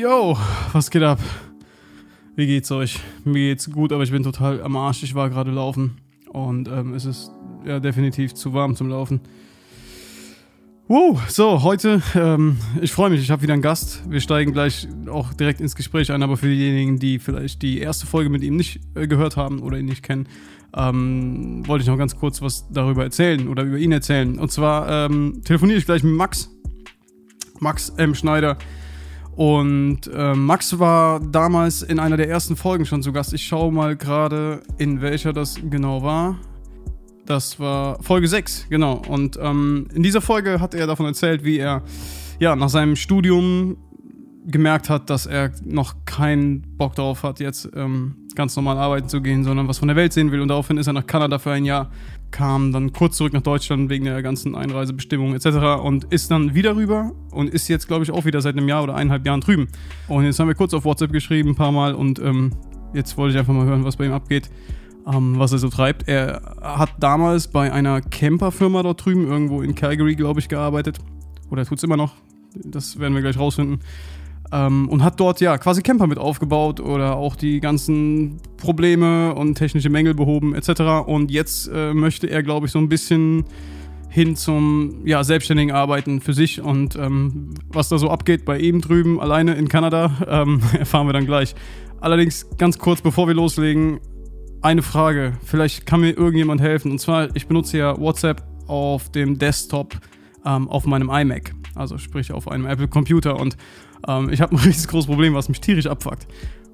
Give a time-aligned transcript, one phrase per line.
[0.00, 0.34] Yo,
[0.72, 1.18] was geht ab?
[2.34, 3.00] Wie geht's euch?
[3.26, 5.02] Mir geht's gut, aber ich bin total am Arsch.
[5.02, 5.98] Ich war gerade laufen
[6.30, 7.30] und ähm, es ist
[7.66, 9.20] ja definitiv zu warm zum Laufen.
[10.88, 14.02] Wow, so, heute, ähm, ich freue mich, ich habe wieder einen Gast.
[14.10, 18.06] Wir steigen gleich auch direkt ins Gespräch ein, aber für diejenigen, die vielleicht die erste
[18.06, 20.28] Folge mit ihm nicht äh, gehört haben oder ihn nicht kennen,
[20.74, 24.38] ähm, wollte ich noch ganz kurz was darüber erzählen oder über ihn erzählen.
[24.38, 26.48] Und zwar ähm, telefoniere ich gleich mit Max.
[27.58, 28.14] Max M.
[28.14, 28.56] Schneider.
[29.36, 33.32] Und äh, Max war damals in einer der ersten Folgen schon zu Gast.
[33.32, 36.38] Ich schaue mal gerade, in welcher das genau war.
[37.26, 39.00] Das war Folge 6, genau.
[39.08, 41.82] Und ähm, in dieser Folge hat er davon erzählt, wie er
[42.40, 43.76] ja, nach seinem Studium
[44.46, 49.20] gemerkt hat, dass er noch keinen Bock darauf hat, jetzt ähm, ganz normal arbeiten zu
[49.20, 50.40] gehen, sondern was von der Welt sehen will.
[50.40, 51.90] Und daraufhin ist er nach Kanada für ein Jahr,
[52.30, 55.84] kam dann kurz zurück nach Deutschland wegen der ganzen Einreisebestimmungen etc.
[55.84, 58.82] und ist dann wieder rüber und ist jetzt, glaube ich, auch wieder seit einem Jahr
[58.82, 59.68] oder eineinhalb Jahren drüben.
[60.08, 62.52] Und jetzt haben wir kurz auf WhatsApp geschrieben, ein paar Mal und ähm,
[62.94, 64.48] jetzt wollte ich einfach mal hören, was bei ihm abgeht.
[65.06, 66.08] Ähm, was er so treibt.
[66.08, 70.98] Er hat damals bei einer Camperfirma dort drüben, irgendwo in Calgary, glaube ich, gearbeitet.
[71.50, 72.14] Oder tut es immer noch.
[72.54, 73.80] Das werden wir gleich rausfinden.
[74.52, 79.54] Ähm, und hat dort ja quasi Camper mit aufgebaut oder auch die ganzen Probleme und
[79.54, 81.06] technische Mängel behoben etc.
[81.06, 83.44] Und jetzt äh, möchte er, glaube ich, so ein bisschen
[84.08, 88.80] hin zum ja, selbstständigen Arbeiten für sich und ähm, was da so abgeht bei ihm
[88.80, 91.54] drüben alleine in Kanada, ähm, erfahren wir dann gleich.
[92.00, 94.00] Allerdings ganz kurz, bevor wir loslegen,
[94.62, 95.34] eine Frage.
[95.44, 96.90] Vielleicht kann mir irgendjemand helfen.
[96.90, 99.96] Und zwar, ich benutze ja WhatsApp auf dem Desktop
[100.44, 103.56] ähm, auf meinem iMac, also sprich auf einem Apple Computer und
[104.06, 106.26] ähm, ich habe ein richtig großes Problem, was mich tierisch abfuckt.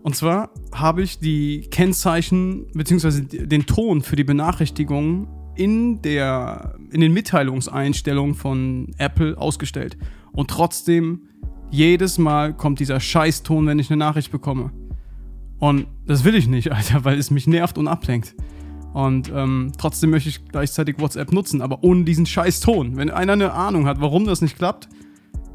[0.03, 3.47] Und zwar habe ich die Kennzeichen bzw.
[3.47, 9.97] den Ton für die Benachrichtigungen in, der, in den Mitteilungseinstellungen von Apple ausgestellt.
[10.33, 11.23] Und trotzdem,
[11.71, 14.71] jedes Mal kommt dieser Scheißton, wenn ich eine Nachricht bekomme.
[15.59, 18.35] Und das will ich nicht, Alter, weil es mich nervt und ablenkt.
[18.93, 22.97] Und ähm, trotzdem möchte ich gleichzeitig WhatsApp nutzen, aber ohne diesen Scheiß-Ton.
[22.97, 24.89] Wenn einer eine Ahnung hat, warum das nicht klappt,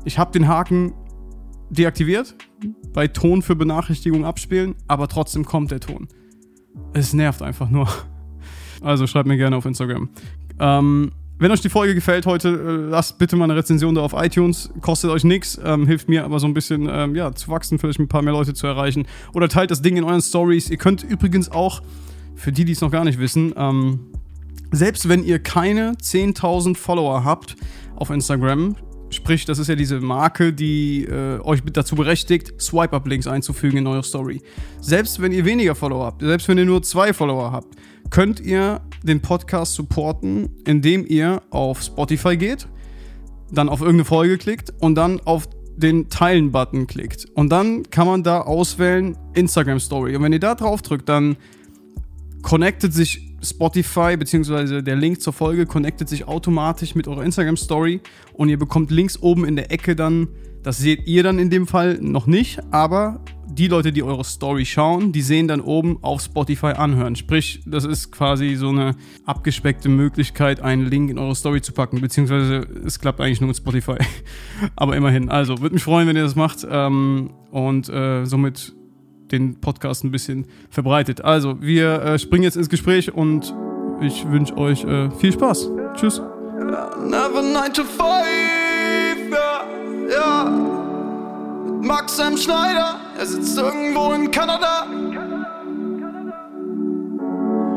[0.03, 0.93] ich habe den Haken
[1.71, 2.35] deaktiviert,
[2.93, 6.07] bei Ton für Benachrichtigung abspielen, aber trotzdem kommt der Ton.
[6.93, 7.87] Es nervt einfach nur.
[8.83, 10.09] Also schreibt mir gerne auf Instagram.
[10.59, 14.13] Ähm, wenn euch die Folge gefällt heute, äh, lasst bitte mal eine Rezension da auf
[14.13, 14.71] iTunes.
[14.81, 17.99] Kostet euch nichts, ähm, hilft mir aber so ein bisschen ähm, ja, zu wachsen, vielleicht
[17.99, 19.05] ein paar mehr Leute zu erreichen.
[19.33, 20.71] Oder teilt das Ding in euren Stories.
[20.71, 21.83] Ihr könnt übrigens auch,
[22.35, 23.99] für die, die es noch gar nicht wissen, ähm,
[24.71, 27.55] selbst wenn ihr keine 10.000 Follower habt
[27.95, 28.75] auf Instagram,
[29.11, 34.03] Sprich, das ist ja diese Marke, die äh, euch dazu berechtigt, Swipe-Up-Links einzufügen in eure
[34.03, 34.41] Story.
[34.79, 37.75] Selbst wenn ihr weniger Follower habt, selbst wenn ihr nur zwei Follower habt,
[38.09, 42.67] könnt ihr den Podcast supporten, indem ihr auf Spotify geht,
[43.51, 47.25] dann auf irgendeine Folge klickt und dann auf den Teilen-Button klickt.
[47.33, 50.15] Und dann kann man da auswählen Instagram Story.
[50.15, 51.35] Und wenn ihr da drauf drückt, dann
[52.43, 54.81] connectet sich Spotify bzw.
[54.81, 58.01] der Link zur Folge connectet sich automatisch mit eurer Instagram Story
[58.33, 60.29] und ihr bekommt links oben in der Ecke dann,
[60.63, 64.65] das seht ihr dann in dem Fall noch nicht, aber die Leute, die eure Story
[64.65, 67.15] schauen, die sehen dann oben auf Spotify anhören.
[67.15, 71.99] Sprich, das ist quasi so eine abgespeckte Möglichkeit, einen Link in eure Story zu packen,
[71.99, 73.97] beziehungsweise es klappt eigentlich nur mit Spotify.
[74.75, 78.73] aber immerhin, also würde mich freuen, wenn ihr das macht ähm, und äh, somit
[79.31, 81.21] den Podcast ein bisschen verbreitet.
[81.23, 83.53] Also, wir äh, springen jetzt ins Gespräch und
[84.01, 85.69] ich wünsche euch äh, viel Spaß.
[85.95, 86.21] Tschüss.
[87.05, 88.01] Never 9 to 5,
[89.31, 89.63] ja,
[90.09, 90.81] ja.
[91.81, 92.37] Max M.
[92.37, 94.83] Schneider, er sitzt irgendwo in Kanada.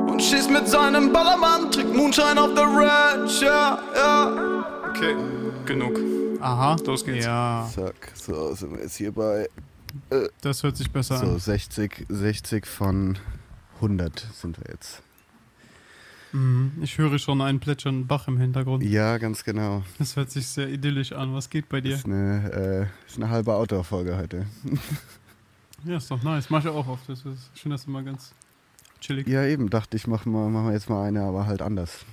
[0.07, 4.65] Und schießt mit seinem Ballermann, trinkt Moonshine auf der Ranch, ja, ja.
[4.91, 5.17] Okay,
[5.65, 5.99] genug.
[6.41, 7.25] Aha, los geht's.
[7.25, 7.67] Ja.
[7.75, 9.49] Zack, so sind wir jetzt hier bei
[10.41, 11.33] das hört sich besser so, an.
[11.33, 13.19] So 60, 60 von
[13.77, 15.03] 100 sind wir jetzt.
[16.33, 18.83] Mhm, ich höre schon einen plätschernden Bach im Hintergrund.
[18.83, 19.85] Ja, ganz genau.
[19.99, 21.33] Das hört sich sehr idyllisch an.
[21.33, 21.93] Was geht bei dir?
[21.93, 24.47] Das ist eine, äh, ist eine halbe Outdoor-Folge heute.
[25.85, 26.51] ja, ist doch nice.
[26.51, 27.09] Mach ich auch oft.
[27.09, 28.33] Das ist schön, dass du mal ganz
[29.01, 29.29] chillig.
[29.29, 29.71] Ja, eben.
[29.71, 32.05] Dachte ich, machen wir mach jetzt mal eine, aber halt anders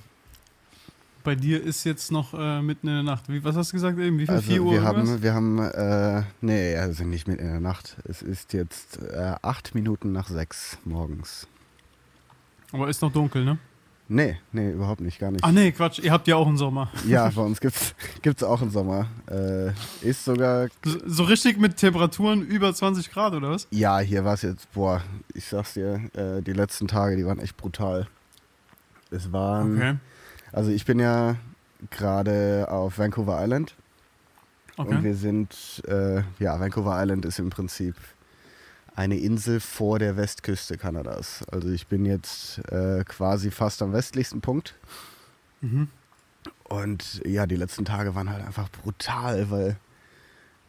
[1.22, 3.28] bei dir ist jetzt noch äh, mitten in der Nacht.
[3.28, 4.18] Wie, was hast du gesagt eben?
[4.18, 4.34] Wie viel?
[4.34, 4.72] Also 4 Uhr?
[4.72, 7.96] Wir haben, wir haben, äh, nee, also nicht mitten in der Nacht.
[8.04, 11.46] Es ist jetzt äh, acht Minuten nach sechs morgens.
[12.72, 13.58] Aber ist noch dunkel, ne?
[14.08, 15.42] Nee, nee, überhaupt nicht, gar nicht.
[15.42, 16.90] Ach nee, Quatsch, ihr habt ja auch einen Sommer.
[17.06, 19.06] Ja, bei uns gibt's, gibt's auch einen Sommer.
[19.30, 19.70] Äh,
[20.06, 20.68] ist sogar.
[20.84, 23.68] So, so, richtig mit Temperaturen über 20 Grad, oder was?
[23.70, 25.02] Ja, hier war es jetzt, boah,
[25.34, 28.06] ich sag's dir, äh, die letzten Tage, die waren echt brutal.
[29.10, 29.76] Es waren.
[29.76, 29.96] Okay
[30.52, 31.36] also ich bin ja
[31.90, 33.74] gerade auf Vancouver Island
[34.76, 34.94] Okay.
[34.94, 37.94] Und wir sind, äh, ja, Vancouver Island ist im Prinzip
[38.94, 41.44] eine Insel vor der Westküste Kanadas.
[41.50, 44.74] Also ich bin jetzt äh, quasi fast am westlichsten Punkt.
[45.60, 45.88] Mhm.
[46.64, 49.76] Und ja, die letzten Tage waren halt einfach brutal, weil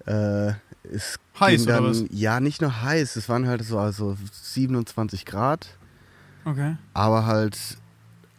[0.05, 0.53] äh,
[0.93, 2.03] es Heiß, dann, oder was?
[2.09, 5.77] ja, nicht nur heiß, es waren halt so also 27 Grad,
[6.43, 6.75] Okay.
[6.93, 7.57] aber halt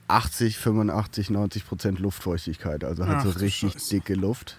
[0.08, 3.90] 80, 85, 90 Prozent Luftfeuchtigkeit, also halt Ach so richtig Scheiße.
[3.90, 4.58] dicke Luft.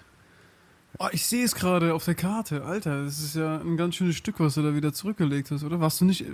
[0.98, 2.64] Oh, ich sehe es gerade auf der Karte.
[2.64, 5.78] Alter, das ist ja ein ganz schönes Stück, was du da wieder zurückgelegt hast, oder?
[5.78, 6.24] Warst du nicht.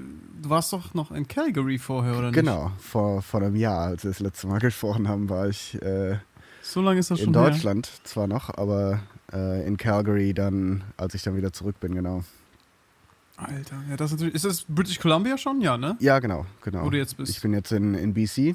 [0.41, 2.35] Du warst doch noch in Calgary vorher, oder nicht?
[2.35, 6.19] Genau, vor, vor einem Jahr, als wir das letzte Mal gesprochen haben, war ich äh,
[6.63, 7.51] So lange ist das schon in her.
[7.51, 9.01] Deutschland zwar noch, aber
[9.33, 12.23] äh, in Calgary dann, als ich dann wieder zurück bin, genau.
[13.37, 14.35] Alter, ja, das ist natürlich.
[14.37, 15.61] Ist das British Columbia schon?
[15.61, 15.97] Ja, ne?
[15.99, 16.85] Ja, genau, genau.
[16.85, 17.33] Wo du jetzt bist.
[17.33, 18.55] Ich bin jetzt in, in BC.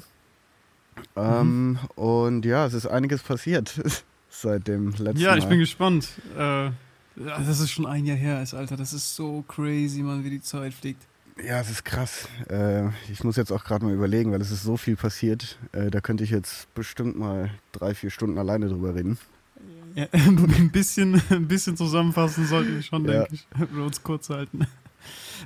[1.16, 3.80] Ähm, Und ja, es ist einiges passiert
[4.30, 5.50] seit dem letzten Ja, ich Mal.
[5.50, 6.08] bin gespannt.
[6.36, 6.72] Äh, ja,
[7.16, 8.76] das ist schon ein Jahr her, ist, Alter.
[8.76, 11.02] Das ist so crazy, Mann, wie die Zeit fliegt.
[11.44, 12.28] Ja, es ist krass.
[12.50, 15.56] Äh, ich muss jetzt auch gerade mal überlegen, weil es ist so viel passiert.
[15.72, 19.18] Äh, da könnte ich jetzt bestimmt mal drei, vier Stunden alleine drüber reden.
[19.94, 23.20] Ja, ein, bisschen, ein bisschen zusammenfassen sollten wir schon, Ja.
[23.24, 23.46] denke ich.
[23.72, 24.66] Wir uns kurz halten.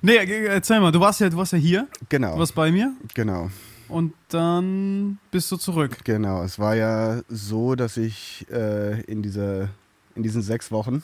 [0.00, 2.72] Nee, äh, erzähl mal, du warst ja, du warst ja hier, Genau, du warst bei
[2.72, 3.50] mir genau,
[3.92, 5.98] und dann bist du zurück.
[6.04, 6.42] genau.
[6.42, 9.68] Es war ja so, dass ich äh, in, dieser,
[10.14, 11.02] in diesen sechs Wochen,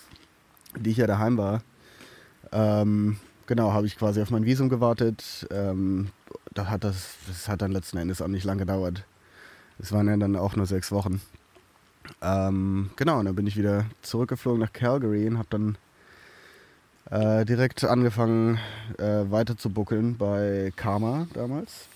[0.76, 1.62] die ich ja daheim war,
[2.52, 5.46] ähm, genau, habe ich quasi auf mein Visum gewartet.
[5.50, 6.08] Ähm,
[6.54, 9.04] da hat das, das hat dann letzten Endes auch nicht lang gedauert.
[9.78, 11.20] Es waren ja dann auch nur sechs Wochen.
[12.22, 15.78] Ähm, genau, und dann bin ich wieder zurückgeflogen nach Calgary und habe dann
[17.10, 18.58] äh, direkt angefangen
[18.98, 21.86] äh, weiter zu buckeln bei Karma damals.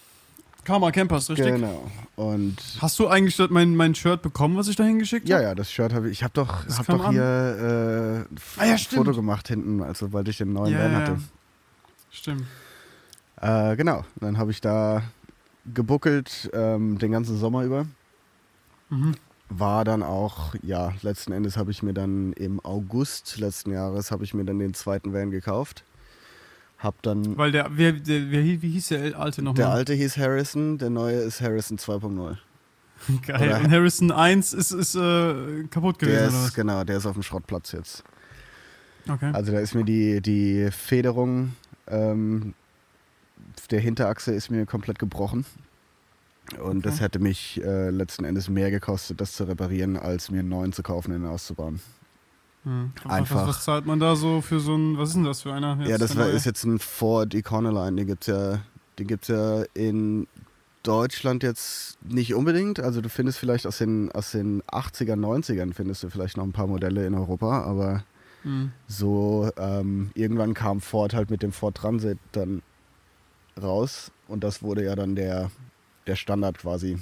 [0.65, 1.47] Karma Campers, richtig?
[1.55, 1.91] Genau.
[2.17, 5.45] Und Hast du eigentlich mein, mein Shirt bekommen, was ich da hingeschickt ja, habe?
[5.49, 6.13] ja, das Shirt habe ich.
[6.19, 7.13] Ich habe doch, Das hab kam doch an.
[7.13, 9.05] hier äh, ein Ah ja, stimmt.
[9.07, 11.13] Foto gemacht hinten, also sobald ich den neuen Ja, Van ja, hatte.
[11.13, 11.19] ja.
[12.11, 12.45] Stimmt.
[13.41, 14.05] Äh, genau.
[14.21, 15.03] Dann habe ich da
[15.75, 17.87] gebuckelt ähm, den ganzen Sommer über.
[18.91, 19.15] Mhm.
[19.49, 24.25] War dann auch, ja, letzten Endes habe ich mir dann im August letzten Jahres habe
[24.25, 25.85] ich mir dann den zweiten Van gekauft.
[26.83, 29.57] Hab dann Weil der, wer, der, wer, wie hieß der alte nochmal?
[29.57, 32.37] der alte hieß Harrison, der neue ist Harrison 2.0.
[33.27, 33.37] Geil.
[33.49, 37.15] oder- Und Harrison 1 ist, ist äh, kaputt gewesen, Der ist genau, der ist auf
[37.15, 38.03] dem Schrottplatz jetzt.
[39.09, 39.31] Okay.
[39.33, 41.55] Also da ist mir die, die Federung
[41.89, 42.55] ähm,
[43.71, 45.45] der Hinterachse ist mir komplett gebrochen.
[46.61, 46.81] Und Okay.
[46.83, 50.73] das hätte mich äh, letzten Endes mehr gekostet, das zu reparieren, als mir einen neuen
[50.73, 51.81] zu kaufen und ihn auszubauen.
[52.65, 52.93] Hm.
[53.05, 55.43] Was- einfach- Was, was zahlt man da so für so ein, was ist denn das
[55.43, 55.77] für einer?
[55.81, 58.61] jetzt, ja, das war, ist jetzt ein Ford Econoline, den gibt's ja,
[58.99, 60.27] den gibt's ja in
[60.85, 62.81] Deutschland jetzt nicht unbedingt.
[62.81, 66.53] Also du findest vielleicht aus den, aus den 80er, 90ern findest du vielleicht noch ein
[66.53, 68.05] paar Modelle in Europa, aber
[68.43, 68.73] Hm.
[68.89, 72.63] so ähm, irgendwann kam Ford halt mit dem Ford Transit dann
[73.61, 75.51] raus und das wurde ja dann der,
[76.07, 76.99] der Standard quasi.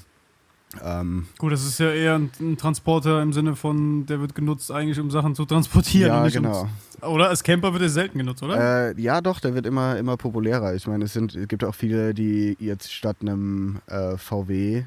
[0.82, 4.70] Ähm, Gut, das ist ja eher ein, ein Transporter im Sinne von, der wird genutzt
[4.70, 6.12] eigentlich, um Sachen zu transportieren.
[6.12, 6.68] ja, genau.
[7.02, 7.28] Um, oder?
[7.28, 8.90] Als Camper wird er selten genutzt, oder?
[8.90, 10.74] Äh, ja, doch, der wird immer, immer populärer.
[10.74, 14.84] Ich meine, es, sind, es gibt auch viele, die jetzt statt einem äh, VW,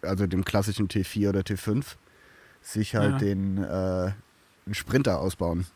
[0.00, 1.84] also dem klassischen T4 oder T5,
[2.62, 3.18] sich halt Ja.
[3.18, 4.12] den äh,
[4.72, 5.66] Sprinter ausbauen.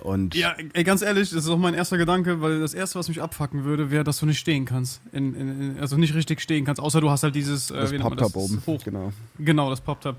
[0.00, 3.08] Und Ja, ey, ganz ehrlich, das ist auch mein erster Gedanke, weil das erste, was
[3.08, 5.00] mich abfacken würde, wäre, dass du nicht stehen kannst.
[5.12, 8.36] In, in, also nicht richtig stehen kannst, außer du hast halt dieses äh, das Pop-Top
[8.36, 8.62] oben.
[8.66, 9.12] Hoch, Genau.
[9.38, 10.16] Genau, das Pop-Up.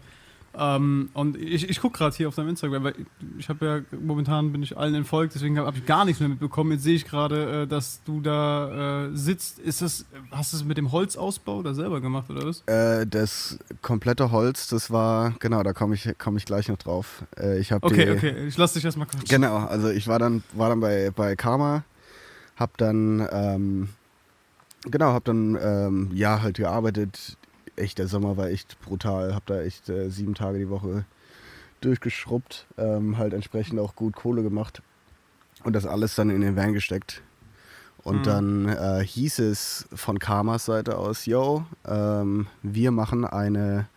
[0.56, 2.94] Ähm, und ich, ich gucke gerade hier auf deinem Instagram, weil
[3.40, 6.30] ich habe ja momentan bin ich allen entfolgt, deswegen habe hab ich gar nichts mehr
[6.30, 6.74] mitbekommen.
[6.74, 9.58] Jetzt sehe ich gerade, äh, dass du da äh, sitzt.
[9.60, 12.62] Ist das, hast du es mit dem Holzausbau da selber gemacht oder was?
[12.68, 17.24] Äh, das komplette Holz, das war, genau, da komme ich, komm ich gleich noch drauf.
[17.36, 19.28] Äh, ich habe Okay, die, okay, ich lasse dich erstmal kurz.
[19.28, 21.84] Genau, also ich war dann, war dann bei, bei Karma,
[22.58, 23.90] hab dann, ähm,
[24.86, 27.38] genau, hab dann, ähm, ja, halt gearbeitet.
[27.76, 29.34] Echt, der Sommer war echt brutal.
[29.34, 31.06] Hab da echt äh, sieben Tage die Woche
[31.82, 34.82] durchgeschrubbt, ähm, halt entsprechend auch gut Kohle gemacht
[35.64, 37.22] und das alles dann in den Van gesteckt.
[38.04, 38.24] Und Mhm.
[38.24, 43.88] dann äh, hieß es von Karmas Seite aus, yo, ähm, wir machen eine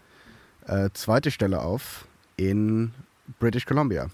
[0.66, 2.06] äh, zweite Stelle auf
[2.36, 2.92] in
[3.38, 4.10] British Columbia.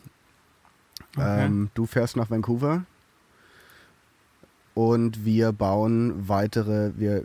[1.16, 1.45] Okay.
[1.45, 2.85] Ähm, du fährst nach Vancouver
[4.75, 7.25] und wir bauen weitere, wir,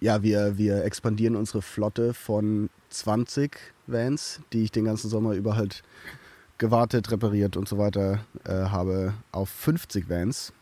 [0.00, 5.56] ja, wir, wir expandieren unsere Flotte von 20 Vans, die ich den ganzen Sommer über
[5.56, 5.82] halt
[6.58, 10.52] gewartet, repariert und so weiter äh, habe, auf 50 Vans.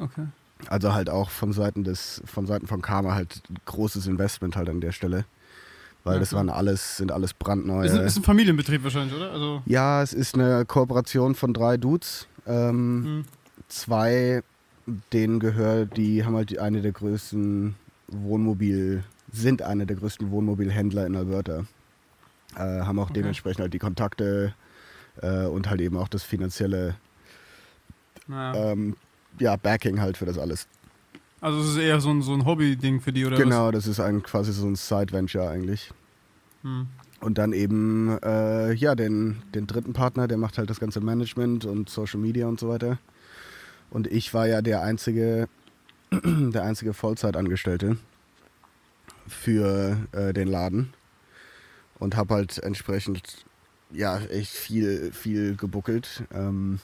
[0.00, 0.26] okay.
[0.68, 4.80] Also halt auch von Seiten des, von Seiten von Karma halt großes Investment halt an
[4.80, 5.26] der Stelle.
[6.02, 6.38] weil Ja, das klar.
[6.40, 7.84] waren alles, sind alles brandneue.
[7.86, 9.32] Ist, ein, ist ein Familienbetrieb wahrscheinlich, oder?
[9.32, 12.26] Also, ja, es ist eine Kooperation von drei Dudes.
[12.46, 13.24] Ähm, hm.
[13.68, 14.42] zwei,
[15.12, 17.74] denen gehört, die haben halt die- eine der größten
[18.08, 21.66] Wohnmobil, sind eine der größten Wohnmobilhändler in Alberta.
[22.54, 23.20] Äh, haben auch Okay.
[23.20, 24.54] dementsprechend halt die Kontakte
[25.20, 26.96] äh, und halt eben auch das finanzielle
[28.28, 28.72] naja.
[28.72, 28.96] ähm,
[29.38, 30.66] ja, Backing halt für das alles.
[31.40, 34.00] Also es ist eher so ein, so ein Hobby-Ding für die, oder genau, das ist
[34.00, 35.92] ein, quasi so ein Side-Venture eigentlich.
[36.62, 36.70] was?
[36.70, 36.86] Hm.
[37.20, 41.64] Und dann eben, äh, ja, den, den dritten Partner, der macht halt das ganze Management
[41.64, 42.98] und Social Media und so weiter.
[43.90, 45.48] Und ich war ja der einzige,
[46.52, 47.96] der einzige Vollzeitangestellte
[49.26, 50.92] für äh, den Laden
[51.98, 53.44] und habe halt entsprechend,
[53.90, 56.24] ja, echt viel, viel gebuckelt.
[56.32, 56.80] Ähm,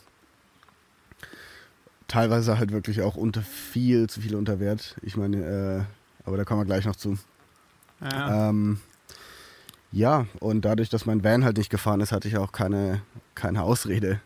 [2.08, 4.96] teilweise halt wirklich auch unter viel zu viel unter Wert.
[5.02, 7.18] Ich meine, äh, aber da kommen wir gleich noch zu.
[8.00, 8.50] Ja.
[8.50, 8.80] Ähm,
[9.92, 13.02] ja, und dadurch, dass mein Van halt nicht gefahren ist, hatte ich auch keine,
[13.34, 14.20] keine Ausrede,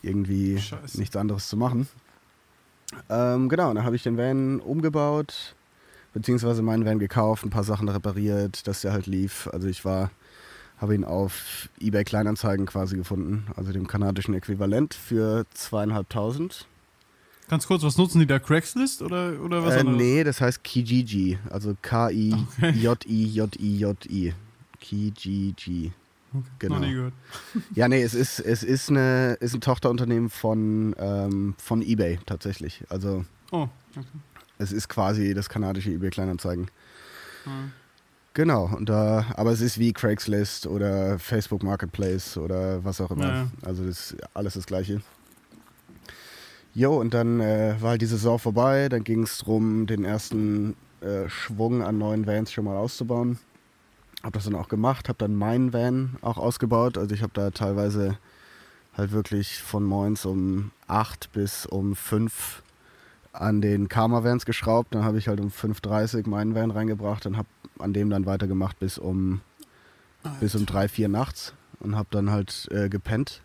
[0.00, 0.98] irgendwie Scheiße.
[0.98, 1.88] nichts anderes zu machen.
[3.08, 5.54] Ähm, genau, dann habe ich den Van umgebaut,
[6.14, 9.48] beziehungsweise meinen Van gekauft, ein paar Sachen repariert, dass der halt lief.
[9.52, 10.10] Also ich war,
[10.78, 16.66] habe ihn auf eBay Kleinanzeigen quasi gefunden, also dem kanadischen Äquivalent für zweieinhalbtausend.
[17.50, 18.38] Ganz kurz, was nutzen die da?
[18.38, 19.98] Craigslist oder, oder was Äh, anderes?
[19.98, 21.74] nee, das heißt Kijiji, also
[23.18, 24.34] K-I-J-I-J-I-J-I.
[24.80, 25.92] Kijiji.
[26.34, 26.74] Okay, genau.
[26.76, 27.14] Noch nie gehört.
[27.74, 32.84] Ja, nee, es ist, es ist, eine, ist ein Tochterunternehmen von, ähm, von eBay tatsächlich.
[32.88, 34.06] Also Oh, okay.
[34.58, 36.70] es ist quasi das kanadische eBay Kleinanzeigen.
[37.44, 37.72] Hm.
[38.34, 43.26] Genau, und da, aber es ist wie Craigslist oder Facebook Marketplace oder was auch immer.
[43.26, 43.50] Ja, ja.
[43.62, 45.00] Also das ist alles das gleiche.
[46.74, 50.76] Jo, und dann äh, war halt die Saison vorbei, dann ging es darum, den ersten
[51.00, 53.38] äh, Schwung an neuen Vans schon mal auszubauen.
[54.22, 56.98] Hab das dann auch gemacht, hab dann meinen Van auch ausgebaut.
[56.98, 58.18] Also ich habe da teilweise
[58.96, 62.62] halt wirklich von morgens um 8 bis um 5
[63.32, 64.94] an den Karma-Vans geschraubt.
[64.94, 67.48] Dann habe ich halt um 5.30 Uhr meinen Van reingebracht und habe
[67.78, 69.40] an dem dann weitergemacht bis um,
[70.40, 73.42] bis um 3, 4 nachts und habe dann halt äh, gepennt.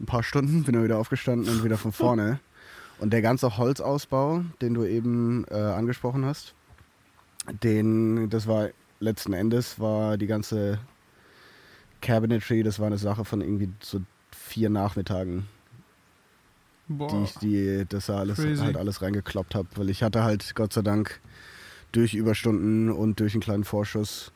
[0.00, 2.40] Ein paar Stunden, bin dann wieder aufgestanden und wieder von vorne.
[3.00, 6.54] Und der ganze Holzausbau, den du eben äh, angesprochen hast,
[7.62, 8.68] den, das war
[9.00, 10.78] letzten Endes, war die ganze
[12.00, 14.00] Cabinetry, das war eine Sache von irgendwie so
[14.30, 15.46] vier Nachmittagen,
[16.88, 17.22] die Boah.
[17.24, 18.62] ich die, das da alles, Crazy.
[18.62, 19.68] halt alles reingekloppt habe.
[19.76, 21.20] Weil ich hatte halt Gott sei Dank
[21.92, 24.30] durch Überstunden und durch einen kleinen Vorschuss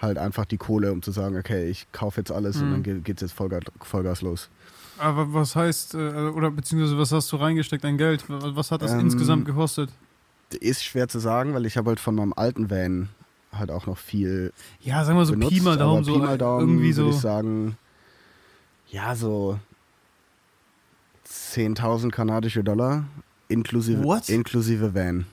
[0.00, 2.72] halt einfach die Kohle, um zu sagen, okay, ich kaufe jetzt alles und Mhm.
[2.72, 4.48] dann ge- geht's jetzt Vollgas, Vollgas los.
[4.98, 8.24] Aber was heißt, äh, oder beziehungsweise was hast du reingesteckt an Geld?
[8.28, 9.90] Was was hat das Ähm, insgesamt gekostet?
[10.60, 13.08] Ist schwer zu sagen, weil ich habe halt von meinem alten Van
[13.52, 15.52] halt auch noch viel Ja, sagen wir so benutzt.
[15.54, 17.02] Pi mal Daumen, so Pi mal Daumen irgendwie so.
[17.04, 17.76] würde ich sagen,
[18.88, 19.58] ja, so
[21.26, 23.04] 10.000 kanadische Dollar
[23.48, 24.28] inklusive, What?
[24.28, 25.26] inklusive Van.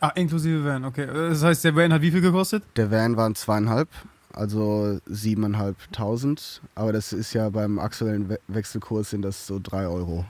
[0.00, 1.06] Ah, inklusive Van, okay.
[1.06, 2.62] Das heißt, der Van hat wie viel gekostet?
[2.76, 3.88] Der Van waren zweieinhalb,
[4.32, 6.62] also siebeneinhalbtausend.
[6.74, 10.24] Aber das ist ja beim aktuellen We Wechselkurs sind das so drei Euro.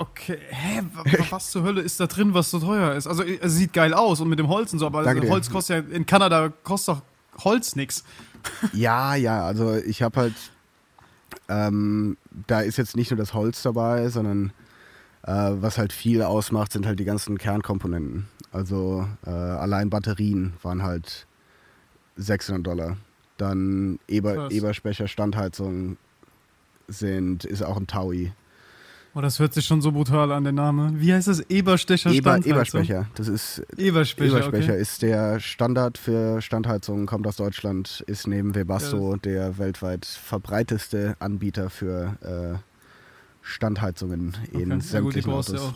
[0.00, 3.06] Okay, hä, wa- wa- was zur Hölle ist da drin, was so teuer ist?
[3.06, 5.30] Also es sieht geil aus und mit dem Holz und so, aber Danke dir.
[5.30, 8.04] Holz kostet ja, in Kanada kostet doch Holz nix.
[8.72, 10.34] Ja, ja, also ich habe halt,
[11.48, 14.52] ähm, da ist jetzt nicht nur das Holz dabei, sondern
[15.24, 18.28] äh, was halt viel ausmacht, sind halt die ganzen Kernkomponenten.
[18.52, 21.26] Also äh, allein Batterien waren halt
[22.16, 22.96] 600 Dollar.
[23.38, 24.52] Dann Eber, Krass.
[24.52, 25.96] Eberspecher Standheizung
[26.86, 28.32] sind, ist auch ein Taui.
[29.18, 30.92] Oh, das hört sich schon so brutal an, der Name.
[30.94, 31.40] Wie heißt das?
[31.50, 32.82] Eberstecher Eber, Standheizung?
[32.82, 34.80] Eberspecher, das ist Eberspecher, Eberspecher okay.
[34.80, 41.68] ist der Standard für Standheizung, kommt aus Deutschland, ist neben Webasto der weltweit verbreiteste Anbieter
[41.68, 42.58] für äh,
[43.42, 44.84] Standheizungen in Okay.
[44.92, 45.52] Ja gut, die sämtlichen du Autos.
[45.52, 45.74] ja auch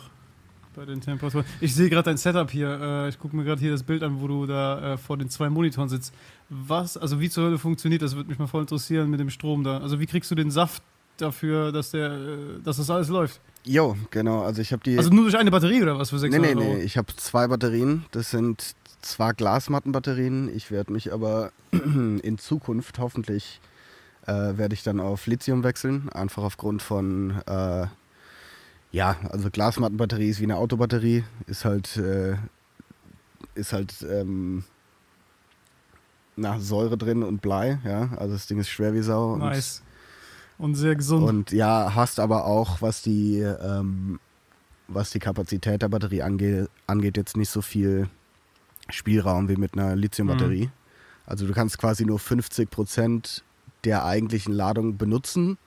[0.73, 1.45] bei den Temperaturen.
[1.59, 2.79] Ich sehe gerade dein Setup hier.
[2.79, 5.29] Äh, ich gucke mir gerade hier das Bild an, wo du da äh, vor den
[5.29, 6.13] zwei Monitoren sitzt.
[6.47, 8.15] Was, also wie zur Hölle funktioniert das?
[8.15, 9.79] Würde mich mal voll interessieren mit dem Strom da.
[9.79, 10.81] Also wie kriegst du den Saft
[11.17, 13.39] dafür, dass der, äh, dass das alles läuft?
[13.65, 14.97] Jo, genau, also ich habe die.
[14.97, 16.73] Also nur durch eine Batterie oder was für nee, 600 nee, Euro?
[16.75, 18.05] nee, ich habe zwei Batterien.
[18.11, 23.61] Das sind zwar Glasmattenbatterien, ich werde mich aber in Zukunft hoffentlich
[24.25, 27.87] äh, werde ich dann auf Lithium wechseln, einfach aufgrund von äh,
[28.91, 32.35] ja, also Glasmattenbatterie ist wie eine Autobatterie, ist halt äh,
[33.55, 34.63] ist halt ähm,
[36.35, 39.79] na, Säure drin und Blei, ja, also das Ding ist schwer wie Sau Nice.
[39.79, 39.92] Und
[40.75, 41.27] sehr gesund.
[41.27, 44.19] und ja, hast aber auch, was die, ähm,
[44.87, 48.09] was die Kapazität der Batterie angeht, angeht, jetzt nicht so viel
[48.89, 50.69] Spielraum wie mit einer Lithiumbatterie.
[51.25, 53.41] Also du kannst quasi nur 50%
[53.83, 55.57] der eigentlichen Ladung benutzen,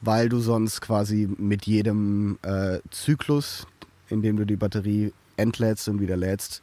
[0.00, 3.66] weil du sonst quasi mit jedem äh, Zyklus,
[4.08, 6.62] in dem du die Batterie entlädst und wieder lädst,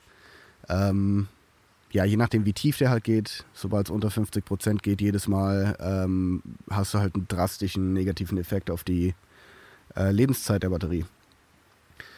[0.69, 1.27] ähm,
[1.93, 5.77] ja, je nachdem wie tief der halt geht, sobald es unter 50% geht, jedes Mal
[5.79, 9.13] ähm, hast du halt einen drastischen negativen Effekt auf die
[9.95, 11.05] äh, Lebenszeit der Batterie.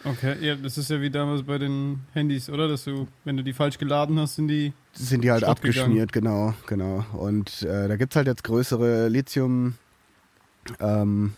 [0.06, 2.70] Okay, ja, das ist ja wie damals bei den Handys, oder?
[2.70, 4.72] Dass du, wenn du die falsch geladen hast, sind die.
[4.94, 7.04] Sind die halt Schrott abgeschmiert, genau, genau.
[7.12, 9.74] Und äh, da gibt es halt jetzt größere Lithium,
[10.80, 11.34] ähm,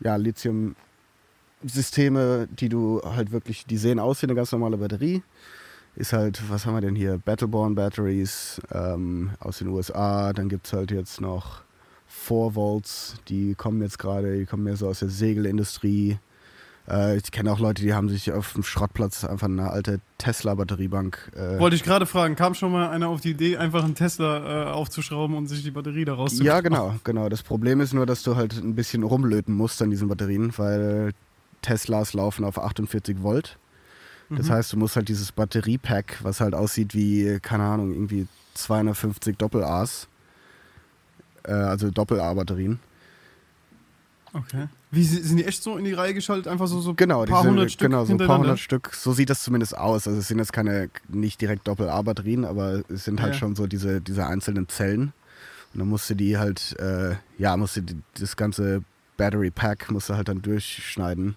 [0.00, 5.24] ja, Lithium-Systeme, die du halt wirklich, die sehen aus wie eine ganz normale Batterie.
[5.94, 7.18] Ist halt, was haben wir denn hier?
[7.18, 10.32] Battleborn Batteries ähm, aus den USA.
[10.32, 11.62] Dann gibt es halt jetzt noch
[12.06, 16.18] 4 Volts, die kommen jetzt gerade, die kommen mehr so aus der Segelindustrie.
[16.88, 21.30] Äh, ich kenne auch Leute, die haben sich auf dem Schrottplatz einfach eine alte Tesla-Batteriebank.
[21.34, 24.68] Äh, Wollte ich gerade fragen, kam schon mal einer auf die Idee, einfach einen Tesla
[24.68, 27.28] äh, aufzuschrauben und sich die Batterie daraus zu ja, genau, genau.
[27.28, 31.12] Das Problem ist nur, dass du halt ein bisschen rumlöten musst an diesen Batterien, weil
[31.62, 33.58] Teslas laufen auf 48 Volt.
[34.36, 34.52] Das Mhm.
[34.52, 40.08] heißt, du musst halt dieses Batteriepack, was halt aussieht wie, keine Ahnung, irgendwie 250 Doppel-A's,
[41.44, 42.78] äh, also Doppel-A-Batterien.
[44.34, 44.68] Okay.
[44.90, 46.48] Wie si- sind die echt so in die Reihe geschaltet?
[46.48, 48.90] Einfach so, so Genau, paar hundert Stück genau, so ein paar hundert Stück.
[48.94, 50.06] So sieht das zumindest aus.
[50.06, 53.38] Also es sind jetzt keine, nicht direkt Doppel-A-Batterien, aber es sind halt Ja.
[53.38, 55.12] schon so diese, diese einzelnen Zellen.
[55.74, 58.82] Und dann musst du die halt, äh, ja, musst du die, das ganze
[59.18, 61.36] Battery Pack musst du halt dann durchschneiden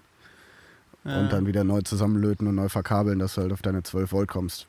[1.06, 4.12] Ja, und dann wieder neu zusammenlöten und neu verkabeln, dass du halt auf deine 12
[4.12, 4.68] Volt kommst.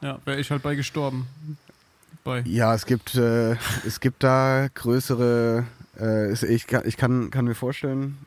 [0.00, 1.26] Ja, wäre ich halt bei gestorben.
[2.22, 2.40] Bei.
[2.42, 5.64] Ja, es gibt, äh, es gibt da größere,
[5.98, 8.18] äh, ich, kann, ich kann, kann mir vorstellen,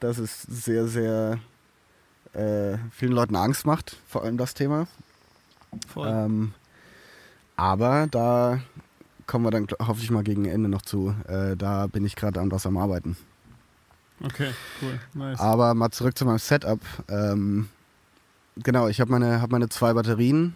[0.00, 1.38] dass es sehr, sehr
[2.32, 4.86] äh, vielen Leuten Angst macht, vor allem das Thema.
[5.88, 6.08] Voll.
[6.08, 6.54] Ähm,
[7.56, 8.60] aber da
[9.26, 11.14] kommen wir dann hoffentlich mal gegen Ende noch zu.
[11.26, 13.16] Äh, da bin ich gerade an was am Arbeiten.
[14.22, 14.98] Okay, cool.
[15.14, 15.40] Nice.
[15.40, 16.80] Aber mal zurück zu meinem Setup.
[17.08, 17.68] Ähm,
[18.56, 20.54] genau, ich habe meine, hab meine zwei Batterien,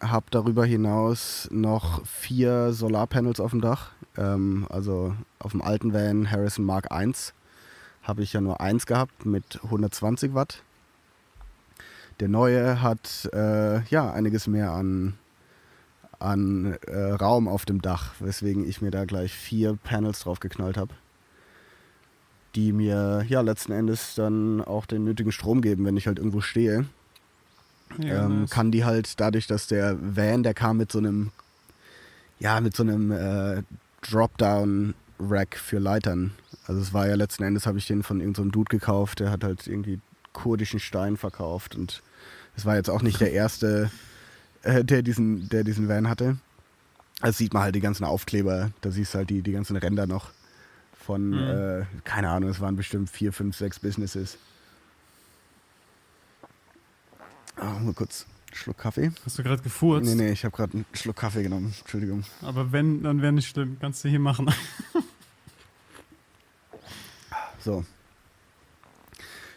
[0.00, 3.90] habe darüber hinaus noch vier Solarpanels auf dem Dach.
[4.16, 7.12] Ähm, also auf dem alten Van Harrison Mark I
[8.02, 10.62] habe ich ja nur eins gehabt mit 120 Watt.
[12.20, 15.14] Der neue hat äh, ja einiges mehr an,
[16.20, 20.76] an äh, Raum auf dem Dach, weswegen ich mir da gleich vier Panels drauf geknallt
[20.76, 20.94] habe
[22.54, 26.40] die mir ja letzten Endes dann auch den nötigen Strom geben, wenn ich halt irgendwo
[26.40, 26.86] stehe.
[27.98, 28.50] ja, ähm, nice.
[28.50, 31.30] Kann die halt dadurch, dass der Van, der kam mit so einem,
[32.38, 33.62] ja, mit so einem äh,
[34.02, 36.32] Dropdown-Rack für Leitern.
[36.66, 39.20] Also es war ja letzten Endes, habe ich den von irgendeinem so einem Dude gekauft,
[39.20, 40.00] der hat halt irgendwie
[40.32, 42.02] kurdischen Stein verkauft und
[42.56, 43.90] es war jetzt auch nicht der erste,
[44.62, 46.36] äh, der, diesen, der diesen Van hatte.
[47.20, 50.06] Also sieht man halt die ganzen Aufkleber, da siehst du halt die, die ganzen Ränder
[50.06, 50.30] noch
[51.02, 51.82] von, Mhm.
[51.82, 54.38] äh, keine Ahnung, es waren bestimmt vier, fünf, sechs Businesses.
[57.56, 59.12] Ah, mal kurz einen Schluck Kaffee.
[59.24, 60.06] Hast du gerade gefurzt?
[60.06, 61.74] Nee, nee, ich habe gerade einen Schluck Kaffee genommen.
[61.78, 62.24] Entschuldigung.
[62.42, 63.76] Aber wenn, dann wäre nicht schlimm.
[63.80, 64.50] Kannst du hier machen.
[67.64, 67.84] So.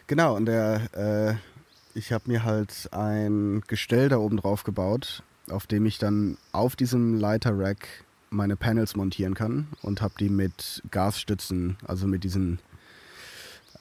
[0.05, 5.65] Genau, und der, äh, ich habe mir halt ein Gestell da oben drauf gebaut, auf
[5.65, 7.87] dem ich dann auf diesem Leiter-Rack
[8.35, 12.59] meine Panels montieren kann und habe die mit Gasstützen, also mit diesen,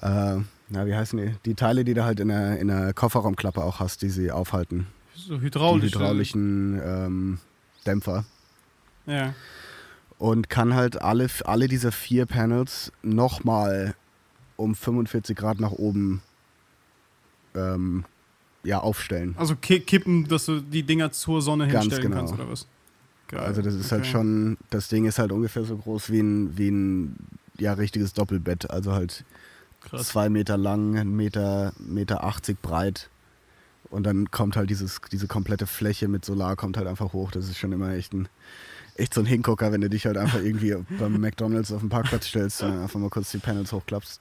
[0.00, 0.36] äh,
[0.68, 1.34] na, wie heißen die?
[1.44, 4.86] Die Teile, die du halt in der, in der Kofferraumklappe auch hast, die sie aufhalten.
[5.14, 5.92] So hydraulisch.
[5.92, 7.38] die hydraulischen ähm,
[7.86, 8.24] Dämpfer.
[9.06, 9.34] Ja.
[10.16, 13.94] und kann halt alle, alle diese vier Panels nochmal
[14.56, 16.22] um 45 Grad nach oben
[17.54, 18.04] ähm,
[18.62, 19.34] ja, aufstellen.
[19.38, 22.16] Also ki kippen, dass du die Dinger zur Sonne Ganz hinstellen genau.
[22.16, 22.66] kannst, oder was?
[23.34, 23.44] Geil.
[23.44, 24.10] Also das ist halt Okay.
[24.12, 27.16] schon, das Ding ist halt ungefähr so groß wie ein, wie ein
[27.58, 28.70] ja, richtiges Doppelbett.
[28.70, 29.24] Also halt
[29.80, 30.08] krass.
[30.08, 33.10] zwei Meter lang, ein Meter, Meter 80 breit.
[33.90, 37.30] Und dann kommt halt dieses, diese komplette Fläche mit Solar kommt halt einfach hoch.
[37.30, 38.28] Das ist schon immer echt ein,
[38.96, 42.26] echt so ein Hingucker, wenn du dich halt einfach irgendwie beim McDonalds auf den Parkplatz
[42.26, 44.20] stellst und einfach mal kurz die Panels hochklappst.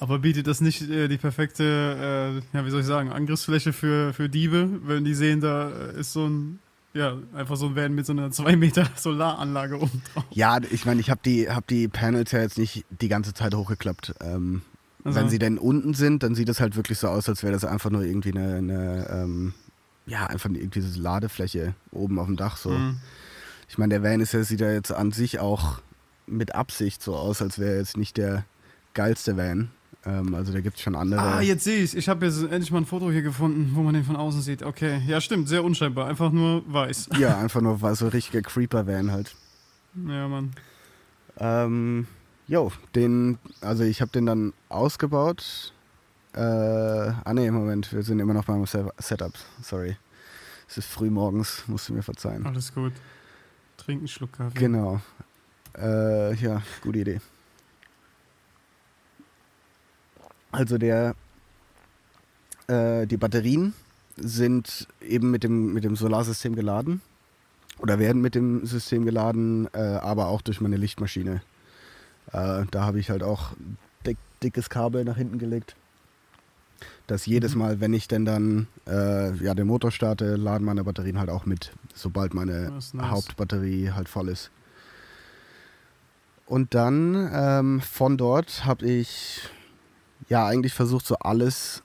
[0.00, 4.12] Aber bietet das nicht äh, die perfekte, äh, ja, wie soll ich sagen, Angriffsfläche für,
[4.12, 6.60] für Diebe, wenn die sehen, da äh, ist so ein,
[6.98, 10.24] ja, einfach so ein Van mit so einer 2 Meter Solaranlage oben drauf.
[10.30, 13.54] Ja, ich meine, ich habe die, hab die Panels ja jetzt nicht die ganze Zeit
[13.54, 14.14] hochgeklappt.
[14.20, 14.62] Ähm,
[15.04, 17.52] Also- Wenn sie denn unten sind, dann sieht es halt wirklich so aus, als wäre
[17.52, 19.54] das einfach nur irgendwie eine, eine ähm,
[20.06, 22.70] ja, einfach irgendwie diese Ladefläche oben auf dem Dach so.
[22.70, 22.98] Mhm.
[23.68, 25.80] Ich meine, der Van ist ja, sieht ja jetzt an sich auch
[26.26, 28.44] mit Absicht so aus, als wäre er jetzt nicht der
[28.94, 29.70] geilste Van.
[30.08, 31.20] Ähm, also da gibt es schon andere.
[31.20, 33.94] Ah, jetzt sehe ich Ich habe jetzt endlich mal ein Foto hier gefunden, wo man
[33.94, 34.62] den von außen sieht.
[34.62, 36.06] Okay, ja stimmt, sehr unscheinbar.
[36.06, 37.10] Einfach nur weiß.
[37.18, 39.34] Ja, einfach nur war so richtiger Creeper-Van halt.
[40.06, 40.52] Ja, Mann.
[41.38, 42.06] Ähm,
[42.46, 45.74] jo, den, also ich habe den dann ausgebaut.
[46.34, 49.32] Äh, ah ne, Moment, wir sind immer noch beim Setup.
[49.60, 49.96] Sorry.
[50.68, 52.46] Es ist früh morgens, musst du mir verzeihen.
[52.46, 52.92] Alles gut.
[53.76, 54.58] Trink einen Schluck Kaffee.
[54.58, 55.00] Genau.
[55.76, 57.20] Äh, ja, gute Idee.
[60.50, 61.14] Also der,
[62.68, 63.74] äh, die Batterien
[64.16, 67.00] sind eben mit dem, mit dem Solarsystem geladen
[67.78, 71.42] oder werden mit dem System geladen, äh, aber auch durch meine Lichtmaschine.
[72.32, 73.52] Äh, da habe ich halt auch
[74.06, 75.76] dick, dickes Kabel nach hinten gelegt
[77.08, 77.58] dass jedes mhm.
[77.60, 81.46] Mal, wenn ich denn dann äh, ja, den Motor starte, laden meine Batterien halt auch
[81.46, 82.92] mit, sobald meine nice.
[83.00, 84.50] Hauptbatterie halt voll ist.
[86.46, 89.40] Und dann ähm, von dort habe ich
[90.28, 91.82] ja eigentlich versucht, so alles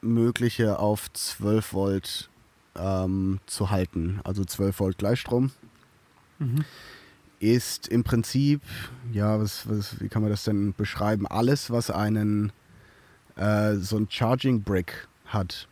[0.00, 2.30] Mögliche auf 12 Volt
[2.76, 4.20] ähm, zu halten.
[4.24, 5.50] Also 12 Volt Gleichstrom.
[6.38, 6.64] Mhm.
[7.40, 8.62] Ist im Prinzip,
[9.12, 11.26] ja, was, was, wie kann man das denn beschreiben?
[11.26, 12.52] Alles, was einen
[13.36, 15.68] äh, so ein Charging Brick hat.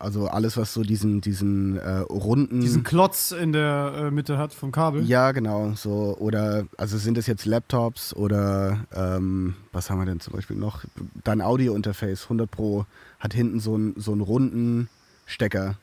[0.00, 2.60] Also alles, was so diesen, diesen äh, runden.
[2.60, 5.04] Diesen Klotz in der äh, Mitte hat vom Kabel.
[5.04, 5.72] Ja, genau.
[5.74, 10.56] So, oder also sind es jetzt Laptops oder ähm, was haben wir denn zum Beispiel
[10.56, 10.84] noch?
[11.24, 12.86] Dein Audio-Interface 100 Pro
[13.18, 14.88] hat hinten so, ein, so einen runden
[15.26, 15.74] Stecker.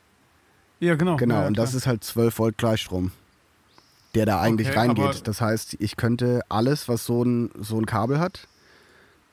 [0.79, 1.17] Ja, genau.
[1.17, 3.11] Genau, ja, und das ist halt 12 Volt Gleichstrom,
[4.13, 5.27] der da eigentlich okay, reingeht.
[5.27, 8.47] Das heißt, ich könnte alles, was so ein, so ein Kabel hat,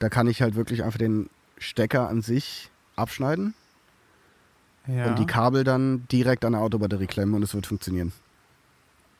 [0.00, 3.54] da kann ich halt wirklich einfach den Stecker an sich abschneiden
[4.86, 5.06] ja.
[5.06, 8.12] und die Kabel dann direkt an der Autobatterie klemmen und es wird funktionieren.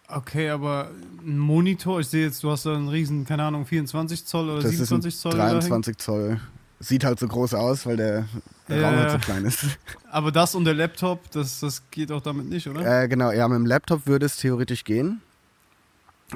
[0.09, 0.90] Okay, aber
[1.25, 4.62] ein Monitor, ich sehe jetzt, du hast da einen riesen, keine Ahnung, 24 Zoll oder
[4.62, 5.33] das 27 Zoll.
[5.33, 6.40] 23 Zoll.
[6.81, 8.27] Sieht halt so groß aus, weil der,
[8.68, 8.88] der ja.
[8.88, 9.64] Raum halt so klein ist.
[10.11, 13.03] Aber das und der Laptop, das, das geht auch damit nicht, oder?
[13.05, 15.22] Äh, genau, ja, mit dem Laptop würde es theoretisch gehen.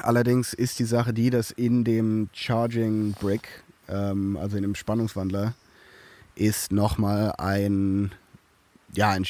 [0.02, 5.54] Allerdings ist die Sache die, dass in dem Charging Brick ähm, also in dem Spannungswandler,
[6.34, 8.12] ist nochmal ein,
[8.92, 9.24] ja, ein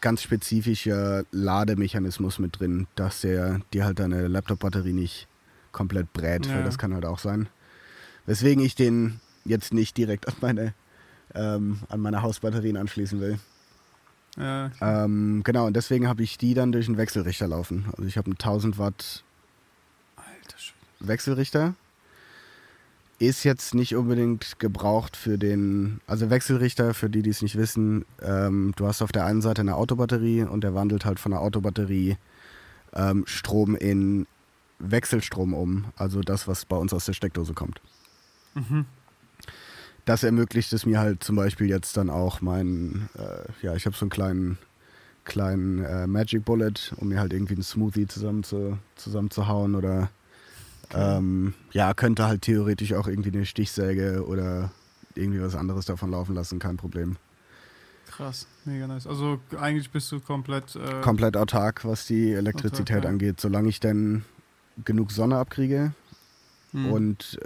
[0.00, 5.28] ganz spezifischer Lademechanismus mit drin, dass der dir halt deine Laptop-Batterie nicht
[5.72, 6.54] komplett brät, ja.
[6.54, 7.48] weil das kann halt auch sein.
[8.26, 10.74] Weswegen ich den jetzt nicht direkt an meine,
[11.34, 13.38] ähm, an meine Hausbatterien anschließen will.
[14.36, 14.70] Ja.
[14.80, 17.86] Ähm, genau, und deswegen habe ich die dann durch einen Wechselrichter laufen.
[17.92, 19.24] Also ich habe einen 1000 Watt
[21.00, 21.74] Wechselrichter
[23.18, 28.04] ist jetzt nicht unbedingt gebraucht für den, also Wechselrichter, für die, die es nicht wissen,
[28.22, 31.40] ähm, du hast auf der einen Seite eine Autobatterie und der wandelt halt von der
[31.40, 32.16] Autobatterie
[32.94, 34.26] ähm, Strom in
[34.78, 37.80] Wechselstrom um, also das, was bei uns aus der Steckdose kommt.
[38.54, 38.86] Mhm.
[40.04, 43.96] Das ermöglicht es mir halt zum Beispiel jetzt dann auch mein, äh, ja, ich habe
[43.96, 44.58] so einen kleinen,
[45.24, 50.08] kleinen äh, Magic Bullet, um mir halt irgendwie einen Smoothie zusammen zu, zusammenzuhauen oder
[50.94, 54.70] ähm, ja, könnte halt theoretisch auch irgendwie eine Stichsäge oder
[55.14, 57.16] irgendwie was anderes davon laufen lassen, kein Problem.
[58.06, 59.06] Krass, mega nice.
[59.06, 60.76] Also eigentlich bist du komplett.
[60.76, 63.10] Äh komplett autark, was die Elektrizität autark, ja.
[63.10, 64.24] angeht, solange ich dann
[64.84, 65.92] genug Sonne abkriege
[66.72, 66.90] hm.
[66.90, 67.38] und,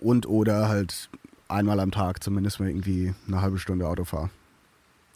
[0.00, 1.08] und oder halt
[1.48, 4.30] einmal am Tag zumindest mal irgendwie eine halbe Stunde Auto fahre.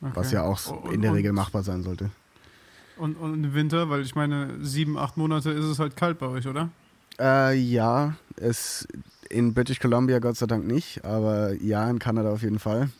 [0.00, 0.12] Okay.
[0.14, 2.10] Was ja auch und, in der Regel machbar sein sollte.
[2.96, 6.26] Und, und im Winter, weil ich meine, sieben, acht Monate ist es halt kalt bei
[6.26, 6.68] euch, oder?
[7.18, 8.86] Äh, ja, es
[9.30, 12.90] in British Columbia Gott sei Dank nicht, aber ja, in Kanada auf jeden Fall.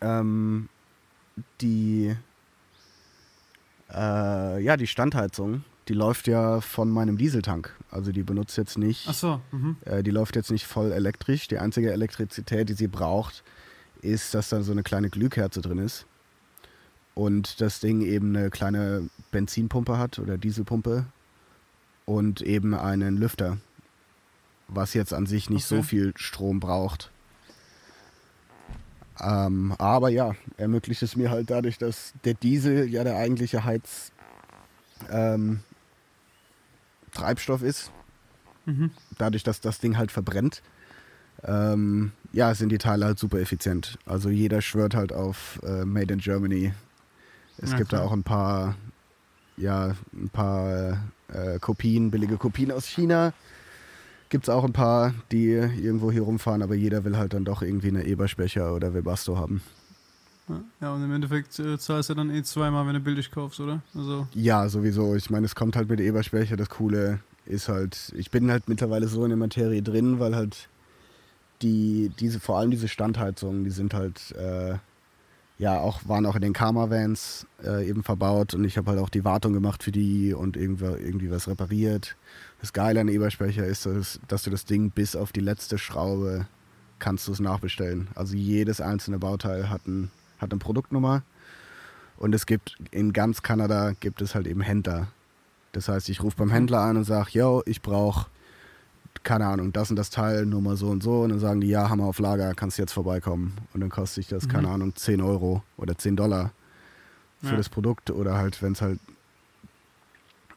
[0.00, 0.68] Ähm,
[1.60, 2.14] die,
[3.92, 7.74] äh, ja, die Standheizung, die läuft ja von meinem Dieseltank.
[7.90, 9.06] Also die benutzt jetzt nicht.
[9.08, 9.40] Ach so.
[9.50, 9.76] Mhm.
[9.84, 11.48] Äh, die läuft jetzt nicht voll elektrisch.
[11.48, 13.42] Die einzige Elektrizität, die sie braucht,
[14.02, 16.06] ist, dass da so eine kleine Glühkerze drin ist.
[17.14, 21.06] Und das Ding eben eine kleine Benzinpumpe hat oder Dieselpumpe,
[22.10, 23.58] und eben einen Lüfter,
[24.66, 25.76] was jetzt an sich nicht okay.
[25.76, 27.12] so viel Strom braucht.
[29.20, 34.10] Ähm, aber ja, ermöglicht es mir halt dadurch, dass der Diesel ja der eigentliche Heiz
[35.10, 35.60] ähm,
[37.62, 37.92] ist.
[38.66, 38.90] Mhm.
[39.16, 40.62] Dadurch, dass das Ding halt verbrennt,
[41.44, 43.98] ähm, ja, sind die Teile halt super effizient.
[44.04, 46.72] Also jeder schwört halt auf äh, Made in Germany.
[47.58, 48.74] Es ja, gibt da auch ein paar,
[49.56, 53.32] ja, ein paar äh, Kopien, billige Kopien aus China.
[54.28, 57.62] Gibt es auch ein paar, die irgendwo hier rumfahren, aber jeder will halt dann doch
[57.62, 59.60] irgendwie eine Eberspecher oder Webasto haben.
[60.80, 63.82] Ja, und im Endeffekt äh, zahlst du dann eh zweimal, wenn du billig kaufst, oder?
[63.94, 65.14] Also ja, sowieso.
[65.14, 66.56] Ich meine, es kommt halt mit der Eberspecher.
[66.56, 70.68] Das Coole ist halt, ich bin halt mittlerweile so in der Materie drin, weil halt
[71.62, 74.76] die, diese, vor allem diese Standheizungen, die sind halt, äh,
[75.60, 79.10] ja, auch, waren auch in den Karma-Vans äh, eben verbaut und ich habe halt auch
[79.10, 82.16] die Wartung gemacht für die und irgendwie, irgendwie was repariert.
[82.62, 86.46] Das Geile an Ebersprecher ist, dass, dass du das Ding bis auf die letzte Schraube
[86.98, 88.08] kannst du es nachbestellen.
[88.14, 91.24] Also jedes einzelne Bauteil hat, ein, hat eine Produktnummer
[92.16, 95.08] und es gibt in ganz Kanada gibt es halt eben Händler.
[95.72, 98.30] Das heißt, ich rufe beim Händler an und sage, yo, ich brauche
[99.22, 101.22] keine Ahnung, das und das Teil, Nummer so und so.
[101.22, 103.56] Und dann sagen die, ja, haben wir auf Lager, kannst du jetzt vorbeikommen.
[103.74, 104.48] Und dann kostet sich das, mhm.
[104.48, 106.52] keine Ahnung, 10 Euro oder 10 Dollar
[107.42, 107.56] für ja.
[107.56, 108.10] das Produkt.
[108.10, 108.98] Oder halt, wenn es halt,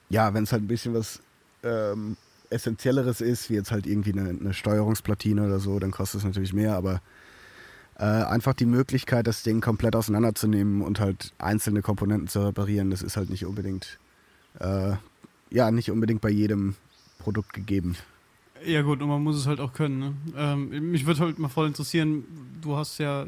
[0.10, 1.20] ja, wenn es halt ein bisschen was
[1.64, 2.16] ähm,
[2.50, 6.54] Essentielleres ist, wie jetzt halt irgendwie eine, eine, Steuerungsplatine oder so, dann kostet es natürlich
[6.54, 6.76] mehr.
[6.76, 7.02] Aber
[7.98, 13.02] äh, einfach die Möglichkeit, das Ding komplett auseinanderzunehmen und halt einzelne Komponenten zu reparieren, das
[13.02, 14.00] ist halt nicht unbedingt,
[14.60, 14.94] äh,
[15.50, 16.76] ja, nicht unbedingt bei jedem
[17.20, 17.96] Produkt gegeben.
[18.66, 20.00] Ja gut, und man muss es halt auch können.
[20.00, 20.14] Ne?
[20.36, 22.24] Ähm, mich würde halt mal voll interessieren,
[22.62, 23.28] du hast ja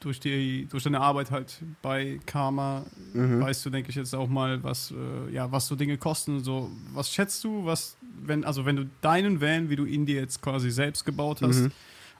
[0.00, 3.40] durch, die, durch deine Arbeit halt bei Karma, mhm.
[3.40, 6.42] weißt du, denke ich jetzt auch mal, was, äh, ja, was so Dinge kosten.
[6.42, 10.20] So, was schätzt du, was, wenn, also wenn du deinen Van, wie du ihn dir
[10.20, 11.72] jetzt quasi selbst gebaut hast, mhm.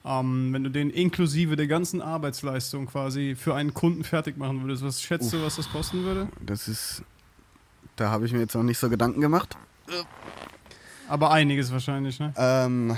[0.05, 4.85] ähm, wenn du den inklusive der ganzen Arbeitsleistung quasi für einen Kunden fertig machen würdest,
[4.85, 6.29] was schätzt Uff, du, was das kosten würde?
[6.45, 7.03] Das ist,
[7.97, 9.57] da habe ich mir jetzt noch nicht so Gedanken gemacht.
[11.11, 12.33] Aber einiges wahrscheinlich, ne?
[12.37, 12.97] Ähm,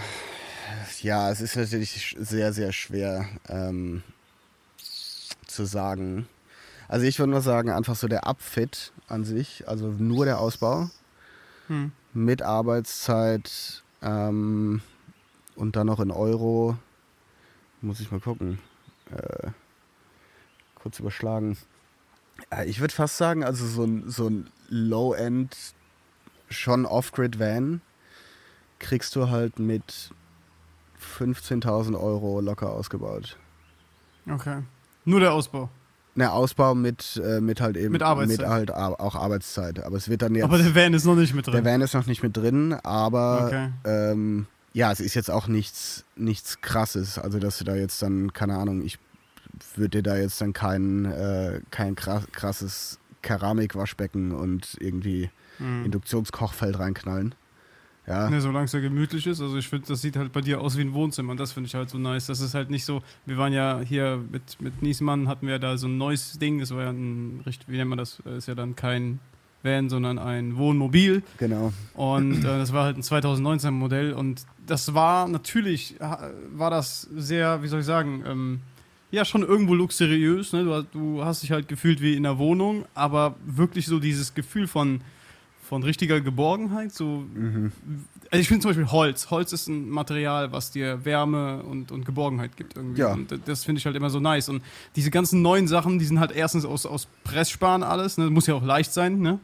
[1.01, 4.03] ja, es ist natürlich sehr, sehr schwer ähm,
[5.47, 6.29] zu sagen.
[6.89, 10.91] Also ich würde nur sagen, einfach so der Upfit an sich, also nur der Ausbau
[11.69, 11.93] hm.
[12.13, 14.83] mit Arbeitszeit ähm,
[15.57, 16.77] und dann noch in Euro,
[17.81, 18.59] muss ich mal gucken,
[19.11, 19.49] äh,
[20.75, 21.57] kurz überschlagen.
[22.51, 25.57] Äh, ich würde fast sagen, also so ein, so ein Low-End,
[26.51, 27.81] schon Off-Grid-Van
[28.83, 30.11] kriegst du halt mit
[31.19, 33.39] 15.000 Euro locker ausgebaut.
[34.31, 34.63] Okay.
[35.05, 35.71] Nur der Ausbau.
[36.15, 38.41] Ne, Ausbau mit, äh, mit halt eben mit, Arbeitszeit.
[38.41, 39.83] mit halt auch Arbeitszeit.
[39.83, 40.45] Aber es wird dann jetzt.
[40.45, 41.55] Aber der Van ist noch nicht mit drin.
[41.55, 43.71] Der Van ist noch nicht mit drin, aber okay.
[43.85, 47.19] ähm, ja, es ist jetzt auch nichts, nichts krasses.
[47.19, 48.99] Also dass du da jetzt dann, keine Ahnung, ich
[49.75, 55.87] würde dir da jetzt dann kein, äh, kein krasses Keramikwaschbecken und irgendwie mhm.
[55.87, 57.35] Induktionskochfeld reinknallen.
[58.07, 58.29] Ja.
[58.29, 59.41] Ne, solange es ja gemütlich ist.
[59.41, 61.69] Also ich finde, das sieht halt bei dir aus wie ein Wohnzimmer und das finde
[61.69, 62.27] ich halt so nice.
[62.27, 65.77] Das ist halt nicht so, wir waren ja hier mit, mit Niesmann, hatten wir da
[65.77, 68.57] so ein neues Ding, das war ja ein, wie nennt man das, das ist ja
[68.57, 69.21] dann kein
[69.63, 71.23] Van, sondern ein Wohnmobil.
[71.39, 71.73] Genau.
[71.95, 77.63] Und äh, das war halt ein 2019 Modell und das war natürlich, war das sehr,
[77.63, 78.61] wie soll ich sagen, ähm,
[79.13, 80.53] ja, schon irgendwo luxuriös.
[80.53, 80.65] Ne?
[80.65, 84.67] Du, du hast dich halt gefühlt wie in der Wohnung, aber wirklich so dieses Gefühl
[84.67, 85.03] von
[85.73, 86.93] von richtiger Geborgenheit.
[86.93, 87.73] So, mhm.
[88.31, 89.31] Also ich finde zum Beispiel Holz.
[89.31, 93.01] Holz ist ein Material, was dir Wärme und, und Geborgenheit gibt irgendwie.
[93.01, 93.15] Ja.
[93.15, 94.51] Und das finde ich halt immer so nice.
[94.51, 94.63] Und
[94.97, 98.19] diese ganzen neuen Sachen, die sind halt erstens aus, aus Pressspan alles.
[98.19, 98.29] Ne?
[98.29, 99.21] Muss ja auch leicht sein.
[99.21, 99.41] Ne?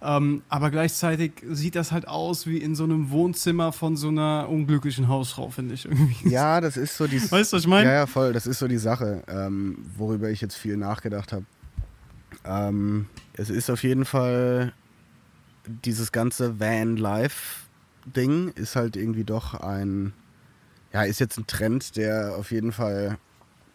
[0.00, 4.48] Ähm, aber gleichzeitig sieht das halt aus wie in so einem Wohnzimmer von so einer
[4.48, 6.28] unglücklichen Hausfrau, finde ich irgendwie.
[6.28, 7.20] Ja, das ist so die.
[7.32, 7.88] Weißt du, was ich meine?
[7.88, 8.32] Ja, ja, voll.
[8.32, 11.46] Das ist so die Sache, ähm, worüber ich jetzt viel nachgedacht habe.
[12.44, 14.72] Ähm, es ist auf jeden Fall
[15.66, 20.12] dieses ganze Van-Life-Ding ist halt irgendwie doch ein,
[20.92, 23.18] ja, ist jetzt ein Trend, der auf jeden Fall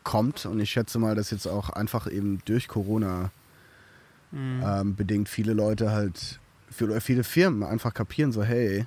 [0.03, 3.31] kommt und ich schätze mal, dass jetzt auch einfach eben durch Corona
[4.31, 4.63] mhm.
[4.65, 6.39] ähm, bedingt viele Leute halt,
[6.81, 8.85] oder viele Firmen einfach kapieren so, hey,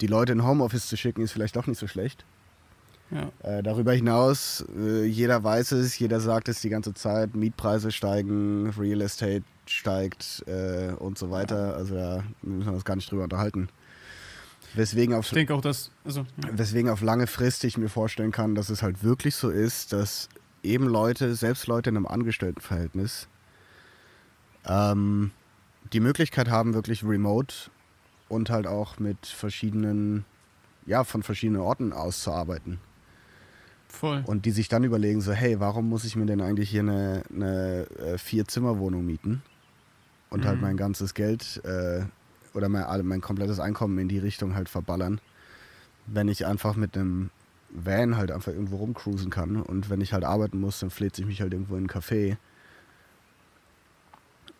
[0.00, 2.24] die Leute in Homeoffice zu schicken ist vielleicht doch nicht so schlecht.
[3.10, 3.30] Ja.
[3.42, 8.70] Äh, darüber hinaus, äh, jeder weiß es, jeder sagt es die ganze Zeit, Mietpreise steigen,
[8.78, 11.76] Real Estate steigt äh, und so weiter.
[11.76, 13.68] Also da müssen wir uns gar nicht drüber unterhalten.
[14.74, 15.90] Weswegen auf, ich denke auch, dass.
[16.04, 16.50] Also, ja.
[16.52, 20.28] Weswegen auf lange Frist ich mir vorstellen kann, dass es halt wirklich so ist, dass
[20.62, 23.28] eben Leute, selbst Leute in einem Angestelltenverhältnis,
[24.66, 25.30] ähm,
[25.92, 27.70] die Möglichkeit haben, wirklich remote
[28.28, 30.24] und halt auch mit verschiedenen,
[30.86, 32.78] ja, von verschiedenen Orten aus zu arbeiten.
[33.88, 34.22] Voll.
[34.26, 37.22] Und die sich dann überlegen, so, hey, warum muss ich mir denn eigentlich hier eine,
[37.34, 39.42] eine äh, Vier-Zimmer-Wohnung mieten?
[40.30, 40.48] Und halt mhm.
[40.48, 42.02] halt mein ganzes Geld äh,
[42.54, 45.20] oder mein, mein komplettes Einkommen in die Richtung halt verballern,
[46.06, 47.30] wenn ich einfach mit einem
[47.70, 51.26] Van halt einfach irgendwo rumcruisen kann und wenn ich halt arbeiten muss, dann fläht sich
[51.26, 52.36] mich halt irgendwo in ein Café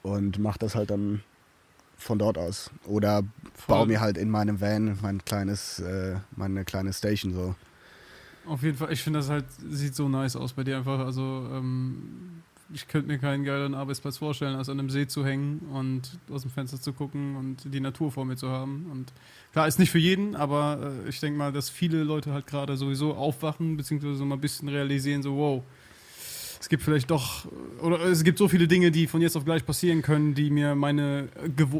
[0.02, 1.22] und mach das halt dann
[1.96, 2.70] von dort aus.
[2.84, 3.22] Oder
[3.54, 3.76] Voll.
[3.76, 7.54] baue mir halt in meinem Van mein kleines, äh, meine kleine Station so.
[8.46, 11.00] Auf jeden Fall, ich finde das halt, sieht so nice aus bei dir einfach.
[11.00, 15.60] Also ähm, ich könnte mir keinen geileren Arbeitsplatz vorstellen, als an einem See zu hängen
[15.72, 18.86] und aus dem Fenster zu gucken und die Natur vor mir zu haben.
[18.92, 19.12] Und
[19.52, 22.76] klar, ist nicht für jeden, aber äh, ich denke mal, dass viele Leute halt gerade
[22.76, 25.62] sowieso aufwachen, beziehungsweise so mal ein bisschen realisieren, so wow,
[26.60, 27.46] es gibt vielleicht doch,
[27.80, 30.74] oder es gibt so viele Dinge, die von jetzt auf gleich passieren können, die mir
[30.74, 31.28] meine,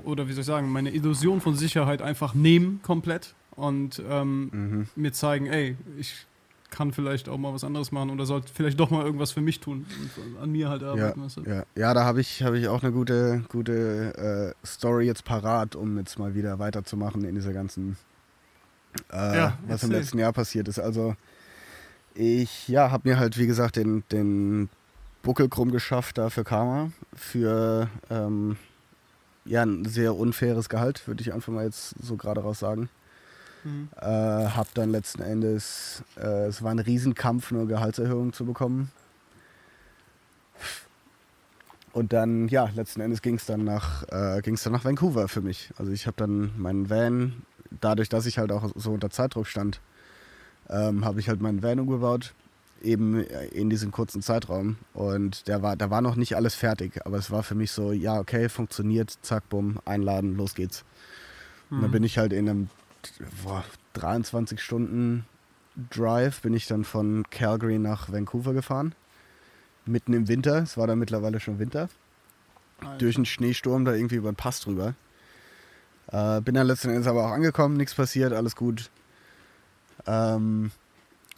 [0.05, 4.87] oder wie soll ich sagen, meine Illusion von Sicherheit einfach nehmen komplett und ähm, Mhm.
[4.95, 6.15] mir zeigen, ey, ich
[6.71, 9.61] kann vielleicht auch mal was anderes machen oder sollte vielleicht doch mal irgendwas für mich
[9.61, 11.23] tun und an mir halt arbeiten.
[11.23, 11.43] weißt du?
[11.43, 15.77] Ja, ja da habe ich, hab ich auch eine gute, gute äh, Story jetzt parat,
[15.77, 17.97] um jetzt mal wieder weiterzumachen in dieser ganzen,
[19.13, 20.79] äh, Ja, was im letzten Jahr passiert ist.
[20.79, 21.17] Also
[22.15, 24.69] ich ja, habe mir halt, wie gesagt, den, den
[25.23, 28.57] Buckel krumm geschafft da für Karma, für ähm,
[29.45, 32.89] ja, ein sehr unfaires Gehalt, würde ich einfach mal jetzt so gerade raus sagen.
[33.69, 33.89] Mhm.
[34.01, 38.91] Äh, hab dann letzten Endes, äh, es war ein Riesenkampf, eine Gehaltserhöhung zu bekommen.
[41.93, 45.41] Und dann, ja, letzten Endes ging es dann, nach, äh, ging's dann nach Vancouver für
[45.41, 45.71] mich.
[45.77, 47.43] Also ich habe dann meinen Van,
[47.81, 49.81] dadurch, dass ich halt auch so unter Zeitdruck stand,
[50.69, 52.35] ähm, habe ich halt meinen Van umgebaut,
[52.83, 54.77] eben in diesem kurzen Zeitraum.
[54.95, 57.91] Und der war, da war noch nicht alles fertig, aber es war für mich so,
[57.93, 60.85] ja, okay, funktioniert, zack, bumm, einladen, los geht's.
[61.71, 61.93] Und dann Mhm.
[61.93, 62.71] bin ich halt in einem
[63.45, 65.25] boah, 23 Stunden
[65.91, 68.95] Drive bin ich dann von Calgary nach Vancouver gefahren.
[69.87, 71.89] Mitten im Winter, es war da mittlerweile schon Winter.
[72.81, 72.99] Alter.
[72.99, 74.95] Durch einen Schneesturm da irgendwie über den Pass drüber.
[76.09, 78.91] Äh, bin dann letzten Endes aber auch angekommen, nichts passiert, alles gut.
[80.07, 80.71] Ähm,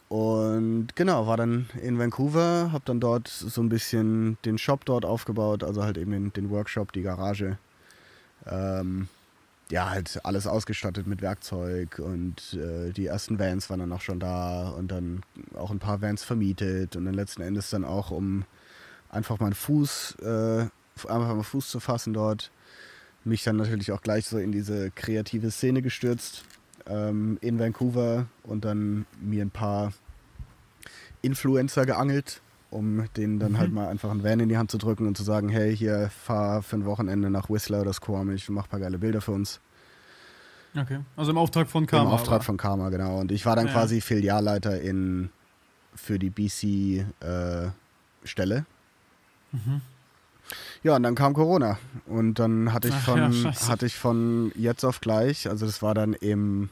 [0.07, 5.05] und genau, war dann in Vancouver, hab dann dort so ein bisschen den Shop dort
[5.05, 7.57] aufgebaut, also halt eben den, den Workshop, die Garage.
[8.45, 9.07] Ähm,
[9.71, 14.19] ja, halt alles ausgestattet mit Werkzeug und äh, die ersten Vans waren dann auch schon
[14.19, 15.23] da und dann
[15.55, 18.45] auch ein paar Vans vermietet und dann letzten Endes dann auch, um
[19.09, 20.67] einfach mal einen Fuß, äh,
[21.07, 22.51] einfach mal Fuß zu fassen dort,
[23.23, 26.43] mich dann natürlich auch gleich so in diese kreative Szene gestürzt
[26.87, 29.93] ähm, in Vancouver und dann mir ein paar
[31.21, 33.57] Influencer geangelt, um denen dann Mhm.
[33.59, 36.09] halt mal einfach einen Van in die Hand zu drücken und zu sagen, hey, hier,
[36.09, 39.33] fahr für ein Wochenende nach Whistler oder Squamish und mach ein paar geile Bilder für
[39.33, 39.59] uns.
[40.75, 40.99] Okay.
[41.17, 42.09] Also im Auftrag von Karma.
[42.09, 43.19] Im Auftrag aber- von Karma, genau.
[43.19, 43.73] Und ich war dann Ja.
[43.73, 45.29] quasi Filialleiter in,
[45.93, 47.05] für die BC-Stelle.
[49.51, 49.81] Mhm.
[50.83, 51.77] Ja, und dann kam Corona.
[52.07, 55.81] Und dann hatte ich Ach von, ja, hatte ich von jetzt auf gleich, also das
[55.81, 56.69] war dann im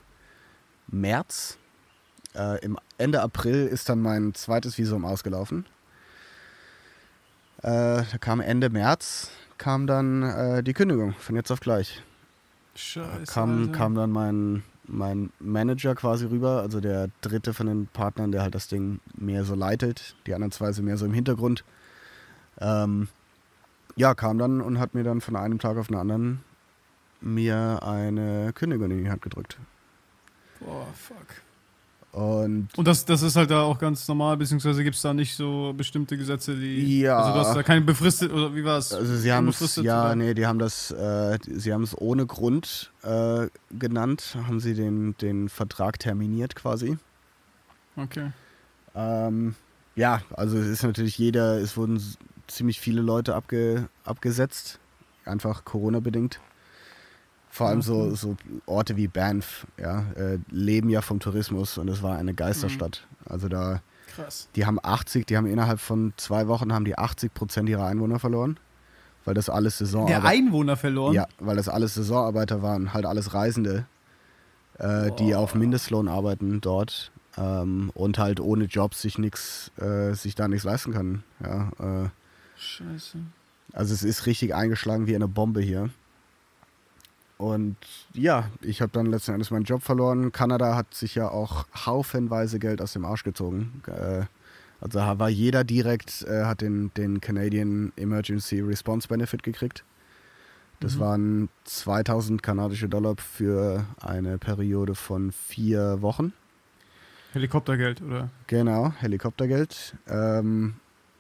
[0.88, 1.58] März,
[2.36, 5.66] äh, im Ende April ist dann mein zweites Visum ausgelaufen.
[7.62, 12.02] Äh, da kam Ende März, kam dann äh, die Kündigung von jetzt auf gleich.
[12.76, 13.26] Scheiße.
[13.26, 13.72] kam, Alter.
[13.74, 18.56] kam dann mein, mein Manager quasi rüber, also der dritte von den Partnern, der halt
[18.56, 21.66] das Ding mehr so leitet, die anderen zwei sind mehr so im Hintergrund.
[22.62, 23.10] Ähm,
[23.96, 26.42] ja, kam dann und hat mir dann von einem Tag auf den anderen
[27.22, 29.58] mir eine Kündigung in die Hand gedrückt.
[30.62, 31.42] Boah, fuck.
[32.12, 35.36] Und Und das, das ist halt da auch ganz normal, beziehungsweise gibt es da nicht
[35.36, 37.02] so bestimmte Gesetze, die.
[37.02, 37.18] Ja.
[37.20, 38.94] Also du hast da keine befristet, oder wie war es?
[38.94, 40.16] also sie haben es, ja, oder?
[40.16, 45.16] nee, die haben das, äh, sie haben es ohne Grund äh, genannt, haben sie den,
[45.18, 46.98] den Vertrag terminiert quasi.
[47.96, 48.32] Okay.
[48.96, 49.56] Ähm,
[49.96, 52.02] ja, also es ist natürlich jeder, es wurden
[52.48, 54.80] ziemlich viele Leute abge, abgesetzt,
[55.26, 56.40] einfach Corona-bedingt.
[57.50, 58.16] Vor allem so, Mhm.
[58.16, 63.08] so Orte wie Banff, ja, äh, leben ja vom Tourismus und es war eine Geisterstadt.
[63.26, 63.82] Also da,
[64.16, 64.48] Krass.
[64.56, 68.20] die haben 80, die haben innerhalb von zwei Wochen haben die 80 Prozent ihrer Einwohner
[68.20, 68.58] verloren,
[69.26, 71.14] weil das alles Der Saisonarbeiter, Einwohner verloren?
[71.14, 73.86] ja, weil das alles Saisonarbeiter waren, halt alles Reisende,
[74.78, 80.36] äh, die auf Mindestlohn arbeiten dort ähm, und halt ohne Jobs sich nichts, äh, sich
[80.36, 81.24] da nichts leisten können.
[81.44, 81.72] Ja,
[82.06, 82.10] äh,
[82.58, 83.18] Scheiße.
[83.74, 85.90] also es ist richtig eingeschlagen wie eine Bombe hier.
[87.40, 87.78] Und
[88.14, 90.34] ja, ich habe dann letzten Endes meinen Job verloren.
[90.34, 93.82] Kanada hat sich ja auch haufenweise Geld aus dem Arsch gezogen.
[93.88, 94.26] Äh,
[94.82, 99.86] also war jeder direkt, äh, hat den, den Canadian Emergency Response Benefit gekriegt.
[100.82, 101.00] Das Mhm.
[101.00, 106.34] waren 2000 kanadische Dollar für eine Periode von vier Wochen.
[107.32, 108.30] Helikoptergeld, oder?
[108.48, 109.96] Genau, Helikoptergeld.
[110.10, 110.74] Ähm,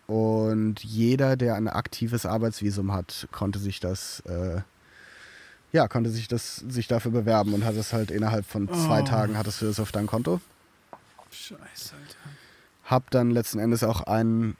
[0.07, 4.61] und jeder, der ein aktives Arbeitsvisum hat, konnte sich das, äh,
[5.71, 9.05] ja, konnte sich das, sich dafür bewerben und hat es halt innerhalb von zwei Oh.
[9.05, 10.41] Tagen hattest du das auf dein Konto.
[11.31, 11.59] Scheiße,
[11.95, 12.35] Alter.
[12.85, 14.55] Hab dann letzten Endes auch einen,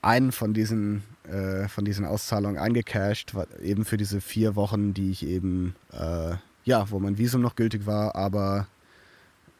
[0.00, 5.26] einen von diesen, äh, von diesen Auszahlungen eingecashed, eben für diese vier Wochen, die ich
[5.26, 8.66] eben, äh, ja, wo mein Visum noch gültig war, aber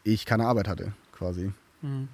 [0.03, 1.53] ich keine Arbeit hatte, quasi.
[1.83, 2.09] Mhm.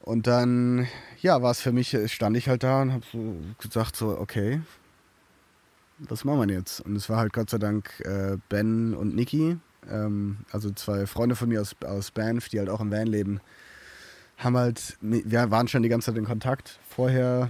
[0.00, 0.88] Und dann,
[1.20, 4.60] ja, war es für mich, stand ich halt da und habe so gesagt, so, okay,
[6.08, 6.80] was machen wir jetzt?
[6.80, 9.58] Und es war halt Gott sei Dank äh, Ben und Niki,
[9.90, 13.40] ähm, also zwei Freunde von mir aus, aus Banff, die halt auch im Van leben,
[14.38, 16.78] haben halt, wir waren schon die ganze Zeit in Kontakt.
[16.88, 17.48] Vorher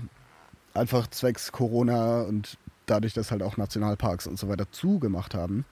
[0.75, 5.65] einfach zwecks Corona und dadurch, dass halt auch Nationalparks und so weiter zugemacht haben,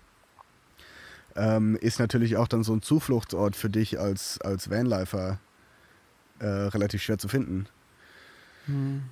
[1.37, 5.39] ähm, ist natürlich auch dann so ein Zufluchtsort für dich als, als Vanlifer
[6.39, 7.67] äh, relativ schwer zu finden.
[8.67, 9.03] Hm.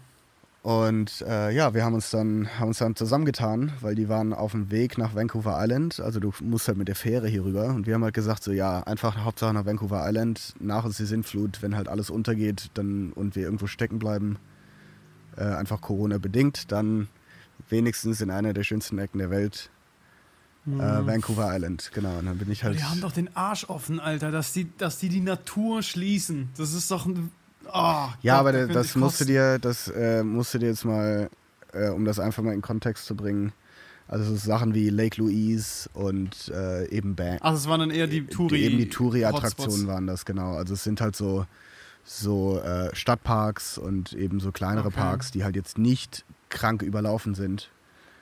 [0.69, 4.53] Und äh, ja, wir haben uns dann haben uns dann zusammengetan, weil die waren auf
[4.53, 5.99] dem Weg nach Vancouver Island.
[5.99, 7.69] Also du musst halt mit der Fähre hier rüber.
[7.69, 11.07] Und wir haben halt gesagt, so ja, einfach Hauptsache nach Vancouver Island, nach uns die
[11.07, 14.37] Sintflut, wenn halt alles untergeht dann und wir irgendwo stecken bleiben,
[15.39, 17.09] äh, einfach Corona bedingt, dann
[17.71, 19.71] wenigstens in einer der schönsten Ecken der Welt.
[20.67, 20.71] Äh,
[21.07, 22.19] Vancouver Island, genau.
[22.19, 22.77] Und dann bin ich halt.
[22.77, 26.51] Die haben doch den Arsch offen, Alter, dass die, dass die die Natur schließen.
[26.59, 27.31] Das ist doch ein
[27.73, 31.31] Oh, ja, Gott, aber das musst du dir, das äh, musst du dir jetzt mal,
[31.73, 33.53] äh, um das einfach mal in Kontext zu bringen.
[34.07, 37.39] Also so Sachen wie Lake Louise und äh, eben Bang.
[37.43, 38.63] Also es waren dann eher die Touri.
[38.63, 40.55] Eben die Touri-Attraktionen waren das, genau.
[40.55, 41.45] Also es sind halt so,
[42.05, 44.97] so äh, Stadtparks und eben so kleinere okay.
[44.97, 47.71] Parks, die halt jetzt nicht krank überlaufen sind.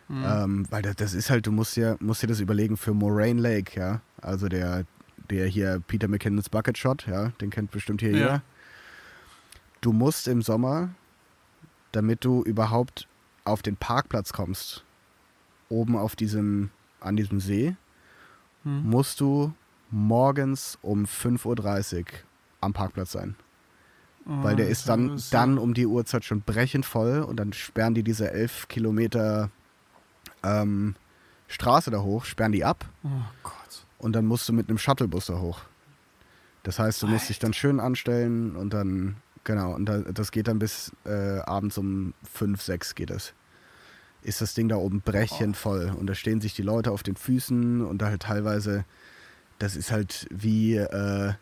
[0.09, 0.25] Mhm.
[0.27, 3.41] Ähm, weil das, das, ist halt, du musst dir, musst dir das überlegen für Moraine
[3.41, 4.01] Lake, ja.
[4.21, 4.85] Also der,
[5.31, 8.17] der hier Peter McKinnons Bucket Shot, ja, den kennt bestimmt hier ja.
[8.17, 8.43] jeder
[9.87, 10.89] du musst im Sommer,
[11.93, 13.07] damit du überhaupt
[13.45, 14.85] auf den Parkplatz kommst,
[15.69, 17.77] oben auf diesem, an diesem See,
[18.65, 18.91] hm.
[18.91, 19.53] musst du
[19.93, 22.05] morgens um 5.30 Uhr
[22.61, 23.37] am Parkplatz sein.
[24.27, 27.53] Oh, Weil der ist dann, ist dann um die Uhrzeit schon brechend voll und dann
[27.53, 29.51] sperren die diese 11 Kilometer
[30.43, 30.97] ähm,
[31.47, 32.85] Straße da hoch, sperren die ab.
[33.05, 33.09] Oh
[33.45, 33.87] Gott.
[33.99, 35.61] Und dann musst du mit einem Shuttlebus da hoch.
[36.65, 37.29] Das heißt, du musst Alter.
[37.29, 42.15] dich dann schön anstellen und dann Genau, und das geht dann bis äh, abends um
[42.33, 43.33] 5, 6 geht es.
[44.23, 45.95] Ist das Ding da oben brechend voll.
[45.97, 48.85] Und da stehen sich die Leute auf den Füßen und da halt teilweise,
[49.61, 51.33] das ist halt wie, äh,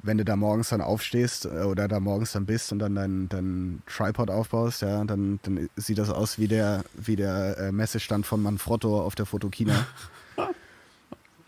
[0.00, 3.28] wenn du da morgens dann aufstehst äh, oder da morgens dann bist und dann dein,
[3.28, 8.26] dein Tripod aufbaust, ja, dann, dann sieht das aus wie der, wie der äh, Messestand
[8.26, 9.84] von Manfrotto auf der Fotokina.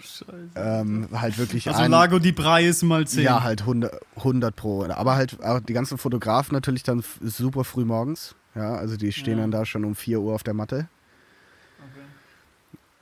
[0.07, 0.51] Scheiße.
[0.55, 3.23] Ähm, halt wirklich also ein, Lago die Preis mal 10.
[3.23, 4.85] Ja, halt 100, 100 pro.
[4.85, 8.35] Aber halt auch die ganzen Fotografen natürlich dann super früh morgens.
[8.55, 9.43] Ja, also die stehen ja.
[9.43, 10.89] dann da schon um 4 Uhr auf der Matte.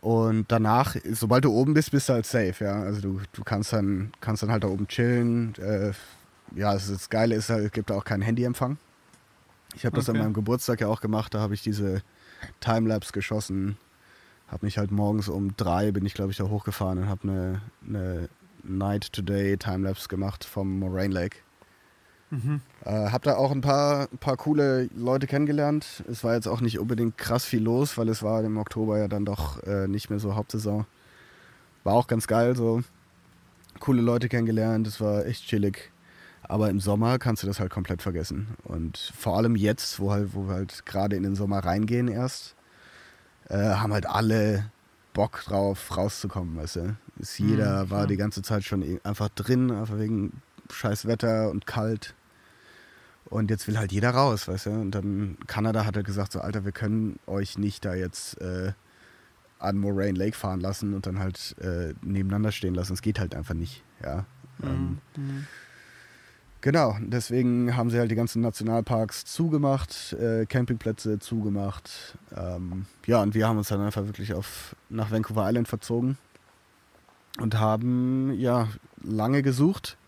[0.01, 2.83] Und danach, sobald du oben bist, bist du halt safe, ja.
[2.83, 5.55] Also du, du kannst dann kannst dann halt da oben chillen.
[5.57, 5.93] Äh,
[6.55, 8.77] ja, das, das Geile ist halt, es gibt auch keinen Handyempfang.
[9.75, 10.19] Ich habe das okay.
[10.19, 12.03] an meinem Geburtstag ja auch gemacht, da habe ich diese
[12.61, 13.79] Timelapse geschossen
[14.49, 17.63] habe mich halt morgens um drei bin ich glaube ich da hochgefahren und habe eine,
[17.87, 18.29] eine
[18.63, 21.39] Night Today Timelapse gemacht vom Moraine Lake.
[22.31, 22.61] Mhm.
[22.85, 26.03] Äh, hab da auch ein paar, paar coole Leute kennengelernt.
[26.11, 29.09] Es war jetzt auch nicht unbedingt krass viel los, weil es war im Oktober ja
[29.09, 30.87] dann doch äh, nicht mehr so Hauptsaison.
[31.85, 32.83] War auch ganz geil, so
[33.79, 34.87] coole Leute kennengelernt.
[34.87, 35.93] Es war echt chillig.
[36.43, 38.49] Aber im Sommer kannst du das halt komplett vergessen.
[38.65, 42.55] Und vor allem jetzt, wo, halt, wo wir halt gerade in den Sommer reingehen erst,
[43.49, 44.71] äh, haben halt alle
[45.13, 46.97] Bock drauf, rauszukommen, weißt du.
[47.19, 51.67] Ist jeder mhm, war die ganze Zeit schon einfach drin, einfach wegen scheiß Wetter und
[51.67, 52.15] kalt.
[53.27, 54.71] Und jetzt will halt jeder raus, weißt du.
[54.71, 58.73] Und dann Kanada hat er gesagt, so Alter, wir können euch nicht da jetzt äh,
[59.59, 62.93] an Moraine Lake fahren lassen und dann halt äh, nebeneinander stehen lassen.
[62.93, 64.27] Es geht halt einfach nicht, ja.
[64.59, 64.69] Mhm.
[64.69, 65.47] Ähm, mhm.
[66.65, 72.17] Genau, deswegen haben sie halt die ganzen Nationalparks zugemacht, äh, Campingplätze zugemacht.
[72.35, 76.17] Ähm, ja, und wir haben uns dann einfach wirklich auf, nach Vancouver Island verzogen
[77.39, 78.69] und haben ja
[79.03, 79.99] lange gesucht.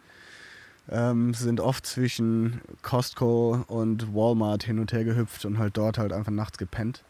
[0.89, 6.15] Ähm, sind oft zwischen Costco und Walmart hin und her gehüpft und halt dort halt
[6.15, 7.05] einfach nachts gepennt.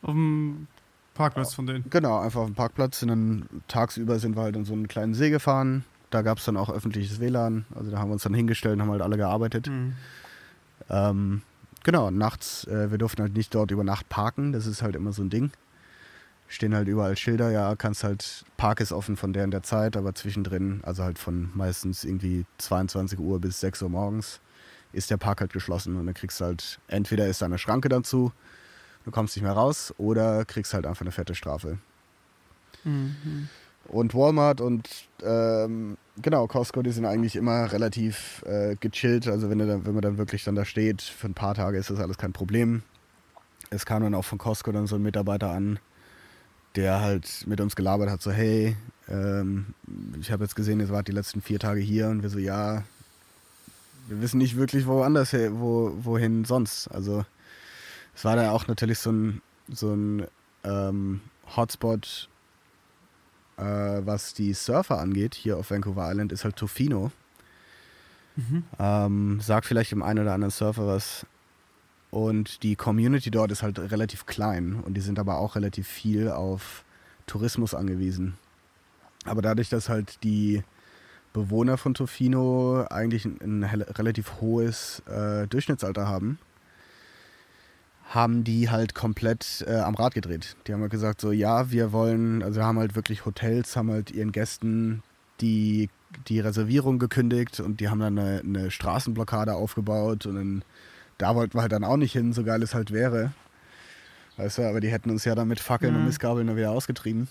[0.00, 0.68] Auf dem
[1.12, 1.84] Parkplatz von denen?
[1.90, 3.02] Genau, einfach auf dem Parkplatz.
[3.02, 6.44] Und dann tagsüber sind wir halt in so einen kleinen See gefahren, da gab es
[6.44, 7.66] dann auch öffentliches WLAN.
[7.74, 9.68] Also da haben wir uns dann hingestellt und haben halt alle gearbeitet.
[9.68, 9.94] Mhm.
[10.88, 11.42] Ähm,
[11.84, 14.52] genau, nachts, äh, wir durften halt nicht dort über Nacht parken.
[14.52, 15.50] Das ist halt immer so ein Ding.
[16.50, 19.98] Stehen halt überall Schilder, ja, kannst halt, Park ist offen von der in der Zeit,
[19.98, 24.40] aber zwischendrin, also halt von meistens irgendwie 22 Uhr bis 6 Uhr morgens,
[24.94, 27.90] ist der Park halt geschlossen und dann kriegst du halt, entweder ist da eine Schranke
[27.90, 28.32] dazu,
[29.04, 31.76] du kommst nicht mehr raus, oder kriegst halt einfach eine fette Strafe.
[32.82, 33.50] Mhm.
[33.88, 34.86] Und Walmart und
[35.22, 39.26] ähm, genau, Costco, die sind eigentlich immer relativ äh, gechillt.
[39.26, 41.90] Also wenn, dann, wenn man dann wirklich dann da steht, für ein paar Tage ist
[41.90, 42.82] das alles kein Problem.
[43.70, 45.78] Es kam dann auch von Costco dann so ein Mitarbeiter an,
[46.76, 48.76] der halt mit uns gelabert hat, so hey,
[49.08, 49.74] ähm,
[50.20, 52.84] ich habe jetzt gesehen, ihr wart die letzten vier Tage hier und wir so, ja,
[54.08, 56.88] wir wissen nicht wirklich woanders, wo, wohin sonst.
[56.88, 57.24] Also
[58.14, 60.26] es war da auch natürlich so ein, so ein
[60.64, 61.20] ähm,
[61.56, 62.28] Hotspot,
[63.58, 67.10] äh, was die Surfer angeht, hier auf Vancouver Island, ist halt Tofino.
[68.36, 68.64] Mhm.
[68.78, 71.26] Ähm, sagt vielleicht dem einen oder anderen Surfer was.
[72.10, 76.30] Und die Community dort ist halt relativ klein und die sind aber auch relativ viel
[76.30, 76.84] auf
[77.26, 78.38] Tourismus angewiesen.
[79.24, 80.62] Aber dadurch, dass halt die
[81.34, 86.38] Bewohner von Tofino eigentlich ein, ein relativ hohes äh, Durchschnittsalter haben,
[88.08, 90.56] haben die halt komplett äh, am Rad gedreht.
[90.66, 94.10] Die haben halt gesagt, so ja, wir wollen, also haben halt wirklich Hotels, haben halt
[94.10, 95.02] ihren Gästen
[95.40, 95.90] die,
[96.26, 100.64] die Reservierung gekündigt und die haben dann eine, eine Straßenblockade aufgebaut und dann,
[101.18, 103.32] da wollten wir halt dann auch nicht hin, so geil es halt wäre.
[104.38, 106.00] Weißt du, aber die hätten uns ja dann mit Fackeln mhm.
[106.00, 107.28] und Missgabeln wieder ausgetrieben.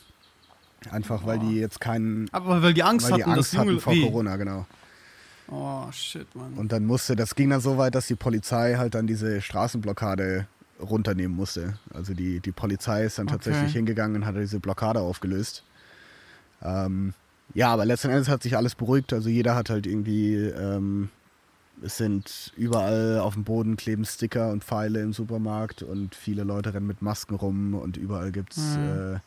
[0.91, 2.29] Einfach weil die jetzt keinen.
[2.31, 4.03] Aber weil die Angst weil die hatten, Angst hatten vor wie?
[4.03, 4.67] Corona, genau.
[5.49, 6.53] Oh shit, Mann.
[6.53, 10.45] Und dann musste, das ging dann so weit, dass die Polizei halt dann diese Straßenblockade
[10.79, 11.77] runternehmen musste.
[11.93, 13.73] Also die, die Polizei ist dann tatsächlich okay.
[13.73, 15.63] hingegangen und hat diese Blockade aufgelöst.
[16.61, 17.13] Ähm,
[17.53, 19.13] ja, aber letzten Endes hat sich alles beruhigt.
[19.13, 21.09] Also jeder hat halt irgendwie, ähm,
[21.81, 26.73] es sind überall auf dem Boden kleben Sticker und Pfeile im Supermarkt und viele Leute
[26.73, 29.15] rennen mit Masken rum und überall gibt es mhm.
[29.15, 29.19] äh,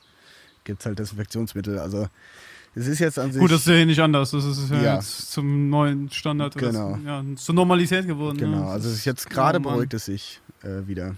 [0.65, 1.79] gibt's halt Desinfektionsmittel.
[1.79, 2.09] Also
[2.75, 3.41] es ist jetzt an sich.
[3.41, 4.31] Gut, das ist ja nicht anders.
[4.31, 4.95] Das ist ja, ja.
[4.97, 6.93] jetzt zum neuen Standard genau.
[6.93, 8.39] Das, ja, zur Normalität geworden.
[8.39, 8.69] Genau, ja.
[8.69, 11.17] also es ist jetzt gerade beruhigt es sich äh, wieder.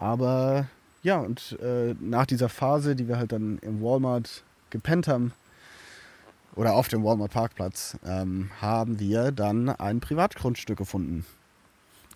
[0.00, 0.66] Aber
[1.02, 5.32] ja, und äh, nach dieser Phase, die wir halt dann im Walmart gepennt haben,
[6.56, 11.24] oder auf dem Walmart Parkplatz, ähm, haben wir dann ein Privatgrundstück gefunden.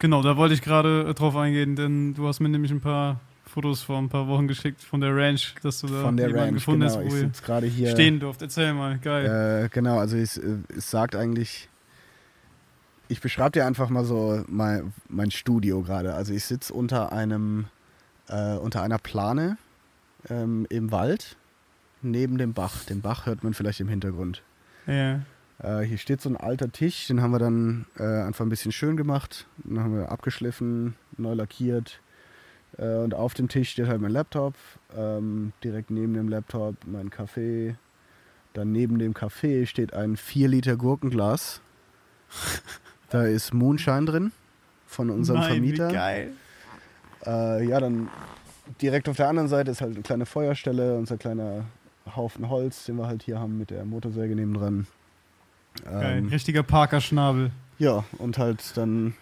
[0.01, 3.21] Genau, da wollte ich gerade äh, drauf eingehen, denn du hast mir nämlich ein paar
[3.47, 6.55] Fotos vor ein paar Wochen geschickt von der Ranch, dass du da von der Ranch,
[6.55, 6.97] gefunden genau.
[6.97, 8.43] hast, wo ich gerade hier stehen durft.
[8.43, 9.65] Erzähl mal, geil.
[9.65, 11.69] Äh, genau, also es, äh, es sagt eigentlich,
[13.09, 16.15] ich beschreibe dir einfach mal so mein, mein Studio gerade.
[16.15, 17.67] Also ich sitze unter einem
[18.29, 19.59] äh, unter einer Plane
[20.29, 21.37] ähm, im Wald
[22.03, 22.85] neben dem Bach.
[22.85, 24.43] Den Bach hört man vielleicht im Hintergrund.
[24.87, 25.21] Ja.
[25.59, 28.73] Äh, hier steht so ein alter Tisch, den haben wir dann äh, einfach ein bisschen
[28.73, 29.47] schön gemacht.
[29.59, 32.01] Den haben wir abgeschliffen, neu lackiert.
[32.77, 34.55] Äh, und auf dem Tisch steht halt mein Laptop.
[34.97, 37.77] Ähm, direkt neben dem Laptop mein Kaffee.
[38.53, 41.61] Dann neben dem Kaffee steht ein 4 Liter Gurkenglas.
[43.15, 44.33] da ist Moonshine drin
[44.87, 45.89] von unserem Nein, Vermieter.
[45.89, 46.33] Wie geil.
[47.25, 48.09] Äh, ja, dann
[48.83, 51.65] direkt auf der anderen Seite ist halt eine kleine Feuerstelle, unser kleiner
[52.17, 54.89] Haufen Holz, den wir halt hier haben mit der Motorsäge nebendran.
[55.89, 57.53] Ähm, richtiger Parker-Schnabel.
[57.79, 59.15] Ja, und halt dann ein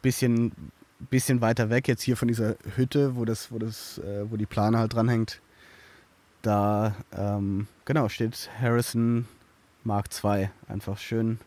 [0.00, 0.52] bisschen,
[1.10, 4.46] bisschen weiter weg, jetzt hier von dieser Hütte, wo das, wo das, äh, wo die
[4.46, 5.40] Plane halt dranhängt.
[6.42, 9.26] Da, ähm, genau, steht Harrison
[9.82, 10.50] Mark II.
[10.68, 11.40] Einfach schön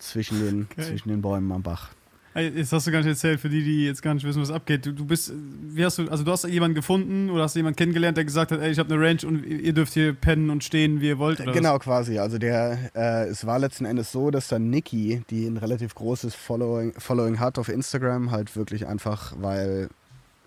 [0.00, 1.90] zwischen den, zwischen den Bäumen am Bach.
[2.34, 4.86] Jetzt hast du gar nicht erzählt, für die, die jetzt gar nicht wissen, was abgeht.
[4.86, 8.16] Du, du bist, wie hast du, also du hast jemanden gefunden oder hast jemanden kennengelernt,
[8.16, 11.00] der gesagt hat, ey, ich habe eine Ranch und ihr dürft hier pennen und stehen,
[11.00, 11.38] wie ihr wollt?
[11.52, 11.80] genau, was?
[11.80, 12.20] quasi.
[12.20, 16.36] Also der, äh, es war letzten Endes so, dass dann Nikki, die ein relativ großes
[16.36, 19.88] Following, Following hat auf Instagram, halt wirklich einfach, weil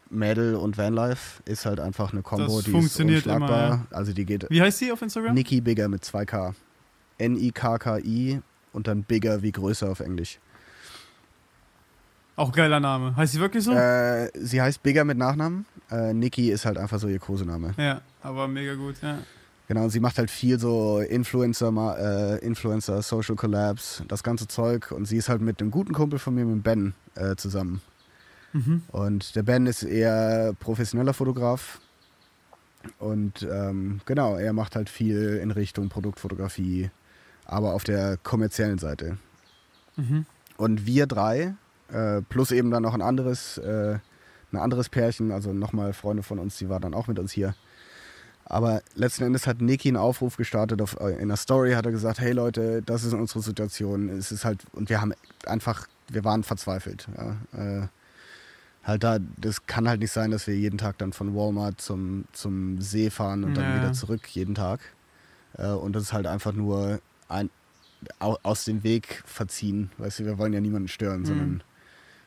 [0.09, 3.67] Mädel und Vanlife ist halt einfach eine Combo, das die funktioniert ist unschlagbar.
[3.67, 3.97] Immer, ja.
[3.97, 4.49] Also die geht.
[4.49, 5.33] Wie heißt sie auf Instagram?
[5.33, 6.53] Nikki Bigger mit 2K.
[7.17, 8.41] N-I-K-K-I
[8.73, 10.39] und dann Bigger wie größer auf Englisch.
[12.35, 13.15] Auch geiler Name.
[13.15, 13.71] Heißt sie wirklich so?
[13.71, 15.65] Äh, sie heißt Bigger mit Nachnamen.
[15.91, 17.73] Äh, Niki ist halt einfach so ihr Kosename.
[17.77, 19.19] Ja, aber mega gut, ja.
[19.67, 24.91] Genau, und sie macht halt viel so Influencer, äh, Influencer, Social Collabs, das ganze Zeug.
[24.91, 27.81] Und sie ist halt mit einem guten Kumpel von mir, mit Ben, äh, zusammen.
[28.51, 28.81] Mhm.
[28.89, 31.79] Und der Ben ist eher professioneller Fotograf.
[32.99, 36.89] Und ähm, genau, er macht halt viel in Richtung Produktfotografie,
[37.45, 39.17] aber auf der kommerziellen Seite.
[39.95, 40.25] Mhm.
[40.57, 41.55] Und wir drei
[41.91, 43.97] äh, plus eben dann noch ein anderes, äh,
[44.51, 47.55] ein anderes Pärchen, also nochmal Freunde von uns, die war dann auch mit uns hier.
[48.45, 51.91] Aber letzten Endes hat Niki einen Aufruf gestartet auf, äh, in der Story, hat er
[51.91, 54.09] gesagt, hey Leute, das ist unsere Situation.
[54.09, 55.13] Es ist halt, und wir haben
[55.45, 57.07] einfach, wir waren verzweifelt.
[57.17, 57.83] Ja.
[57.83, 57.87] Äh,
[58.83, 62.25] halt da, das kann halt nicht sein, dass wir jeden Tag dann von Walmart zum,
[62.33, 63.75] zum See fahren und dann ja.
[63.77, 64.81] wieder zurück jeden Tag.
[65.57, 66.99] Äh, und das ist halt einfach nur
[67.33, 67.49] ein,
[68.19, 69.91] aus dem Weg verziehen.
[69.97, 71.25] Weißt du, wir wollen ja niemanden stören, mhm.
[71.25, 71.63] sondern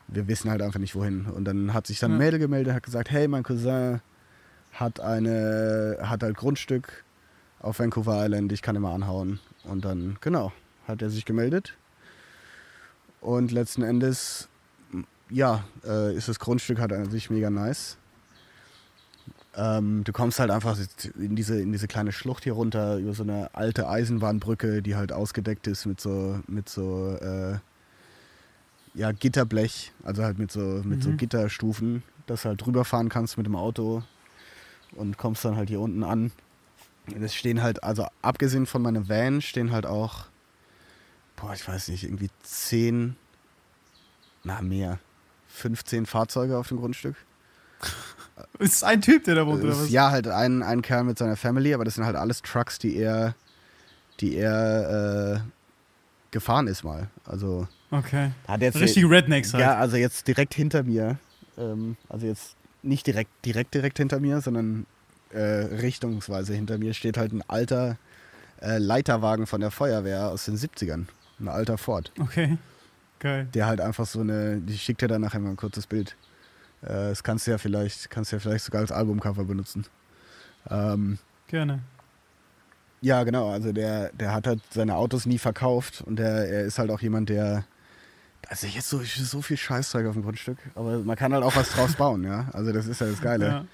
[0.09, 1.27] wir wissen halt einfach nicht wohin.
[1.27, 4.01] Und dann hat sich dann ein Mädel gemeldet, hat gesagt, hey, mein Cousin
[4.73, 7.05] hat eine, hat halt Grundstück
[7.61, 9.41] auf Vancouver Island, ich kann immer anhauen.
[9.65, 10.53] Und dann, genau,
[10.87, 11.75] hat er sich gemeldet.
[13.21, 14.49] Und letzten Endes,
[15.31, 17.97] ja, äh, ist das Grundstück halt an sich mega nice.
[19.57, 20.77] Ähm, du kommst halt einfach
[21.19, 25.13] in diese, in diese kleine Schlucht hier runter, über so eine alte Eisenbahnbrücke, die halt
[25.13, 27.59] ausgedeckt ist mit so, mit so äh,
[28.95, 31.17] ja, Gitterblech, also halt mit so, mit so Mhm.
[31.17, 34.03] Gitterstufen, dass du halt drüber fahren kannst mit dem Auto
[34.93, 36.33] und kommst dann halt hier unten an.
[37.15, 40.27] Und Es stehen halt, also abgesehen von meinem Van, stehen halt auch,
[41.37, 43.17] boah, ich weiß nicht, irgendwie 10,
[44.45, 44.99] na mehr,
[45.49, 47.17] 15 Fahrzeuge auf dem Grundstück.
[48.59, 49.89] Ist ein Typ, der da wohnt, oder Es- was?
[49.91, 52.97] Ja, halt ein, ein Kerl mit seiner Family, aber das sind halt alles Trucks, die
[52.97, 53.35] er,
[54.21, 55.51] die er äh,
[56.31, 57.09] gefahren ist mal.
[57.25, 58.31] Also Okay.
[58.49, 59.63] hat jetzt Richtige Rednecks halt.
[59.63, 61.19] ja, also jetzt direkt hinter mir,
[61.57, 64.87] ähm, also jetzt nicht direkt, direkt, direkt hinter mir, sondern
[65.31, 67.97] äh, richtungsweise hinter mir steht halt ein alter
[68.61, 71.07] äh, Leiterwagen von der Feuerwehr aus den 70ern.
[71.41, 72.13] Ein alter Ford.
[72.21, 72.59] Okay.
[73.19, 73.49] Geil.
[73.55, 76.17] Der halt einfach so eine, ich schick dir da nachher mal ein kurzes Bild.
[76.83, 79.87] Äh, das kannst du ja vielleicht, kannst du ja vielleicht sogar als Albumcover benutzen.
[80.71, 81.19] Ähm,
[81.49, 81.81] Gerne.
[83.01, 86.79] ja, genau, also der, der hat halt seine Autos nie verkauft und der, er ist
[86.79, 87.65] halt auch jemand, der.
[88.49, 91.71] Also jetzt so, so viel Scheißzeug auf dem Grundstück, aber man kann halt auch was
[91.71, 92.49] draus bauen, ja.
[92.53, 93.47] Also das ist ja das Geile.
[93.47, 93.65] Ja.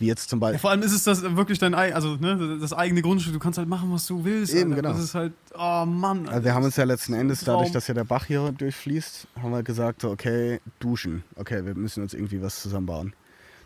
[0.00, 0.58] Wie jetzt zum Ja, Beispiel.
[0.60, 3.34] vor allem ist es das wirklich dein Ei, also ne, das eigene Grundstück.
[3.34, 4.52] Du kannst halt machen, was du willst.
[4.54, 4.82] Eben, Alter.
[4.82, 4.94] genau.
[4.94, 6.26] Das ist halt, oh Mann.
[6.26, 9.52] Also wir haben uns ja letzten Endes, dadurch, dass ja der Bach hier durchfließt, haben
[9.52, 11.22] wir gesagt, so, okay, duschen.
[11.36, 13.12] Okay, wir müssen uns irgendwie was zusammenbauen.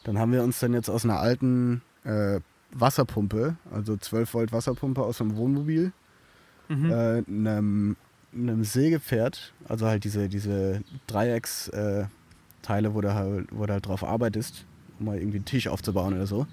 [0.03, 2.41] Dann haben wir uns dann jetzt aus einer alten äh,
[2.73, 5.93] Wasserpumpe, also 12 Volt Wasserpumpe aus einem Wohnmobil,
[6.69, 6.91] mhm.
[6.91, 7.97] äh, einem,
[8.35, 12.09] einem Sägepferd, also halt diese, diese Dreiecksteile,
[12.89, 14.67] äh, wo du halt, wo du halt drauf arbeitest,
[14.99, 16.47] um mal irgendwie einen Tisch aufzubauen oder so.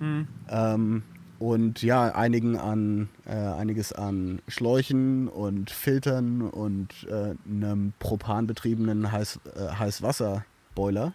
[0.00, 0.28] mhm.
[0.48, 1.02] Ähm,
[1.38, 9.40] und ja, einigen an, äh, einiges an Schläuchen und Filtern und äh, einem propanbetriebenen Heiß,
[9.54, 11.12] äh, Heißwasserboiler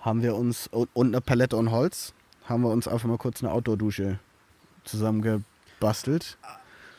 [0.00, 2.12] haben wir uns und, und eine Palette und Holz
[2.46, 4.18] haben wir uns einfach mal kurz eine Outdoor-Dusche
[4.84, 6.36] zusammengebastelt.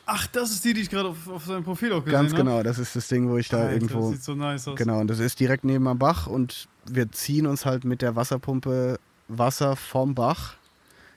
[0.08, 2.44] Ach, das ist die, die ich gerade auf, auf seinem Profil auch gesehen Ganz habe.
[2.44, 4.78] genau, das ist das Ding, wo ich da Alter, irgendwo Das sieht so nice aus.
[4.78, 8.16] Genau, und das ist direkt neben am Bach und wir ziehen uns halt mit der
[8.16, 10.56] Wasserpumpe Wasser vom Bach.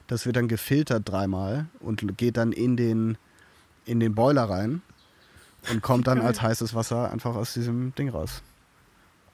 [0.06, 3.18] Das wird dann gefiltert dreimal und geht dann in den,
[3.84, 4.80] in den Boiler rein
[5.70, 8.42] und kommt dann als heißes Wasser einfach aus diesem Ding raus.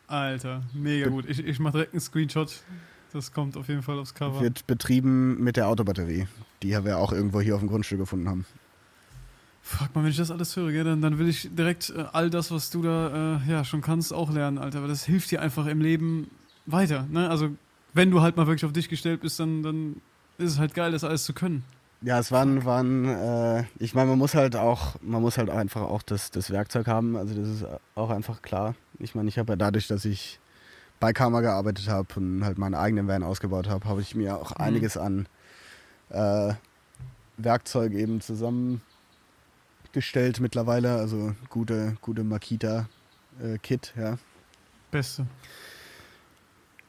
[0.08, 1.26] Alter, mega gut.
[1.28, 2.62] Ich, ich mach direkt einen Screenshot.
[3.12, 4.40] Das kommt auf jeden Fall aufs Cover.
[4.40, 6.26] Wird betrieben mit der Autobatterie,
[6.64, 8.44] die wir auch irgendwo hier auf dem Grundstück gefunden haben.
[9.66, 12.28] Fuck mal, wenn ich das alles höre, gell, dann, dann will ich direkt äh, all
[12.28, 14.82] das, was du da äh, ja schon kannst, auch lernen, Alter.
[14.82, 16.30] Weil das hilft dir einfach im Leben
[16.66, 17.06] weiter.
[17.10, 17.30] Ne?
[17.30, 17.48] Also,
[17.94, 19.96] wenn du halt mal wirklich auf dich gestellt bist, dann, dann
[20.36, 21.64] ist es halt geil, das alles zu können.
[22.02, 25.80] Ja, es waren, waren äh, ich meine, man muss halt auch, man muss halt einfach
[25.80, 28.74] auch das, das Werkzeug haben, also das ist auch einfach klar.
[28.98, 30.38] Ich meine, ich habe ja dadurch, dass ich
[31.00, 34.50] bei Karma gearbeitet habe und halt meinen eigenen Van ausgebaut habe, habe ich mir auch
[34.50, 34.56] Mhm.
[34.58, 35.26] einiges an
[36.10, 36.52] äh,
[37.38, 38.20] Werkzeug eben
[39.94, 44.18] zusammengestellt mittlerweile, also gute, gute Makita-Kit, ja.
[44.90, 45.26] Beste.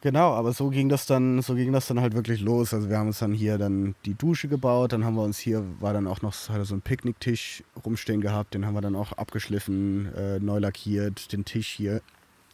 [0.01, 2.73] Genau, aber so ging das dann, so ging das dann halt wirklich los.
[2.73, 5.63] Also wir haben uns dann hier dann die Dusche gebaut, dann haben wir uns hier,
[5.79, 10.13] war dann auch noch so ein Picknicktisch rumstehen gehabt, den haben wir dann auch abgeschliffen,
[10.13, 12.01] äh, neu lackiert, den Tisch hier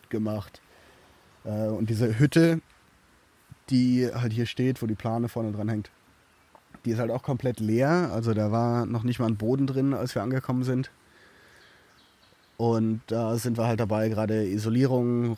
[0.10, 0.62] gemacht.
[1.43, 2.62] Äh, und diese Hütte,
[3.70, 5.91] die halt hier steht, wo die Plane vorne dran hängt,
[6.86, 8.09] die ist halt auch komplett leer.
[8.13, 10.91] Also da war noch nicht mal ein Boden drin, als wir angekommen sind.
[12.57, 15.38] Und da sind wir halt dabei, gerade Isolierung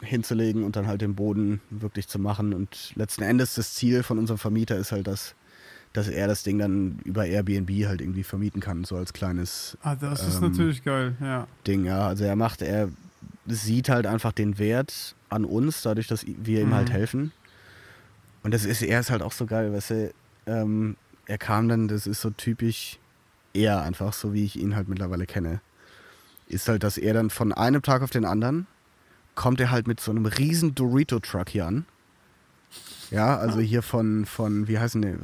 [0.00, 2.52] hinzulegen und dann halt den Boden wirklich zu machen.
[2.52, 5.34] Und letzten Endes das Ziel von unserem Vermieter ist halt, dass,
[5.92, 9.94] dass er das Ding dann über Airbnb halt irgendwie vermieten kann, so als kleines Ah,
[9.96, 11.46] das ist Ähm, natürlich geil, ja.
[11.66, 11.84] Ding.
[11.84, 12.90] Ja, also er macht, er
[13.46, 16.74] sieht halt einfach den Wert an uns, dadurch, dass wir ihm Mhm.
[16.74, 17.32] halt helfen.
[18.42, 20.12] Und das ist, er ist halt auch so geil, weißt du,
[20.46, 22.98] ähm, er kam dann, das ist so typisch
[23.54, 25.60] er einfach, so wie ich ihn halt mittlerweile kenne.
[26.48, 28.66] Ist halt, dass er dann von einem Tag auf den anderen
[29.34, 31.86] kommt er halt mit so einem riesen Dorito-Truck hier an.
[33.10, 35.14] Ja, also hier von, von wie heißen die?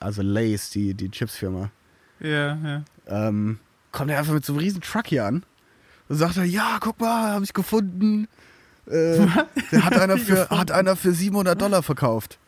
[0.00, 1.70] Also Lays, die, die Chipsfirma.
[2.20, 2.84] Ja, ja.
[3.06, 3.58] Ähm,
[3.92, 5.44] kommt er einfach mit so einem riesen Truck hier an
[6.08, 8.28] und sagt er, ja, guck mal, habe ich gefunden.
[8.86, 9.26] Äh,
[9.72, 12.38] der hat einer, für, hat einer für 700 Dollar verkauft.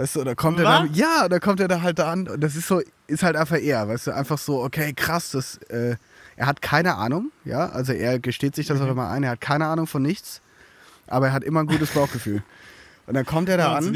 [0.00, 2.26] Weißt du, da kommt er dann, ja, da kommt er da halt da an.
[2.26, 5.58] Und das ist so, ist halt einfach er, weißt du, einfach so, okay, krass, das,
[5.68, 5.96] äh,
[6.36, 9.42] er hat keine Ahnung, ja, also er gesteht sich das auch immer ein, er hat
[9.42, 10.40] keine Ahnung von nichts,
[11.06, 12.42] aber er hat immer ein gutes Bauchgefühl.
[13.06, 13.92] Und dann kommt er da an,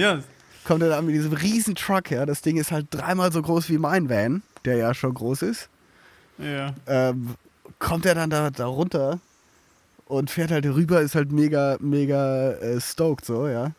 [0.66, 3.40] kommt er da an mit diesem riesen Truck, ja, das Ding ist halt dreimal so
[3.40, 5.70] groß wie mein Van, der ja schon groß ist.
[6.36, 6.74] Ja.
[6.86, 7.34] ähm,
[7.78, 9.20] kommt er dann da, da runter
[10.04, 13.70] und fährt halt rüber, ist halt mega, mega äh, stoked so, ja.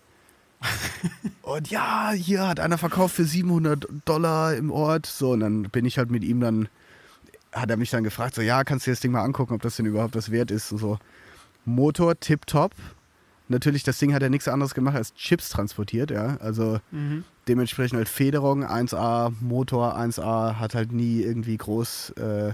[1.41, 5.05] Und ja, hier hat einer verkauft für 700 Dollar im Ort.
[5.05, 6.67] So, und dann bin ich halt mit ihm dann,
[7.51, 9.61] hat er mich dann gefragt, so, ja, kannst du dir das Ding mal angucken, ob
[9.61, 10.97] das denn überhaupt was wert ist und so.
[11.65, 12.73] Motor tipptopp.
[13.47, 16.37] Natürlich, das Ding hat ja nichts anderes gemacht als Chips transportiert, ja.
[16.37, 17.23] Also Mhm.
[17.47, 22.53] dementsprechend halt Federung 1A, Motor 1A, hat halt nie irgendwie groß äh,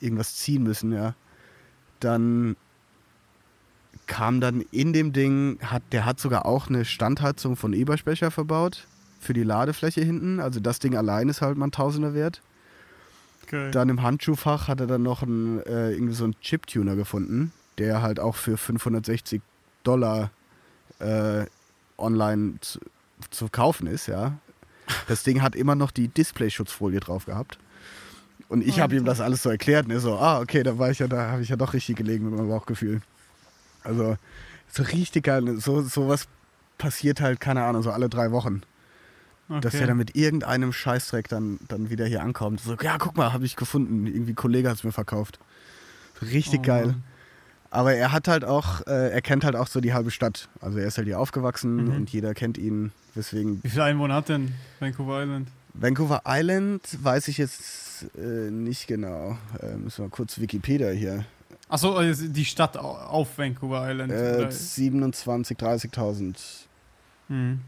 [0.00, 1.14] irgendwas ziehen müssen, ja.
[2.00, 2.56] Dann
[4.06, 8.86] kam dann in dem Ding, hat, der hat sogar auch eine Standheizung von Eberspecher verbaut
[9.20, 10.40] für die Ladefläche hinten.
[10.40, 12.42] Also das Ding allein ist halt mal ein Tausender wert.
[13.48, 13.70] Geil.
[13.70, 18.02] Dann im Handschuhfach hat er dann noch einen, äh, irgendwie so einen Chip-Tuner gefunden, der
[18.02, 19.42] halt auch für 560
[19.82, 20.30] Dollar
[20.98, 21.44] äh,
[21.98, 22.80] online zu,
[23.30, 24.38] zu kaufen ist, ja.
[25.08, 27.58] Das Ding hat immer noch die Displayschutzfolie drauf gehabt.
[28.48, 30.90] Und ich habe ihm das alles so erklärt und er so, ah, okay, da war
[30.90, 33.00] ich ja, da habe ich ja doch richtig gelegen mit meinem Bauchgefühl.
[33.84, 34.16] Also,
[34.68, 35.58] so richtig geil.
[35.60, 36.26] So, sowas
[36.78, 38.62] passiert halt, keine Ahnung, so alle drei Wochen.
[39.48, 39.80] Dass Okay.
[39.82, 42.60] er dann mit irgendeinem Scheißdreck dann, dann wieder hier ankommt.
[42.60, 44.06] So, ja, guck mal, habe ich gefunden.
[44.06, 45.38] Irgendwie ein Kollege hat es mir verkauft.
[46.18, 46.86] So richtig Oh geil.
[46.86, 47.04] Mann.
[47.70, 50.48] Aber er hat halt auch, äh, er kennt halt auch so die halbe Stadt.
[50.60, 51.94] Also er ist halt hier aufgewachsen Mhm.
[51.96, 52.92] und jeder kennt ihn.
[53.16, 55.48] Deswegen Wie viele Einwohner hat denn Vancouver Island?
[55.74, 59.36] Vancouver Island weiß ich jetzt äh, nicht genau.
[59.60, 61.24] Äh, müssen wir kurz Wikipedia hier.
[61.74, 64.12] Achso, die Stadt au- auf Vancouver Island.
[64.12, 66.68] Äh, Oder- 27, 30.000.
[67.28, 67.60] Mhm.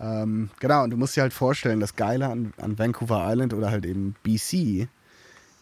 [0.00, 3.70] Ähm, genau, und du musst dir halt vorstellen, das Geile an, an Vancouver Island oder
[3.70, 4.88] halt eben BC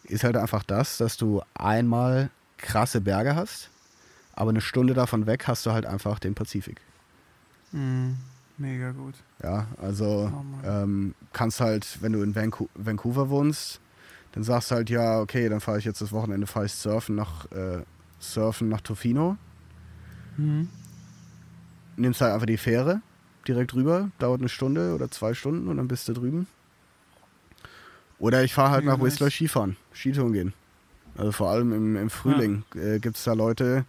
[0.05, 3.69] ist halt einfach das, dass du einmal krasse Berge hast,
[4.33, 6.81] aber eine Stunde davon weg hast du halt einfach den Pazifik.
[7.71, 8.17] Mhm.
[8.57, 9.15] Mega gut.
[9.43, 13.79] Ja, also Oh ähm, kannst halt, wenn du in Vancou Vancouver wohnst,
[14.35, 17.15] dann sagst du halt, ja, okay, dann fahre ich jetzt das Wochenende, fahre ich surfen
[17.15, 17.83] nach, äh,
[18.19, 19.37] surfen nach Tofino.
[20.37, 20.67] Mhm.
[21.95, 23.01] Nimmst halt einfach die Fähre
[23.47, 26.47] direkt rüber, dauert eine Stunde oder zwei Stunden und dann bist du drüben.
[28.19, 29.35] Oder ich fahre halt Mega nach Whistler nice.
[29.35, 30.53] Skifahren, Skitouren gehen.
[31.17, 33.85] Also vor allem im, im Frühling äh, gibt es da Leute,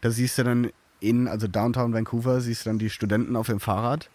[0.00, 3.60] da siehst du dann in, also Downtown Vancouver, siehst du dann die Studenten auf dem
[3.60, 4.10] Fahrrad.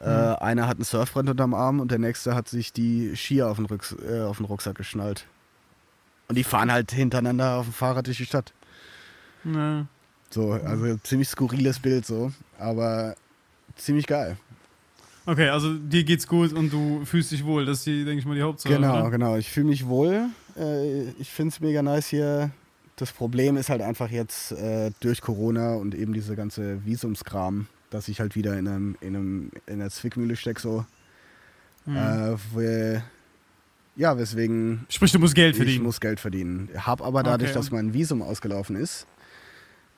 [0.00, 0.36] Äh, Mhm.
[0.40, 3.66] einer hat ein Surfbrett unterm Arm und der nächste hat sich die Skier auf den,
[3.66, 5.26] Rücks äh, auf den Rucksack geschnallt.
[6.28, 8.52] Und die fahren halt hintereinander auf dem Fahrrad durch die Stadt.
[9.44, 9.86] Ja.
[10.30, 13.16] So, also ziemlich skurriles Bild so, aber
[13.76, 14.36] ziemlich geil.
[15.26, 17.66] Okay, also dir geht's gut und du fühlst dich wohl.
[17.66, 18.72] Das ist, die, denke ich mal, die Hauptsache.
[18.74, 19.10] Genau, Oder?
[19.10, 19.36] genau.
[19.36, 20.28] Ich fühle mich wohl.
[20.56, 22.50] Äh, ich finde es mega nice hier.
[22.96, 28.08] Das Problem ist halt einfach jetzt äh, durch Corona und eben diese ganze Visumskram, dass
[28.08, 30.84] ich halt wieder in, einem, in, einem, in einer Zwickmühle stecke, so.
[31.86, 31.96] Mhm.
[31.96, 33.02] Äh, wo,
[33.96, 35.84] ja, weswegen Sprich, du musst Geld ich verdienen.
[35.84, 36.68] muss Geld verdienen.
[36.76, 37.58] Hab aber dadurch, Okay.
[37.58, 39.06] dass mein Visum ausgelaufen ist,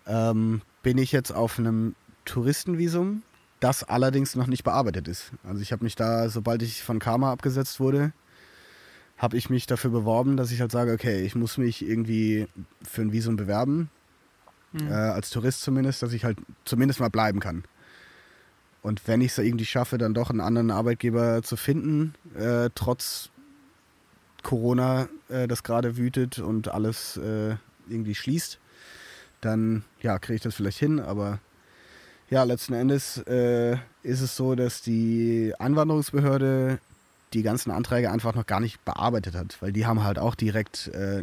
[0.06, 3.22] ähm, bin ich jetzt auf einem Touristenvisum,
[3.60, 5.30] das allerdings noch nicht bearbeitet ist.
[5.44, 8.12] Also ich habe mich da, sobald ich von Karma abgesetzt wurde,
[9.18, 12.48] habe ich mich dafür beworben, dass ich halt sage, okay, ich muss mich irgendwie
[12.82, 13.88] für ein Visum bewerben,
[14.72, 14.88] Mhm.
[14.88, 17.62] äh, als Tourist zumindest, dass ich halt zumindest mal bleiben kann.
[18.82, 23.30] Und wenn ich es irgendwie schaffe, dann doch einen anderen Arbeitgeber zu finden, äh, trotz
[24.42, 27.56] Corona, äh, das gerade wütet und alles äh,
[27.88, 28.58] irgendwie schließt,
[29.40, 30.98] dann ja, kriege ich das vielleicht hin.
[30.98, 31.38] Aber
[32.28, 36.78] ja, letzten Endes äh, ist es so, dass die Einwanderungsbehörde
[37.32, 40.88] die ganzen Anträge einfach noch gar nicht bearbeitet hat, weil die haben halt auch direkt
[40.88, 41.22] äh,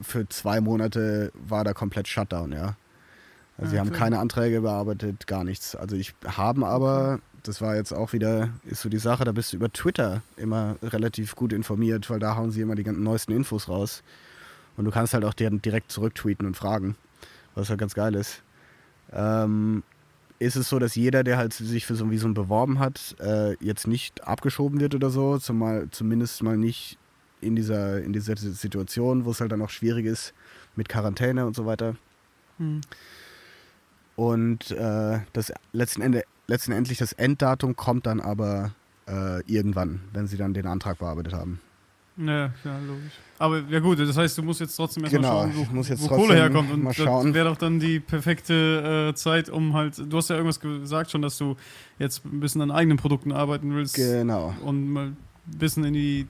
[0.00, 2.76] für zwei Monate war da komplett Shutdown, ja.
[3.56, 4.00] Also sie Ja, haben klar.
[4.00, 5.76] keine Anträge bearbeitet, gar nichts.
[5.76, 9.52] Also ich haben aber, das war jetzt auch wieder, ist so die Sache, da bist
[9.52, 13.32] du über Twitter immer relativ gut informiert, weil da hauen sie immer die ganzen neuesten
[13.32, 14.02] Infos raus.
[14.76, 16.96] Und du kannst halt auch deren direkt zurücktweeten und fragen,
[17.54, 18.42] was halt ganz geil ist.
[19.12, 19.84] Ähm,
[20.40, 23.54] ist es so, dass jeder, der halt sich für so ein Visum beworben hat, äh,
[23.64, 26.98] jetzt nicht abgeschoben wird oder so, zumal, zumindest mal nicht
[27.40, 30.34] in dieser, in dieser Situation, wo es halt dann auch schwierig ist
[30.74, 31.94] mit Quarantäne und so weiter.
[32.58, 32.80] Mhm.
[34.16, 38.72] Und äh, das letzten, Ende, letzten Endlich das Enddatum kommt dann aber
[39.08, 41.60] äh, irgendwann, wenn sie dann den Antrag bearbeitet haben.
[42.16, 43.12] Ja, ja, logisch.
[43.40, 46.02] Aber ja gut, das heißt, du musst jetzt trotzdem erstmal Genau, schauen, wo, muss jetzt
[46.02, 46.70] wo Kohle herkommt.
[46.70, 50.36] Und mal das wäre doch dann die perfekte äh, Zeit, um halt, du hast ja
[50.36, 51.56] irgendwas gesagt schon, dass du
[51.98, 54.54] jetzt ein bisschen an eigenen Produkten arbeiten willst Genau.
[54.64, 55.16] und mal ein
[55.58, 56.26] bisschen in die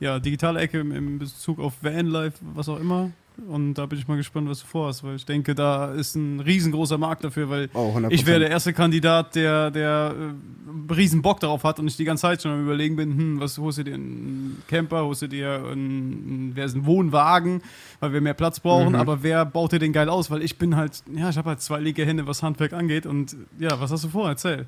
[0.00, 3.10] ja, digitale Ecke im, im Bezug auf Vanlife, was auch immer.
[3.48, 6.40] Und da bin ich mal gespannt, was du vorhast, weil ich denke, da ist ein
[6.40, 8.10] riesengroßer Markt dafür, weil Oh, 100%.
[8.10, 10.14] ich wäre der erste Kandidat, der, der
[10.88, 13.40] äh, riesen Bock darauf hat und ich die ganze Zeit schon am überlegen bin, hm,
[13.40, 17.62] was holst du dir einen Camper, holst du dir einen, wer ist ein Wohnwagen,
[18.00, 18.94] weil wir mehr Platz brauchen, Mhm.
[19.00, 20.30] aber wer baut dir den geil aus?
[20.30, 23.36] Weil ich bin halt, ja, ich habe halt zwei linke Hände, was Handwerk angeht und
[23.58, 24.28] ja, was hast du vor?
[24.28, 24.66] Erzähl.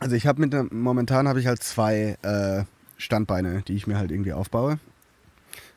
[0.00, 2.64] Also ich habe mit der- momentan habe ich halt zwei äh,
[2.96, 4.78] Standbeine, die ich mir halt irgendwie aufbaue.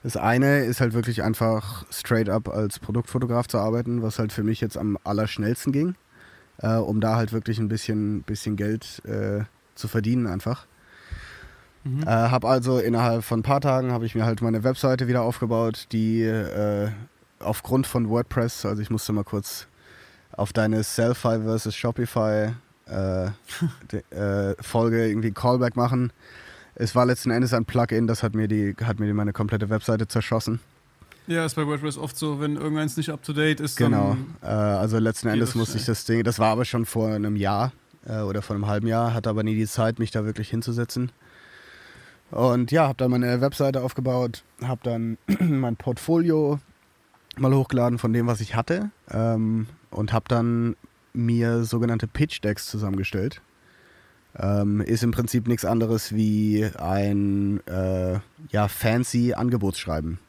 [0.06, 4.44] Das eine ist halt wirklich einfach straight up als Produktfotograf zu arbeiten, was halt für
[4.44, 5.96] mich jetzt am allerschnellsten ging,
[6.60, 10.68] äh, um da halt wirklich ein bisschen, bisschen Geld äh, zu verdienen einfach.
[11.84, 12.04] Mhm.
[12.04, 15.24] Äh, habe also innerhalb von ein paar Tagen habe ich mir halt meine Webseite wieder
[15.24, 16.92] aufgebaut, die äh,
[17.40, 19.66] aufgrund von WordPress, also ich musste mal kurz
[20.34, 22.54] auf deine Selfie versus Shopify
[22.86, 23.30] äh,
[23.92, 26.14] de, äh, Folge irgendwie Callback machen.
[26.76, 29.70] Es war letzten Endes ein Plugin, das hat mir die hat mir die meine komplette
[29.70, 30.60] Webseite zerschossen.
[31.28, 33.78] Ja, ist bei WordPress oft so, wenn irgendeins nicht up to date ist.
[33.78, 34.16] Genau.
[34.44, 37.72] Äh, also letzten Endes musste ich das Ding, das war aber schon vor einem Jahr
[38.06, 41.12] äh, oder vor einem halben Jahr, hatte aber nie die Zeit, mich da wirklich hinzusetzen.
[42.30, 46.60] Und ja, habe dann meine Webseite aufgebaut, habe dann mein Portfolio
[47.38, 50.76] mal hochgeladen von dem, was ich hatte ähm, und habe dann
[51.14, 53.42] mir sogenannte Pitch Decks zusammengestellt.
[54.38, 58.20] Ähm, ist im Prinzip nichts anderes wie ein äh,
[58.50, 60.20] ja, fancy Angebotsschreiben.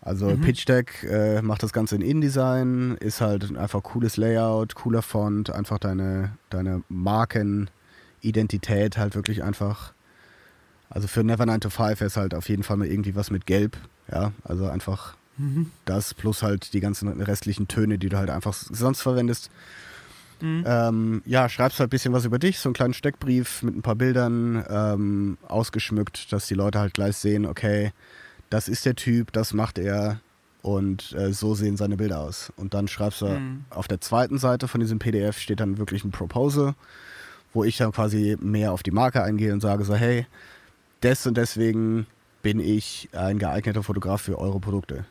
[0.00, 0.40] Also mhm.
[0.40, 5.50] Pitch Deck äh, macht das Ganze in InDesign, ist halt einfach cooles Layout, cooler Font,
[5.50, 9.92] einfach deine, deine Markenidentität halt wirklich einfach
[10.90, 13.46] also für Never 9 to 5 ist halt auf jeden Fall mal irgendwie was mit
[13.46, 13.76] Gelb.
[14.10, 15.70] Ja, also einfach mhm.
[15.84, 19.50] das plus halt die ganzen restlichen Töne, die du halt einfach sonst verwendest.
[20.42, 20.64] Mhm.
[20.66, 23.82] Ähm, ja, schreibst halt ein bisschen was über dich, so einen kleinen Steckbrief mit ein
[23.82, 27.92] paar Bildern ähm, ausgeschmückt, dass die Leute halt gleich sehen, okay,
[28.50, 30.20] das ist der Typ, das macht er
[30.62, 32.52] und äh, so sehen seine Bilder aus.
[32.56, 33.64] Und dann schreibst du mhm.
[33.70, 36.74] auf der zweiten Seite von diesem PDF steht dann wirklich ein Proposal,
[37.52, 40.26] wo ich dann quasi mehr auf die Marke eingehe und sage so, hey,
[41.02, 42.06] des und deswegen
[42.42, 45.04] bin ich ein geeigneter Fotograf für eure Produkte.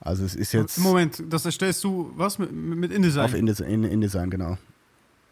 [0.00, 0.78] Also es ist jetzt.
[0.78, 3.24] Moment, das erstellst du was mit, mit InDesign?
[3.24, 4.58] Auf InDesign, InDesign, genau.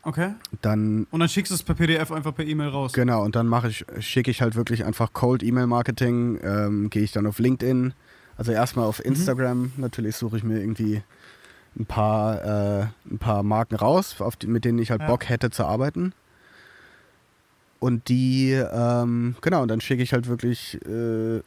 [0.04, 0.34] Okay.
[0.62, 2.92] Dann, und dann schickst du es per PDF einfach per E-Mail raus.
[2.92, 7.02] Genau, und dann mache ich, schicke ich halt wirklich einfach Cold E-Mail Marketing, ähm, gehe
[7.02, 7.94] ich dann auf LinkedIn,
[8.36, 9.12] also erstmal auf mhm.
[9.12, 9.72] Instagram, mhm.
[9.76, 11.02] natürlich suche ich mir irgendwie
[11.78, 15.06] ein paar, äh, ein paar Marken raus, die, mit denen ich halt ja.
[15.06, 16.12] Bock hätte zu arbeiten.
[17.78, 21.40] Und die, ähm, genau, und dann schicke ich halt wirklich äh,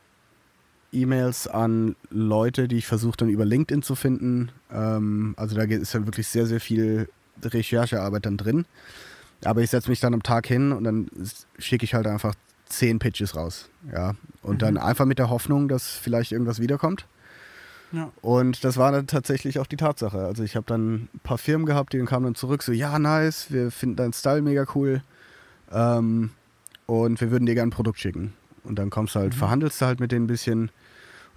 [0.96, 4.52] E-Mails an Leute, die ich versuche dann über LinkedIn zu finden.
[4.72, 7.10] Ähm, also da ist dann wirklich sehr, sehr viel
[7.44, 8.66] Recherchearbeit dann drin.
[9.44, 11.08] Aber ich setze mich dann am Tag hin und dann
[11.60, 12.34] schicke ich halt einfach
[12.68, 13.70] zehn Pitches raus.
[13.94, 14.16] Ja.
[14.42, 14.60] Und mhm.
[14.60, 17.06] dann einfach mit der Hoffnung, dass vielleicht irgendwas wiederkommt.
[17.92, 18.12] Ja.
[18.22, 20.20] Und das war dann tatsächlich auch die Tatsache.
[20.20, 23.48] Also ich habe dann ein paar Firmen gehabt, die kamen dann zurück, so, ja, nice,
[23.50, 25.02] wir finden deinen Style mega cool.
[25.72, 26.32] Ähm,
[26.88, 28.34] und wir würden dir gerne ein Produkt schicken.
[28.64, 29.38] Und dann kommst du halt, mhm.
[29.38, 30.72] verhandelst du halt mit denen ein bisschen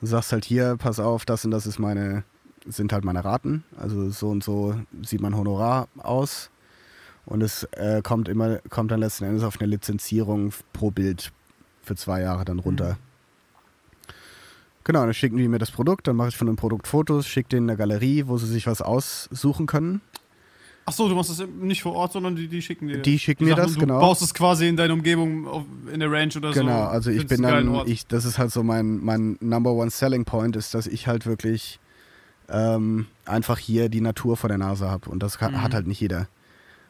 [0.00, 2.24] und sagst halt hier, pass auf, das und das ist meine,
[2.66, 3.64] sind halt meine Raten.
[3.76, 6.50] Also so und so sieht mein Honorar aus.
[7.26, 11.32] Und es äh, kommt immer, kommt dann letzten Endes auf eine Lizenzierung pro Bild
[11.82, 12.94] für zwei Jahre dann runter.
[12.94, 13.08] Mhm.
[14.88, 17.50] Genau, dann schicken die mir das Produkt, dann mache ich von dem Produkt Fotos, schicke
[17.50, 20.00] denen eine Galerie, wo sie sich was aussuchen können.
[20.88, 22.98] Ach so, du machst das nicht vor Ort, sondern die, die schicken dir.
[22.98, 23.94] Die schicken die mir das, du genau.
[23.96, 26.60] Du baust es quasi in deiner Umgebung auf, in der Ranch oder genau, so.
[26.60, 30.24] Genau, also ich bin dann, ich, das ist halt so mein, mein Number One Selling
[30.24, 31.78] Point, ist, dass ich halt wirklich
[32.48, 35.10] ähm, einfach hier die Natur vor der Nase habe.
[35.10, 35.62] Und das mhm.
[35.62, 36.28] hat halt nicht jeder.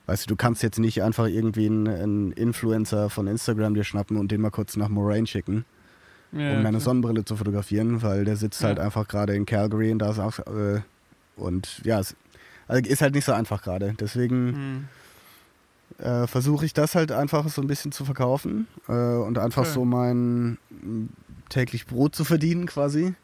[0.07, 4.17] Weißt du, du kannst jetzt nicht einfach irgendwie einen, einen, Influencer von Instagram dir schnappen
[4.17, 5.65] und den mal kurz nach Moraine schicken,
[6.31, 6.81] ja, um deine klar.
[6.81, 8.69] Sonnenbrille zu fotografieren, weil der sitzt ja.
[8.69, 10.39] halt einfach gerade in Calgary und da ist auch.
[10.39, 10.83] Äh,
[11.37, 12.17] und ja, es
[12.69, 13.95] also ist halt nicht so einfach gerade.
[13.99, 14.89] Deswegen
[15.99, 16.05] mhm.
[16.05, 19.73] äh, versuche ich das halt einfach so ein bisschen zu verkaufen äh, und einfach okay.
[19.73, 20.59] so mein
[21.49, 23.14] täglich Brot zu verdienen quasi.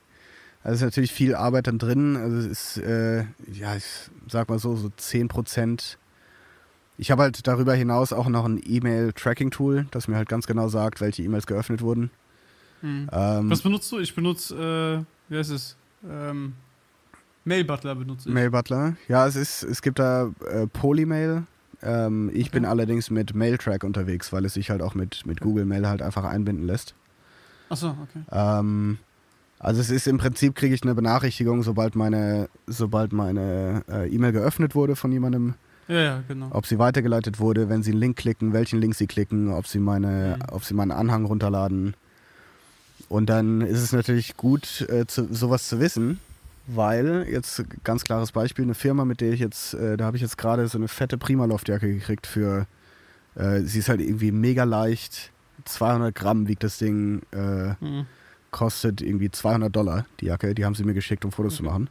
[0.64, 2.16] Also ist natürlich viel Arbeit dann drin.
[2.16, 3.84] Also es ist, äh, ja, ich
[4.28, 5.98] sag mal so, so 10 Prozent.
[6.96, 11.00] Ich habe halt darüber hinaus auch noch ein E-Mail-Tracking-Tool, das mir halt ganz genau sagt,
[11.02, 12.10] welche E-Mails geöffnet wurden.
[12.80, 13.10] Mhm.
[13.12, 13.98] Ähm, Was benutzt du?
[13.98, 15.76] Ich benutze, äh, wie heißt es?
[16.08, 16.54] Ähm,
[17.44, 18.34] Mail Butler benutze ich.
[18.34, 18.96] Mail Butler.
[19.08, 21.44] Ja, es ist, es gibt da äh, Polymail.
[21.82, 22.50] Ähm, ich okay.
[22.52, 26.02] bin allerdings mit Mailtrack unterwegs, weil es sich halt auch mit, mit Google Mail halt
[26.02, 26.94] einfach einbinden lässt.
[27.68, 28.24] Achso, okay.
[28.30, 28.98] Ähm,
[29.58, 34.32] also es ist im Prinzip kriege ich eine Benachrichtigung, sobald meine, sobald meine äh, E-Mail
[34.32, 35.54] geöffnet wurde von jemandem.
[35.88, 36.48] Ja, ja, genau.
[36.50, 39.78] Ob sie weitergeleitet wurde, wenn sie einen Link klicken, welchen Link sie klicken, ob sie
[39.78, 40.54] meine, mhm.
[40.54, 41.94] ob sie meinen Anhang runterladen.
[43.08, 46.20] Und dann ist es natürlich gut, äh, zu, sowas zu wissen,
[46.66, 50.22] weil, jetzt ganz klares Beispiel, eine Firma, mit der ich jetzt, äh, da habe ich
[50.22, 52.66] jetzt gerade so eine fette Primaloftjacke gekriegt für,
[53.34, 55.32] äh, sie ist halt irgendwie mega leicht,
[55.64, 58.06] 200 Gramm wiegt das Ding, äh, mhm.
[58.50, 61.58] kostet irgendwie 200 Dollar, die Jacke, die haben sie mir geschickt, um Fotos okay.
[61.58, 61.90] zu machen.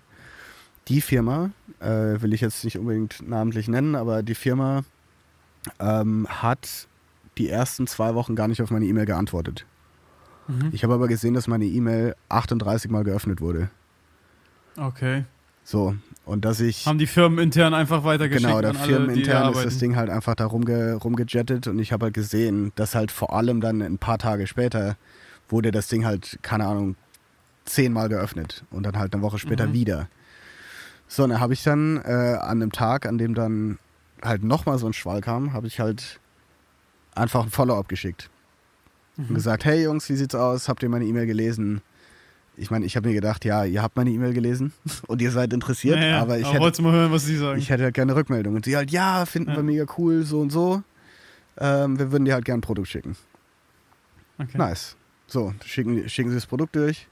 [0.88, 4.84] Die Firma, äh, will ich jetzt nicht unbedingt namentlich nennen, aber die Firma
[5.80, 6.88] ähm, hat
[7.38, 9.66] die ersten zwei Wochen gar nicht auf meine E-Mail geantwortet.
[10.48, 10.70] Mhm.
[10.72, 13.70] Ich habe aber gesehen, dass meine E-Mail 38 Mal geöffnet wurde.
[14.78, 15.26] Okay.
[15.64, 15.96] So,
[16.26, 16.86] und dass ich.
[16.86, 20.10] Haben die Firmen intern einfach weitergeschickt Genau, der alle, da Firmenintern ist das Ding halt
[20.10, 23.98] einfach da rumge, rumgejettet und ich habe halt gesehen, dass halt vor allem dann ein
[23.98, 24.98] paar Tage später
[25.48, 26.96] wurde das Ding halt, keine Ahnung,
[27.66, 29.74] zehnmal geöffnet und dann halt eine Woche später Mhm.
[29.74, 30.10] wieder.
[31.08, 33.78] So, und dann habe ich dann äh, an einem Tag, an dem dann
[34.22, 36.20] halt nochmal so ein Schwall kam, habe ich halt
[37.16, 38.30] einfach ein Follow-up geschickt
[39.18, 39.36] und Mhm.
[39.36, 40.68] gesagt, hey Jungs, wie sieht's aus?
[40.68, 41.82] Habt ihr meine E-Mail gelesen?
[42.56, 44.74] Ich meine, ich habe mir gedacht, ja, ihr habt meine E-Mail gelesen
[45.08, 47.58] und ihr seid interessiert, Ja, ja, aber ich aber hätte mal hören, was sie sagen?
[47.60, 48.56] ich hätte halt gerne Rückmeldung.
[48.56, 49.56] Und sie halt, ja, finden Ja.
[49.58, 50.84] wir mega cool, so und so.
[51.58, 53.16] Ähm, wir würden dir halt gerne ein Produkt schicken.
[54.40, 54.58] okay.
[54.58, 54.96] Nice.
[55.28, 57.08] So, schicken, schicken sie das Produkt durch.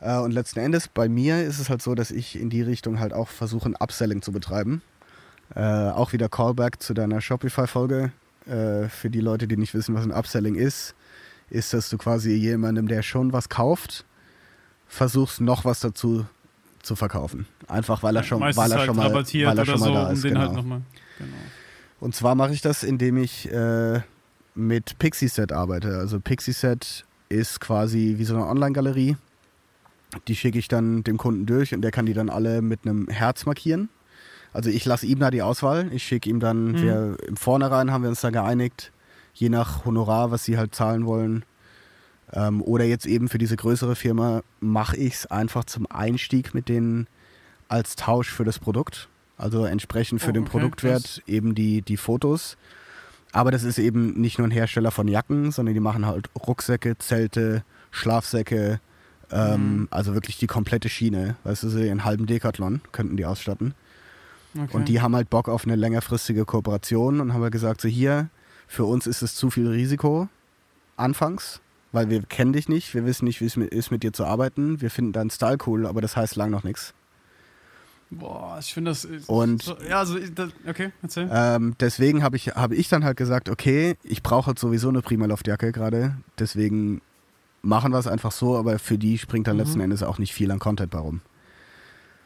[0.00, 2.98] Äh, und letzten Endes, bei mir ist es halt so, dass ich in die Richtung
[3.00, 4.80] halt auch versuche, ein Upselling zu betreiben.
[5.54, 8.12] Äh, auch wieder Callback zu deiner Shopify-Folge.
[8.46, 10.94] Äh, für die Leute, die nicht wissen, was ein Upselling ist,
[11.50, 14.04] ist, dass du quasi jemandem, der schon was kauft,
[14.92, 16.26] versuchst, noch was dazu
[16.82, 17.46] zu verkaufen.
[17.68, 19.94] Einfach weil er schon, Meistens weil er halt schon mal, weil er schon mal so,
[19.94, 20.24] da um ist.
[20.24, 20.40] den genau.
[20.54, 20.54] halt.
[20.56, 20.82] Genau.
[22.00, 24.00] Und zwar mache ich das, indem ich äh,
[24.54, 25.96] mit Pixieset arbeite.
[25.98, 29.16] Also Pixieset ist quasi wie so eine Online-Galerie.
[30.28, 33.08] Die schicke ich dann dem Kunden durch und der kann die dann alle mit einem
[33.08, 33.88] Herz markieren.
[34.52, 35.88] Also ich lasse ihm da die Auswahl.
[35.92, 36.82] Ich schicke ihm dann, Mhm.
[36.82, 38.92] wir, im Vornherein haben wir uns da geeinigt,
[39.32, 41.44] je nach Honorar, was sie halt zahlen wollen.
[42.32, 46.68] Ähm, oder jetzt eben für diese größere Firma mache ich es einfach zum Einstieg mit
[46.68, 47.06] denen
[47.68, 49.08] als Tausch für das Produkt.
[49.36, 52.56] Also entsprechend für Oh, den okay, Produktwert eben die, die Fotos.
[53.32, 56.98] Aber das ist eben nicht nur ein Hersteller von Jacken, sondern die machen halt Rucksäcke,
[56.98, 58.78] Zelte, Schlafsäcke,
[59.30, 59.88] ähm, Mhm.
[59.90, 61.36] also wirklich die komplette Schiene.
[61.44, 63.74] Weißt du, so einen halben Decathlon könnten die ausstatten.
[64.54, 64.76] Okay.
[64.76, 68.28] Und die haben halt Bock auf eine längerfristige Kooperation und haben halt gesagt, so hier,
[68.68, 70.28] für uns ist es zu viel Risiko
[70.98, 71.61] anfangs,
[71.92, 74.24] weil wir kennen dich nicht, wir wissen nicht, wie es mit- ist, mit dir zu
[74.24, 74.80] arbeiten.
[74.80, 76.94] Wir finden deinen Style cool, aber das heißt lang noch nichts.
[78.10, 79.04] Boah, ich finde das.
[79.04, 81.30] ist- Und- So, ja, also, ich- das, okay, erzähl.
[81.32, 85.00] Ähm, deswegen habe ich, hab ich dann halt gesagt, okay, ich brauche halt sowieso eine
[85.00, 87.00] Primaloft-Jacke gerade, deswegen
[87.62, 89.62] machen wir es einfach so, aber für die springt dann Mhm.
[89.62, 91.20] letzten Endes auch nicht viel an Content bei rum.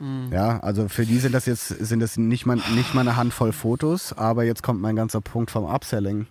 [0.00, 0.30] Mhm.
[0.32, 3.52] Ja, also für die sind das jetzt sind das nicht mal, nicht mal eine Handvoll
[3.52, 6.26] Fotos, aber jetzt kommt mein ganzer Punkt vom Upselling.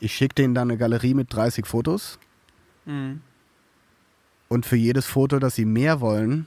[0.00, 2.18] Ich schicke denen dann eine Galerie mit 30 Fotos
[2.84, 3.20] Mhm.
[4.48, 6.46] und für jedes Foto, das sie mehr wollen,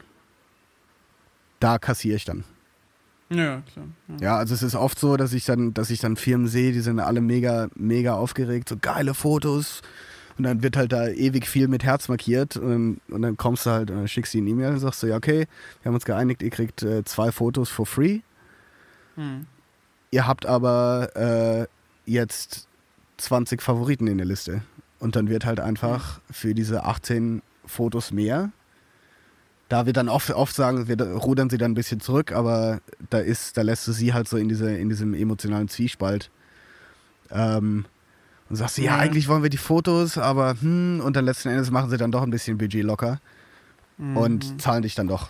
[1.60, 2.44] da kassiere ich dann.
[3.30, 3.86] Ja, klar.
[4.08, 4.16] Ja.
[4.22, 6.82] Ja, also es ist oft so, dass ich dann, dass ich dann Firmen sehe, die
[6.82, 9.82] sind alle mega, mega aufgeregt, so geile Fotos.
[10.38, 13.66] Und dann wird halt da ewig viel mit Herz markiert und dann, und dann kommst
[13.66, 15.48] du halt und dann schickst du ihnen eine E-Mail und sagst so, ja okay,
[15.82, 18.20] wir haben uns geeinigt, ihr kriegt äh, zwei Fotos for free.
[19.16, 19.48] Mhm.
[20.12, 21.68] Ihr habt aber äh,
[22.06, 22.68] jetzt
[23.18, 24.62] 20 Favoriten in der Liste.
[25.00, 28.52] Und dann wird halt einfach für diese 18 Fotos mehr.
[29.70, 33.20] Da wird dann oft, oft sagen, wir rudern sie dann ein bisschen zurück, aber da
[33.20, 36.30] ist, da lässt du sie halt so in, diese, in diesem emotionalen Zwiespalt.
[37.32, 37.86] Ähm,
[38.48, 41.89] und sagst ja, eigentlich wollen wir die Fotos, aber hm, und dann letzten Endes machen
[41.89, 43.20] sie dann doch ein bisschen Budget locker
[43.98, 44.18] Mhm.
[44.18, 45.30] und zahlen dich dann doch.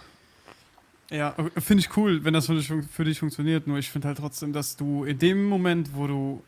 [1.11, 3.67] Ja, finde ich cool, wenn das für dich, für dich funktioniert.
[3.67, 6.43] Nur ich finde halt trotzdem, dass du in dem Moment, wo du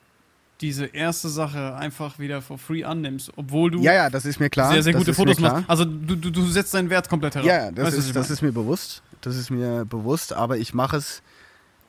[0.62, 4.50] diese erste Sache einfach wieder for free annimmst, obwohl du Ja, ja, das ist mir
[4.50, 4.72] klar.
[4.74, 5.70] sehr, sehr gute Fotos machst.
[5.70, 7.48] Also du, du, du setzt deinen Wert komplett herab.
[7.48, 9.02] Ja, das, Weißt ist, das ist mir bewusst.
[9.22, 11.22] Das ist mir bewusst, aber ich mache es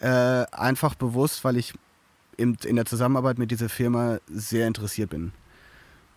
[0.00, 0.06] äh,
[0.52, 1.74] einfach bewusst, weil ich
[2.36, 5.32] im, in der Zusammenarbeit mit dieser Firma sehr interessiert bin.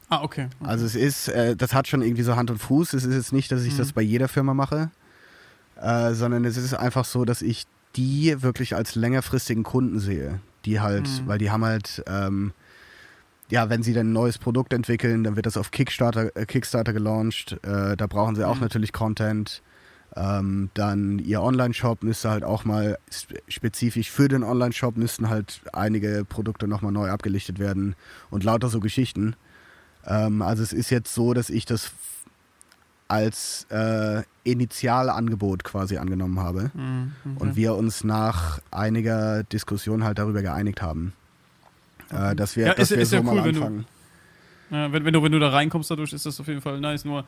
[0.10, 0.50] Ah, okay.
[0.60, 0.70] okay.
[0.70, 2.94] Also es ist, äh, das hat schon irgendwie so Hand und Fuß.
[2.94, 3.78] Es ist jetzt nicht, dass ich Mhm.
[3.78, 4.92] das bei jeder Firma mache,
[5.82, 10.40] äh, sondern es ist einfach so, dass ich die wirklich als längerfristigen Kunden sehe.
[10.66, 11.28] Die halt, Mhm.
[11.28, 12.54] weil die haben halt, ähm,
[13.50, 16.94] ja, wenn sie dann ein neues Produkt entwickeln, dann wird das auf Kickstarter, äh, Kickstarter
[16.94, 17.58] gelauncht.
[17.64, 18.62] Äh, da brauchen sie auch Mhm.
[18.62, 19.62] natürlich Content.
[20.16, 25.62] Ähm, dann ihr Online-Shop müsste halt auch mal spe- spezifisch für den Online-Shop müssten halt
[25.72, 27.96] einige Produkte nochmal neu abgelichtet werden
[28.30, 29.36] und lauter so Geschichten.
[30.06, 31.92] Ähm, also es ist jetzt so, dass ich das
[33.12, 40.42] als äh, Initialangebot quasi angenommen habe Mhm, und wir uns nach einiger Diskussion halt darüber
[40.42, 41.12] geeinigt haben.
[42.10, 43.86] Äh, dass wir, Ja, dass ist- wir ist so ja mal cool, wenn du- anfangen.
[44.70, 47.04] Ja, wenn, wenn, du, wenn du da reinkommst dadurch, ist das auf jeden Fall nice.
[47.04, 47.26] Nur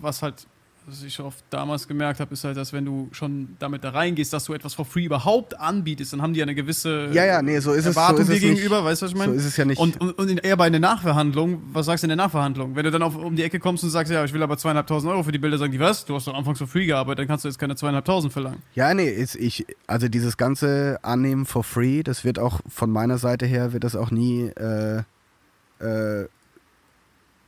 [0.00, 0.46] was halt,
[0.88, 4.32] was ich oft damals gemerkt habe, ist halt, dass wenn du schon damit da reingehst,
[4.32, 7.42] dass du etwas for free überhaupt anbietest, dann haben die ja eine gewisse Ja, ja,
[7.42, 8.42] nee, so ist es- so Erwartung ist dir nicht.
[8.56, 9.32] gegenüber, weißt du, was ich meine?
[9.32, 9.78] So ist es ja nicht.
[9.78, 12.74] Und, und, und eher bei einer Nachverhandlung, was sagst du in der Nachverhandlung?
[12.74, 15.12] Wenn du dann auf, um die Ecke kommst und sagst, ja, ich will aber zweieinhalbtausend
[15.12, 16.04] Euro für die Bilder, sagen die, was?
[16.06, 18.62] Du hast doch anfangs for free gearbeitet, dann kannst du jetzt keine zweieinhalbtausend verlangen.
[18.74, 23.18] Ja, nee, ist ich, also dieses ganze Annehmen for free, das wird auch von meiner
[23.18, 25.02] Seite her, wird das auch nie, äh,
[25.80, 26.28] äh,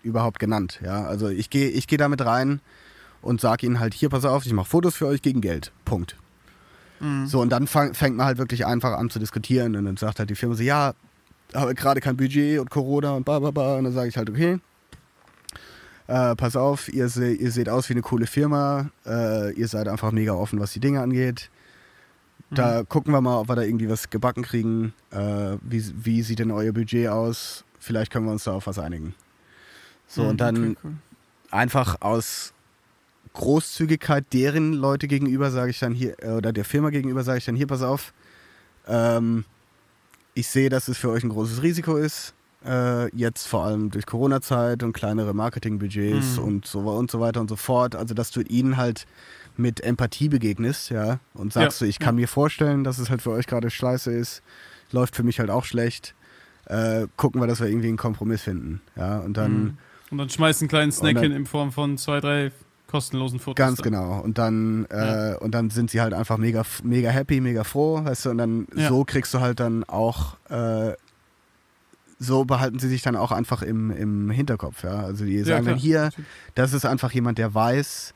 [0.02, 0.80] überhaupt genannt.
[0.84, 2.60] Ja, also ich gehe ich geh damit rein
[3.22, 5.72] und sage ihnen halt, hier, pass auf, ich mache Fotos für euch gegen Geld.
[5.84, 6.16] Punkt.
[7.00, 7.26] Mhm.
[7.26, 10.18] So, und dann fang, fängt man halt wirklich einfach an zu diskutieren und dann sagt
[10.18, 10.94] halt die Firma so, ja,
[11.54, 13.76] habe gerade kein Budget und Corona und bla bla bla.
[13.76, 14.58] Und dann sage ich halt, okay,
[16.06, 19.88] äh, pass auf, ihr, se ihr, seht aus wie eine coole Firma, äh, ihr seid
[19.88, 21.50] einfach mega offen, was die Dinge angeht.
[22.50, 22.88] Da mhm.
[22.88, 24.92] gucken wir mal, ob wir da irgendwie was gebacken kriegen.
[25.12, 27.64] Äh, wie, wie sieht denn euer Budget aus?
[27.78, 29.14] Vielleicht können wir uns da auf was einigen.
[30.08, 30.92] So, mhm, und dann okay, cool.
[31.52, 32.52] einfach aus
[33.34, 37.44] Großzügigkeit deren Leute gegenüber sage ich dann hier, äh, oder der Firma gegenüber sage ich
[37.44, 38.12] dann hier, pass auf,
[38.86, 39.44] ähm,
[40.34, 42.34] ich sehe, dass es für euch ein großes Risiko ist.
[42.64, 46.44] Äh, jetzt vor allem durch Corona-Zeit und kleinere Marketingbudgets mhm.
[46.44, 47.96] und so und so weiter und so fort.
[47.96, 49.06] Also dass du ihnen halt
[49.56, 51.86] mit Empathie begegnest, ja, und sagst ja.
[51.86, 52.22] du, ich kann ja.
[52.22, 54.42] mir vorstellen, dass es halt für euch gerade scheiße ist,
[54.92, 56.14] läuft für mich halt auch schlecht.
[56.66, 59.78] Äh, gucken wir, dass wir irgendwie einen Kompromiss finden, ja, und dann mhm.
[60.10, 62.52] und dann schmeißt einen kleinen Snack dann, hin in Form von zwei, drei
[62.90, 63.56] kostenlosen Fotos.
[63.56, 63.84] Ganz da.
[63.84, 64.20] genau.
[64.20, 68.26] Und dann, äh, und dann sind sie halt einfach mega, mega happy, mega froh, weißt
[68.26, 70.94] du, und dann so kriegst du halt dann auch äh,
[72.20, 74.84] so behalten sie sich dann auch einfach im, im Hinterkopf.
[74.84, 75.00] Ja?
[75.00, 76.10] Also die sagen ja, dann hier,
[76.54, 78.12] das ist einfach jemand, der weiß,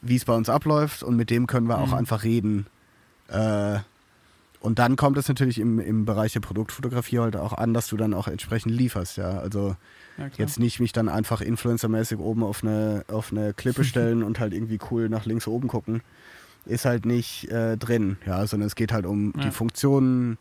[0.00, 1.94] wie es bei uns abläuft und mit dem können wir auch mhm.
[1.94, 2.66] einfach reden.
[3.28, 3.78] Äh,
[4.60, 7.96] und dann kommt es natürlich im, im Bereich der Produktfotografie halt auch an, dass du
[7.96, 9.38] dann auch entsprechend lieferst, ja.
[9.38, 9.76] Also
[10.18, 14.40] ja, jetzt nicht mich dann einfach influencermäßig oben auf eine, auf eine Klippe stellen und
[14.40, 16.02] halt irgendwie cool nach links oben gucken.
[16.66, 19.44] Ist halt nicht äh, drin, ja, sondern es geht halt um ja.
[19.44, 20.36] die Funktionen,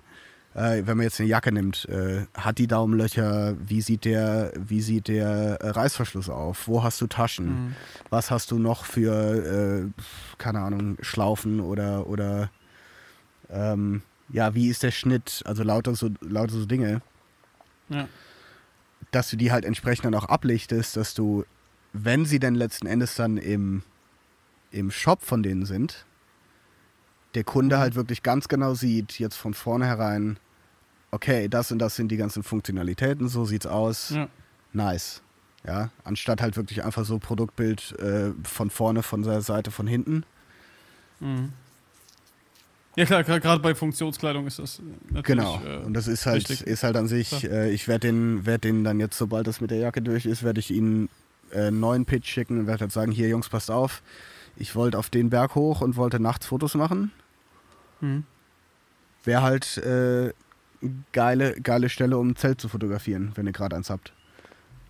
[0.55, 4.81] äh, wenn man jetzt eine Jacke nimmt, äh, hat die Daumenlöcher, wie sieht der, wie
[4.81, 7.75] sieht der äh, Reißverschluss auf, wo hast du Taschen, mhm.
[8.09, 9.89] was hast du noch für,
[10.37, 12.49] keine Ahnung, Schlaufen oder, oder
[13.49, 17.01] ähm, ja, wie ist der Schnitt, also lauter so, lauter so Dinge.
[17.89, 18.07] Ja.
[19.17, 21.43] Dass du die halt entsprechend dann auch ablichtest, dass du,
[21.91, 23.81] wenn sie denn letzten Endes dann im,
[24.69, 26.05] im Shop von denen sind,
[27.33, 27.79] der Kunde mhm.
[27.79, 30.37] halt wirklich ganz genau sieht, jetzt von vornherein,
[31.09, 34.11] okay, das und das sind die ganzen Funktionalitäten, so sieht's aus.
[34.11, 34.27] Ja.
[34.71, 35.23] Nice.
[35.65, 40.25] Ja, anstatt halt wirklich einfach so Produktbild äh, von vorne, von der Seite, von hinten.
[41.19, 41.53] Mhm.
[42.97, 45.23] Ja klar, gerade bei Funktionskleidung ist das natürlich.
[45.23, 45.61] Genau.
[45.63, 48.83] Äh, und das ist halt, ist halt an sich, äh, ich werde den, werd den
[48.83, 51.07] dann jetzt, sobald das mit der Jacke durch ist, werde ich ihnen
[51.51, 54.01] äh, einen neuen Pitch schicken und werde halt sagen, hier Jungs, passt auf,
[54.55, 57.11] ich wollte auf den Berg hoch und wollte nachts Fotos machen.
[58.01, 58.23] Mhm.
[59.23, 60.33] Wäre halt äh,
[61.11, 64.11] geile, geile Stelle, um ein Zelt zu fotografieren, wenn ihr gerade eins habt.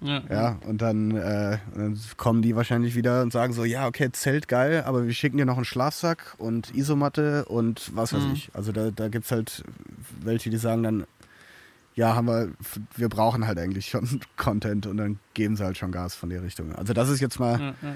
[0.02, 0.24] Ja.
[0.30, 4.48] ja und dann, äh, dann, kommen die wahrscheinlich wieder und sagen so, ja, okay, Zelt
[4.48, 8.34] geil, aber wir schicken dir noch einen Schlafsack und Isomatte und was weiß mhm.
[8.34, 8.52] ich.
[8.54, 9.64] Also da, da gibt es halt
[10.22, 11.06] welche, die sagen dann,
[11.96, 12.52] ja, haben wir,
[12.96, 16.44] wir brauchen halt eigentlich schon Content und dann geben sie halt schon Gas von der
[16.44, 16.74] Richtung.
[16.76, 17.60] Also das ist jetzt mal.
[17.60, 17.96] Ja, ja.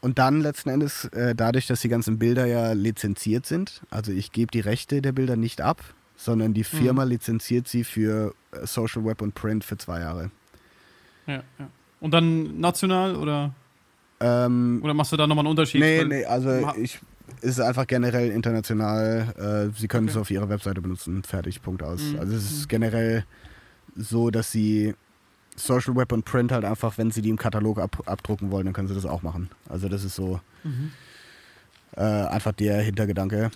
[0.00, 4.32] Und dann letzten Endes, äh, dadurch, dass die ganzen Bilder ja lizenziert sind, also ich
[4.32, 5.84] gebe die Rechte der Bilder nicht ab,
[6.16, 7.10] sondern die Firma mhm.
[7.10, 10.30] lizenziert sie für äh, Social Web und Print für zwei Jahre.
[11.30, 11.70] Ja, ja.
[12.00, 13.54] Und dann national oder?
[14.20, 15.80] Ähm, oder machst du da nochmal einen Unterschied?
[15.80, 17.00] Nee, nee, also ich
[17.40, 19.70] ist einfach generell international.
[19.72, 20.16] Äh, sie können okay.
[20.16, 21.22] es auf ihrer Webseite benutzen.
[21.22, 22.00] Fertig, Punkt aus.
[22.00, 22.18] Mhm.
[22.18, 23.24] Also es ist generell
[23.96, 24.94] so, dass sie
[25.56, 28.74] Social Web und Print halt einfach, wenn sie die im Katalog ab, abdrucken wollen, dann
[28.74, 29.50] können sie das auch machen.
[29.68, 30.90] Also das ist so mhm.
[31.96, 33.50] äh, einfach der Hintergedanke.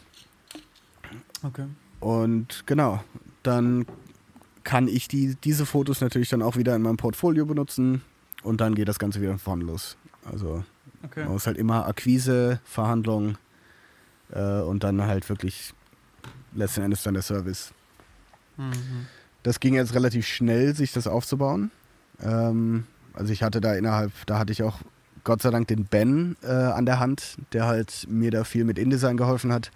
[1.43, 1.66] Okay.
[2.01, 3.03] Und genau,
[3.43, 3.87] dann
[4.64, 8.02] kann ich die, diese Fotos natürlich dann auch wieder in meinem Portfolio benutzen
[8.42, 9.96] und dann geht das Ganze wieder von vorne los.
[10.24, 10.64] Also
[11.02, 11.24] okay.
[11.24, 13.36] man muss halt immer Akquise, Verhandlung
[14.32, 15.74] äh, und dann halt wirklich
[16.54, 17.72] letzten Endes dann der Service.
[18.57, 19.07] Mhm.
[19.42, 21.70] Das ging jetzt relativ schnell, sich das aufzubauen.
[22.22, 24.78] Ähm, also ich hatte da innerhalb, da hatte ich auch
[25.24, 28.78] Gott sei Dank den Ben äh, an der Hand, der halt mir da viel mit
[28.78, 29.70] InDesign geholfen hat.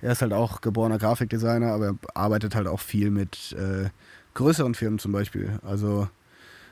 [0.00, 3.88] Er ist halt auch geborener Grafikdesigner, aber arbeitet halt auch viel mit äh,
[4.34, 5.58] größeren Firmen zum Beispiel.
[5.62, 6.08] Also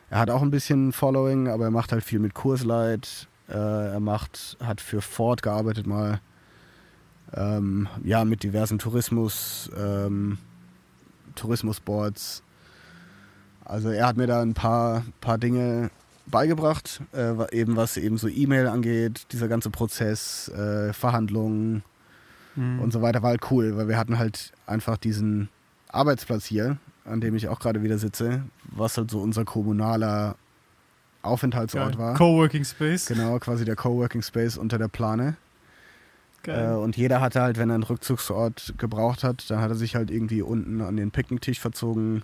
[0.08, 3.28] er hat auch ein bisschen Following, aber er macht halt viel mit Kurslight.
[3.48, 3.54] Äh,
[3.92, 6.20] er macht, hat für Ford gearbeitet mal.
[7.34, 10.38] Ähm, ja, mit diversen Tourismus, ähm,
[11.36, 12.42] Tourismusboards.
[13.64, 15.90] Also er hat mir da ein paar, paar Dinge
[16.26, 21.84] beigebracht, äh, eben was eben so E-Mail angeht, dieser ganze Prozess, äh, Verhandlungen,
[22.56, 22.80] mhm.
[22.80, 25.48] und so weiter, war halt cool, weil wir hatten halt einfach diesen
[25.88, 30.36] Arbeitsplatz hier, an dem ich auch gerade wieder sitze, was halt so unser kommunaler
[31.22, 31.98] Aufenthaltsort Geil.
[31.98, 32.14] war.
[32.14, 33.06] Coworking Space.
[33.06, 35.36] Genau, quasi der Coworking Space unter der Plane.
[36.42, 36.72] Geil.
[36.72, 39.96] Äh, und jeder hatte halt, wenn er einen Rückzugsort gebraucht hat, dann hat er sich
[39.96, 42.22] halt irgendwie unten an den Picknicktisch verzogen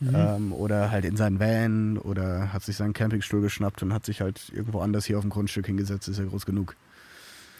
[0.00, 0.14] Mhm.
[0.14, 4.20] Ähm, oder halt in seinen Van oder hat sich seinen Campingstuhl geschnappt und hat sich
[4.20, 6.74] halt irgendwo anders hier auf dem Grundstück hingesetzt, ist ja groß genug.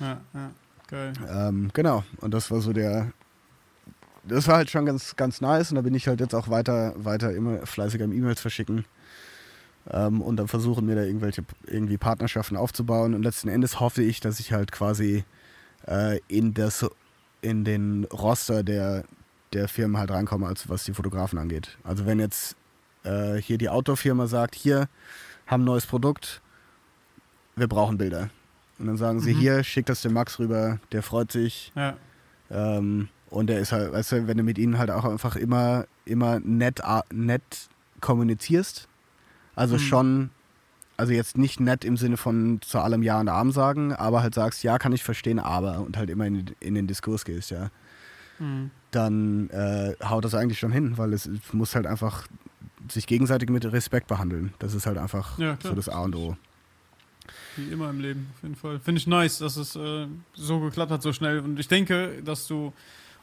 [0.01, 0.51] Ja, ja,
[0.89, 1.13] geil.
[1.29, 3.13] Ähm, genau, und das war so der,
[4.27, 6.95] das war halt schon ganz, ganz nice und da bin ich halt jetzt auch weiter,
[6.97, 8.85] weiter immer fleißiger im E-Mails verschicken
[9.91, 14.21] ähm, und dann versuchen mir da irgendwelche irgendwie Partnerschaften aufzubauen und letzten Endes hoffe ich,
[14.21, 15.25] dass ich halt quasi
[15.87, 16.87] äh, in das
[17.43, 19.05] in den Roster der,
[19.53, 21.77] der Firmen halt reinkomme, als was die Fotografen angeht.
[21.85, 22.57] Also wenn jetzt
[23.03, 24.89] äh, hier die Outdoor-Firma sagt, hier
[25.47, 26.41] haben ein neues Produkt,
[27.55, 28.31] wir brauchen Bilder.
[28.79, 29.39] Und dann sagen sie, mhm.
[29.39, 31.71] hier, schick das dem Max rüber, der freut sich.
[31.77, 31.97] Ja.
[32.51, 35.87] Ähm, und der ist halt, weißt du, wenn du mit ihnen halt auch einfach immer,
[36.05, 36.81] immer nett,
[37.13, 37.43] nett
[38.01, 38.89] kommunizierst,
[39.57, 39.81] also mhm.
[39.81, 40.31] schon,
[40.97, 44.35] also jetzt nicht nett im Sinne von zu allem Ja und Arm sagen, aber halt
[44.35, 47.71] sagst, ja, kann ich verstehen, aber und halt immer in, in den Diskurs gehst, ja.
[48.39, 48.71] Mhm.
[48.93, 52.29] Dann äh, haut das eigentlich schon hin, weil es, es, muss halt einfach
[52.89, 54.55] sich gegenseitig mit Respekt behandeln.
[54.61, 56.37] Das ist halt einfach ja, so das A und O.
[57.57, 58.79] Wie immer im Leben, auf jeden Fall.
[58.79, 61.41] Finde ich nice, dass es äh, so geklappt hat, so schnell.
[61.41, 62.73] Und ich denke, dass du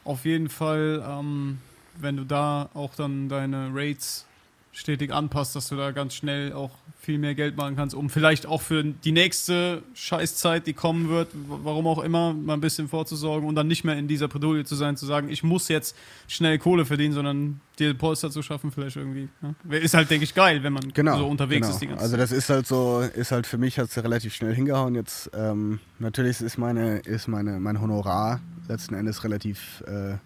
[0.04, 1.58] auf jeden Fall, ähm,
[2.00, 4.26] wenn du da auch dann deine Rates
[4.72, 8.46] stetig anpasst, dass du da ganz schnell auch viel mehr Geld machen kannst, um vielleicht
[8.46, 13.48] auch für die nächste Scheißzeit, die kommen wird, warum auch immer, mal ein bisschen vorzusorgen
[13.48, 15.96] und dann nicht mehr in dieser Bredouille zu sein, zu sagen, ich muss jetzt
[16.28, 19.28] schnell Kohle verdienen, sondern dir Polster zu schaffen vielleicht irgendwie.
[19.42, 19.76] Ja?
[19.76, 21.74] Ist halt, denke ich, geil, wenn man genau, so unterwegs genau.
[21.74, 24.32] ist die ganze Also das ist halt so, ist halt für mich hat es relativ
[24.32, 24.94] schnell hingehauen.
[24.94, 30.16] Jetzt ähm, natürlich ist meine, ist meine, mein Honorar letzten Endes relativ äh,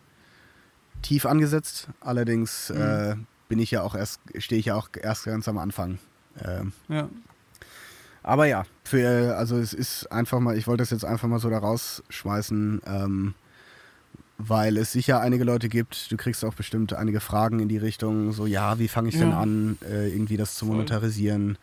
[1.01, 1.89] tief angesetzt.
[2.01, 2.81] Allerdings mhm.
[2.83, 3.17] äh,
[3.49, 5.99] bin ich ja auch erst, stehe ich ja auch erst ganz am Anfang.
[6.45, 7.09] Ähm, ja.
[8.23, 11.49] Aber ja, für, also es ist einfach mal, ich wollte das jetzt einfach mal so
[11.49, 13.35] da rausschmeißen, ähm,
[14.39, 18.33] weil es sicher einige Leute gibt, du kriegst auch bestimmt einige Fragen in die Richtung,
[18.33, 19.21] so ja, wie fange ich ja.
[19.21, 21.57] denn an, äh, irgendwie das zu monetarisieren.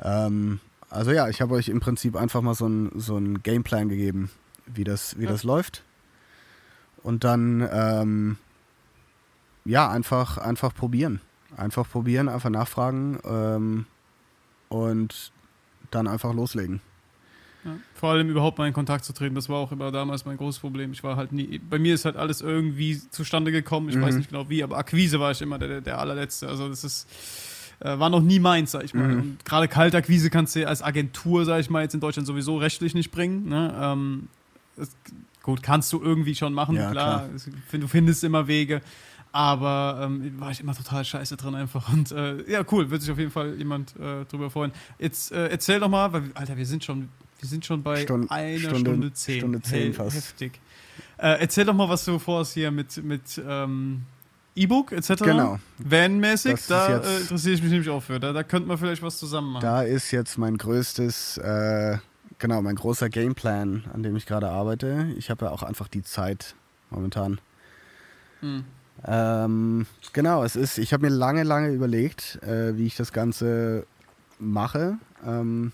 [0.00, 4.30] Ähm, also ja, ich habe euch im Prinzip einfach mal so einen so Gameplan gegeben,
[4.66, 5.30] wie das, wie ja.
[5.30, 5.82] das läuft.
[7.02, 8.36] Und dann ähm,
[9.68, 11.20] ja, einfach, einfach probieren.
[11.56, 13.86] Einfach probieren, einfach nachfragen ähm,
[14.68, 15.32] und
[15.90, 16.80] dann einfach loslegen.
[17.64, 20.36] Ja, vor allem überhaupt mal in Kontakt zu treten, das war auch immer damals mein
[20.36, 20.92] großes Problem.
[20.92, 24.02] Ich war halt nie, bei mir ist halt alles irgendwie zustande gekommen, ich mhm.
[24.02, 26.48] weiß nicht genau wie, aber Akquise war ich immer der, der allerletzte.
[26.48, 27.08] Also das ist,
[27.80, 29.08] äh, war noch nie meins, sag ich mal.
[29.08, 29.38] Mhm.
[29.44, 33.10] Gerade Kaltakquise kannst du als Agentur, sag ich mal, jetzt in Deutschland sowieso rechtlich nicht
[33.10, 33.48] bringen.
[33.48, 33.74] Ne?
[33.78, 34.28] Ähm,
[34.76, 34.90] das,
[35.42, 37.28] gut, kannst du irgendwie schon machen, ja, klar.
[37.28, 37.80] klar.
[37.80, 38.80] Du findest immer Wege.
[39.38, 41.92] Aber ähm, war ich immer total scheiße drin einfach.
[41.92, 44.72] Und äh, ja, cool, wird sich auf jeden Fall jemand äh, drüber freuen.
[44.98, 47.08] Jetzt äh, erzähl doch mal, weil, Alter, wir sind schon,
[47.38, 49.38] wir sind schon bei Stund, einer Stunde, Stunde zehn.
[49.38, 50.16] Stunde zehn fast.
[50.16, 50.58] Heftig.
[51.18, 54.06] Äh, erzähl doch mal, was du vorhast hier mit, mit ähm,
[54.56, 55.22] E-Book etc.
[55.22, 55.60] Genau.
[55.78, 58.18] Van-mäßig, da äh, interessiere ich mich nämlich auch für.
[58.18, 59.62] Da, da könnte man vielleicht was zusammen machen.
[59.62, 61.98] Da ist jetzt mein größtes, äh,
[62.40, 65.14] genau, mein großer Gameplan, an dem ich gerade arbeite.
[65.16, 66.56] Ich habe ja auch einfach die Zeit
[66.90, 67.40] momentan.
[68.40, 68.64] Hm.
[69.06, 73.86] Ähm, genau, es ist, ich habe mir lange, lange überlegt, äh, wie ich das Ganze
[74.38, 74.98] mache.
[75.24, 75.72] Ähm,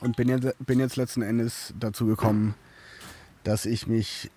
[0.00, 2.54] und bin jetzt, bin jetzt letzten Endes dazu gekommen,
[3.44, 4.30] dass ich mich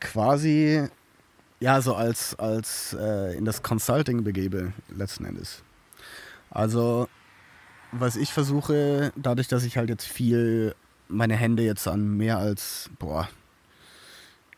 [0.00, 0.88] quasi
[1.60, 5.62] ja so als, als äh, in das Consulting begebe, letzten Endes.
[6.50, 7.08] Also,
[7.92, 10.74] was ich versuche, dadurch, dass ich halt jetzt viel
[11.08, 13.28] meine Hände jetzt an mehr als, boah,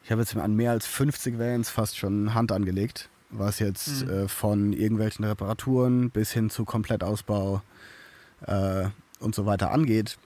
[0.05, 4.11] ich habe jetzt an mehr als 50 Vans fast schon Hand angelegt, was jetzt mhm.
[4.11, 7.63] äh, von irgendwelchen Reparaturen bis hin zu Komplettausbau
[8.47, 10.19] äh, und so weiter angeht.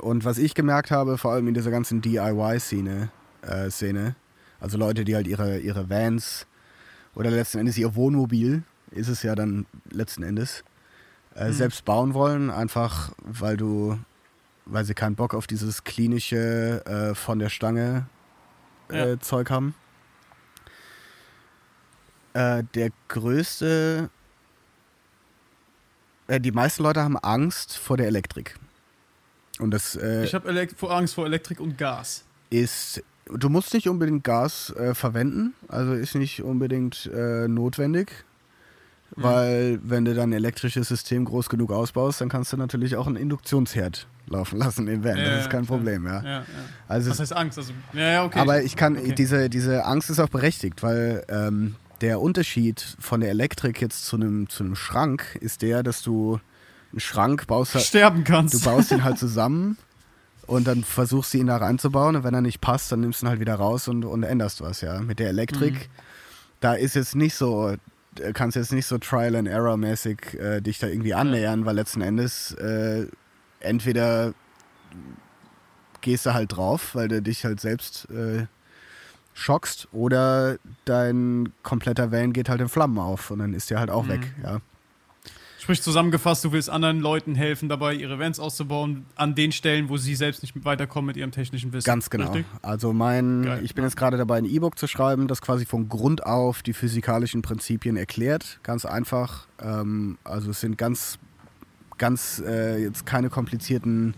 [0.00, 3.10] Und was ich gemerkt habe, vor allem in dieser ganzen DIY-Szene,
[3.42, 4.16] äh, Szene,
[4.60, 6.46] also Leute, die halt ihre, ihre Vans
[7.14, 8.62] oder letzten Endes ihr Wohnmobil,
[8.92, 10.64] ist es ja dann letzten Endes,
[11.38, 11.52] mhm.
[11.52, 13.98] selbst bauen wollen, einfach weil du,
[14.64, 18.06] weil sie keinen Bock auf dieses klinische äh, von der Stange
[18.90, 19.06] ja.
[19.06, 19.74] äh, Zeug haben.
[22.34, 24.10] Äh, der größte.
[26.28, 28.56] Äh, die meisten Leute haben Angst vor der Elektrik.
[29.58, 29.96] Und das.
[29.96, 32.24] Äh, ich habe Angst vor Elektrik und Gas.
[32.50, 33.02] Ist.
[33.26, 38.24] Du musst nicht unbedingt Gas äh, verwenden, also ist nicht unbedingt äh, notwendig.
[39.14, 39.22] Mhm.
[39.22, 43.16] Weil, wenn du dein elektrisches System groß genug ausbaust, dann kannst du natürlich auch einen
[43.16, 45.16] Induktionsherd laufen lassen im Van.
[45.16, 46.22] Ja, das ist kein Problem, ja.
[46.22, 46.44] ja,
[46.88, 47.58] Also Was heißt Angst?
[47.58, 48.38] Also, ja, okay.
[48.38, 49.14] Aber ich kann, okay.
[49.14, 54.16] diese, diese Angst ist auch berechtigt, weil ähm, der Unterschied von der Elektrik jetzt zu
[54.16, 56.40] einem zu Schrank ist der, dass du
[56.92, 57.74] einen Schrank baust.
[57.74, 58.54] Halt, Sterben kannst.
[58.54, 59.78] Du baust ihn halt zusammen
[60.46, 63.26] und dann versuchst du ihn da reinzubauen und wenn er nicht passt, dann nimmst du
[63.26, 65.00] ihn halt wieder raus und, und änderst was, ja.
[65.00, 66.02] Mit der Elektrik, mhm.
[66.60, 67.74] da ist jetzt nicht so
[68.34, 72.00] kannst jetzt nicht so Trial and Error mäßig äh, dich da irgendwie annähern, weil letzten
[72.02, 73.06] Endes äh,
[73.60, 74.32] entweder
[76.00, 78.46] gehst du halt drauf, weil du dich halt selbst äh,
[79.34, 83.90] schockst, oder dein kompletter Van geht halt in Flammen auf und dann ist der halt
[83.90, 84.08] auch Mhm.
[84.08, 84.34] weg.
[84.42, 84.60] Ja.
[85.66, 89.96] Sprich zusammengefasst, du willst anderen Leuten helfen, dabei ihre Vans auszubauen, an den Stellen, wo
[89.96, 91.84] sie selbst nicht weiterkommen mit ihrem technischen Wissen.
[91.84, 92.26] Ganz genau.
[92.30, 92.46] Richtig?
[92.62, 93.64] Also mein, Geil.
[93.64, 96.72] ich bin jetzt gerade dabei, ein E-Book zu schreiben, das quasi von Grund auf die
[96.72, 98.60] physikalischen Prinzipien erklärt.
[98.62, 99.48] Ganz einfach.
[99.60, 101.18] Ähm, also es sind ganz,
[101.98, 104.14] ganz äh, jetzt keine komplizierten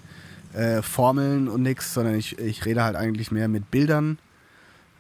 [0.52, 4.18] äh, Formeln und nix, sondern ich, ich rede halt eigentlich mehr mit Bildern.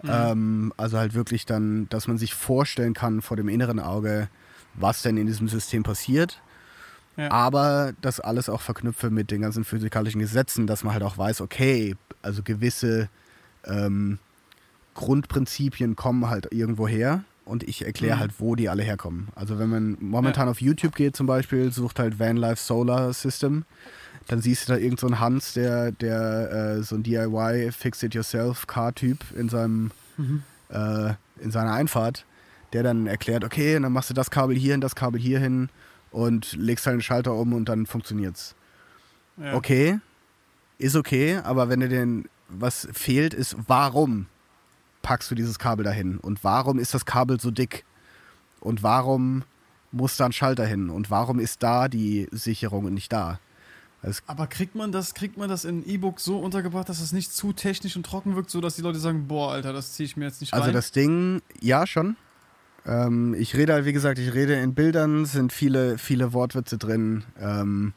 [0.02, 0.10] Mhm.
[0.10, 4.30] Ähm, also halt wirklich dann, dass man sich vorstellen kann vor dem inneren Auge,
[4.74, 6.40] was denn in diesem System passiert.
[7.16, 7.30] Ja.
[7.32, 11.40] Aber das alles auch verknüpfe mit den ganzen physikalischen Gesetzen, dass man halt auch weiß,
[11.40, 13.08] okay, also gewisse
[13.64, 14.18] ähm,
[14.94, 18.20] Grundprinzipien kommen halt irgendwo her und ich erkläre Mhm.
[18.20, 19.28] halt, wo die alle herkommen.
[19.34, 23.64] Also wenn man momentan auf YouTube geht zum Beispiel, sucht halt Vanlife Solar System,
[24.26, 29.48] dann siehst du da irgend so Hans, der, der äh, so ein DIY Fix-It-Yourself-Car-Typ in
[29.48, 30.42] seinem Mhm.
[30.70, 32.24] äh, in seiner Einfahrt,
[32.72, 35.68] der dann erklärt, okay, dann machst du das Kabel hier hin, das Kabel hier hin
[36.10, 38.54] und legst halt den Schalter um und dann funktioniert's.
[39.36, 39.54] Ja.
[39.54, 40.00] Okay,
[40.78, 44.26] ist okay, aber wenn dir denn was fehlt, ist, warum
[45.02, 46.18] packst du dieses Kabel dahin?
[46.18, 47.84] Und warum ist das Kabel so dick?
[48.60, 49.44] Und warum
[49.92, 50.90] muss da ein Schalter hin?
[50.90, 53.38] Und warum ist da die Sicherung und nicht da?
[54.02, 57.32] Es Aber kriegt man das, kriegt man das in E-Book so untergebracht, dass es nicht
[57.32, 60.26] zu technisch und trocken wirkt, sodass die Leute sagen, boah, Alter, das ziehe ich mir
[60.26, 60.60] jetzt nicht rein?
[60.60, 62.16] Also das Ding, ja schon.
[62.88, 67.24] Ähm, ich rede halt, wie gesagt, ich rede in Bildern, sind viele, viele Wortwitze drin.
[67.40, 67.92] Ähm,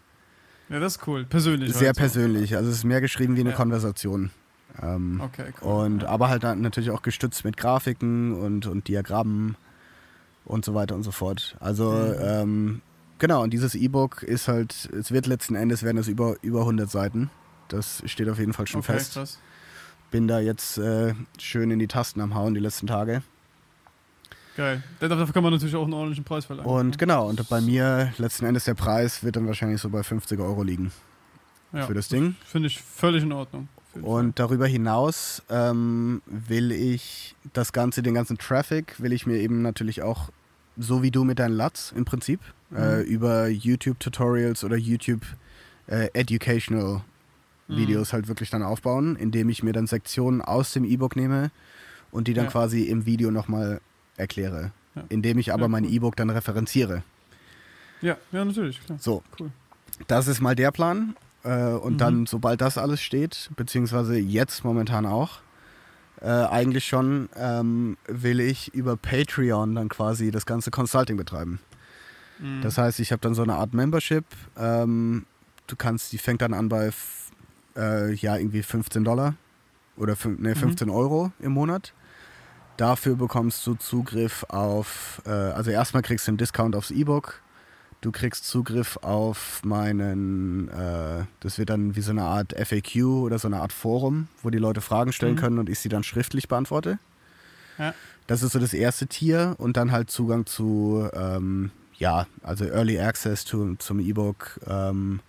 [0.69, 1.25] ja, das ist cool.
[1.25, 1.73] Persönlich.
[1.73, 2.55] sehr persönlich.
[2.55, 3.55] Also es ist mehr geschrieben wie eine Ja.
[3.55, 4.31] Konversation.
[4.81, 5.85] Ähm, Okay, cool.
[5.85, 6.09] und ja.
[6.09, 9.55] aber halt natürlich auch gestützt mit Grafiken und, und Diagrammen
[10.45, 11.55] und so weiter und so fort.
[11.59, 12.15] Also Mhm.
[12.21, 12.81] ähm,
[13.19, 16.89] genau, und dieses E-Book ist halt, es wird letzten Endes werden es über, über 100
[16.89, 17.29] Seiten.
[17.67, 19.13] Das steht auf jeden Fall schon okay, fest.
[19.13, 19.39] krass.
[20.09, 23.23] Bin da jetzt äh, schön in die Tasten am Hauen die letzten Tage.
[24.61, 24.83] Geil.
[24.99, 26.69] Dafür kann man natürlich auch einen ordentlichen Preis verlangen.
[26.69, 30.39] Und genau, und bei mir letzten Endes der Preis wird dann wahrscheinlich so bei 50
[30.39, 30.91] Euro liegen
[31.73, 32.35] ja, für das Ding.
[32.45, 33.67] Finde ich völlig in Ordnung.
[34.03, 39.63] Und darüber hinaus ähm, will ich das Ganze, den ganzen Traffic, will ich mir eben
[39.63, 40.29] natürlich auch,
[40.77, 42.39] so wie du mit deinen Lats im Prinzip,
[42.73, 43.03] äh, Mhm.
[43.05, 45.21] über YouTube-Tutorials oder YouTube
[45.87, 47.01] äh, Educational.
[47.67, 51.51] Videos halt wirklich dann aufbauen, indem ich mir dann Sektionen aus dem E-Book nehme
[52.11, 52.51] und die dann Ja.
[52.51, 53.79] quasi im Video nochmal
[54.21, 54.71] erkläre.
[54.95, 55.03] Ja.
[55.09, 55.93] Indem ich aber Ja, mein cool.
[55.93, 57.03] E-Book dann referenziere.
[58.01, 58.97] Ja, ja, natürlich, klar.
[58.99, 59.51] So, Cool.
[60.07, 61.15] das ist mal der Plan.
[61.43, 61.97] Äh, und Mhm.
[61.97, 65.39] dann, sobald das alles steht, beziehungsweise jetzt momentan auch,
[66.21, 71.59] äh, eigentlich schon, ähm, will ich über Patreon dann quasi das ganze Consulting betreiben.
[72.39, 72.61] Mhm.
[72.61, 74.25] Das heißt, ich habe dann so eine Art Membership.
[74.55, 75.25] Ähm,
[75.67, 76.91] du kannst, die fängt dann an bei
[77.77, 79.33] äh, ja irgendwie 15 Dollar
[79.97, 80.55] oder fün- nee, Mhm.
[80.55, 81.93] 15 Euro im Monat.
[82.81, 87.39] Dafür bekommst du Zugriff auf, äh, also erstmal kriegst du einen Discount aufs E-Book.
[88.01, 93.37] Du kriegst Zugriff auf meinen, äh, das wird dann wie so eine Art FAQ oder
[93.37, 95.39] so eine Art Forum, wo die Leute Fragen stellen Mhm.
[95.39, 96.97] können und ich sie dann schriftlich beantworte.
[97.77, 97.93] Ja.
[98.25, 102.99] Das ist so das erste Tier und dann halt Zugang zu, ähm, ja, also Early
[102.99, 104.59] Access zu, zum E-Book.
[104.65, 105.19] Ähm,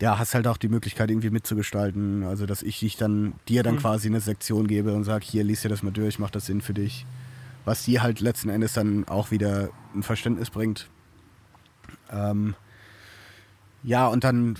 [0.00, 2.22] ja, hast halt auch die Möglichkeit irgendwie mitzugestalten.
[2.24, 3.80] Also, dass ich dich dann, dir dann Cool.
[3.80, 6.60] quasi eine Sektion gebe und sage, hier, lies dir das mal durch, macht das Sinn
[6.60, 7.04] für dich.
[7.64, 10.88] Was dir halt letzten Endes dann auch wieder ein Verständnis bringt.
[12.10, 12.54] Ähm,
[13.82, 14.56] ja, und dann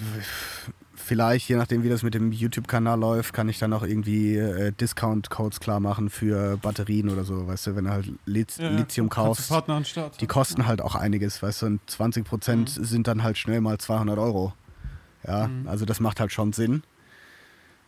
[0.94, 4.73] vielleicht, je nachdem, wie das mit dem YouTube-Kanal läuft, kann ich dann auch irgendwie äh,
[4.73, 8.70] Discount-Codes klar machen für Batterien oder so, weißt du, wenn du halt Lit Ja, ja.
[8.77, 9.48] Lithium kaufst.
[9.48, 10.20] Partner an Start.
[10.20, 13.78] Die kosten halt auch einiges, weißt du, und 20 Prozent sind dann halt schnell mal
[13.78, 14.52] 200 Euro.
[15.27, 15.69] Ja, Mhm.
[15.69, 16.82] also das macht halt schon Sinn.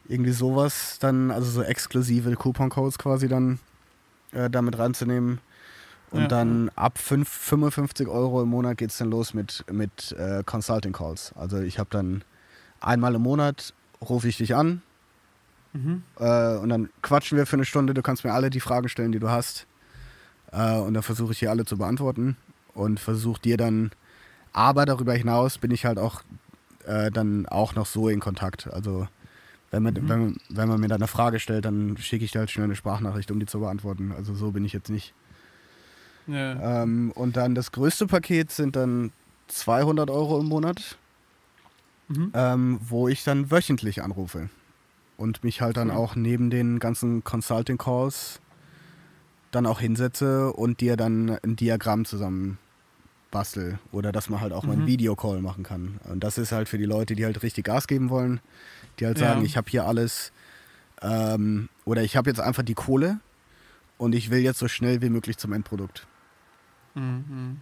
[0.09, 3.59] Irgendwie sowas dann, also so exklusive Coupon-Codes quasi dann
[4.33, 5.39] äh, damit reinzunehmen.
[6.11, 6.29] Und Ja.
[6.29, 10.93] dann ab fünf- 55 Euro im Monat geht es dann los mit, mit äh, Consulting
[10.93, 11.33] Calls.
[11.37, 12.25] Also ich habe dann
[12.81, 14.83] einmal im Monat rufe ich dich an
[15.73, 16.03] Mhm.
[16.19, 17.95] äh, und dann quatschen wir für eine Stunde.
[17.95, 19.67] Du kannst mir alle die Fragen stellen, die du hast.
[20.51, 22.37] Äh, und dann versuche ich die alle zu beantworten
[22.75, 23.93] und versuche dir dann,
[24.53, 26.23] aber darüber hinaus bin ich halt auch
[26.87, 28.73] äh, dann auch noch so in Kontakt.
[28.73, 29.07] Also
[29.71, 30.09] wenn man, Mhm.
[30.09, 32.77] wenn, wenn man mir dann eine Frage stellt, dann schicke ich dir halt schnell eine
[32.77, 34.13] Sprachnachricht, um die zu beantworten.
[34.13, 35.15] Also so bin ich jetzt nicht.
[36.27, 36.83] Ja.
[36.83, 39.13] Ähm, und dann das größte Paket sind dann
[39.49, 40.97] 200 Euro im Monat,
[42.09, 42.31] Mhm.
[42.35, 44.49] ähm, wo ich dann wöchentlich anrufe
[45.17, 45.97] und mich halt dann Cool.
[45.97, 48.41] auch neben den ganzen Consulting Calls
[49.53, 52.59] dann auch hinsetze und dir dann ein Diagramm zusammen
[53.31, 54.87] bastel oder dass man halt auch mal einen Mhm.
[54.89, 56.01] Videocall machen kann.
[56.05, 58.41] Und das ist halt für die Leute, die halt richtig Gas geben wollen,
[58.99, 59.47] die halt sagen, Ja.
[59.47, 60.33] ich habe hier alles
[61.03, 63.21] ähm, oder ich habe jetzt einfach die Kohle
[63.99, 66.07] und ich will jetzt so schnell wie möglich zum Endprodukt.
[66.95, 67.59] Mhm.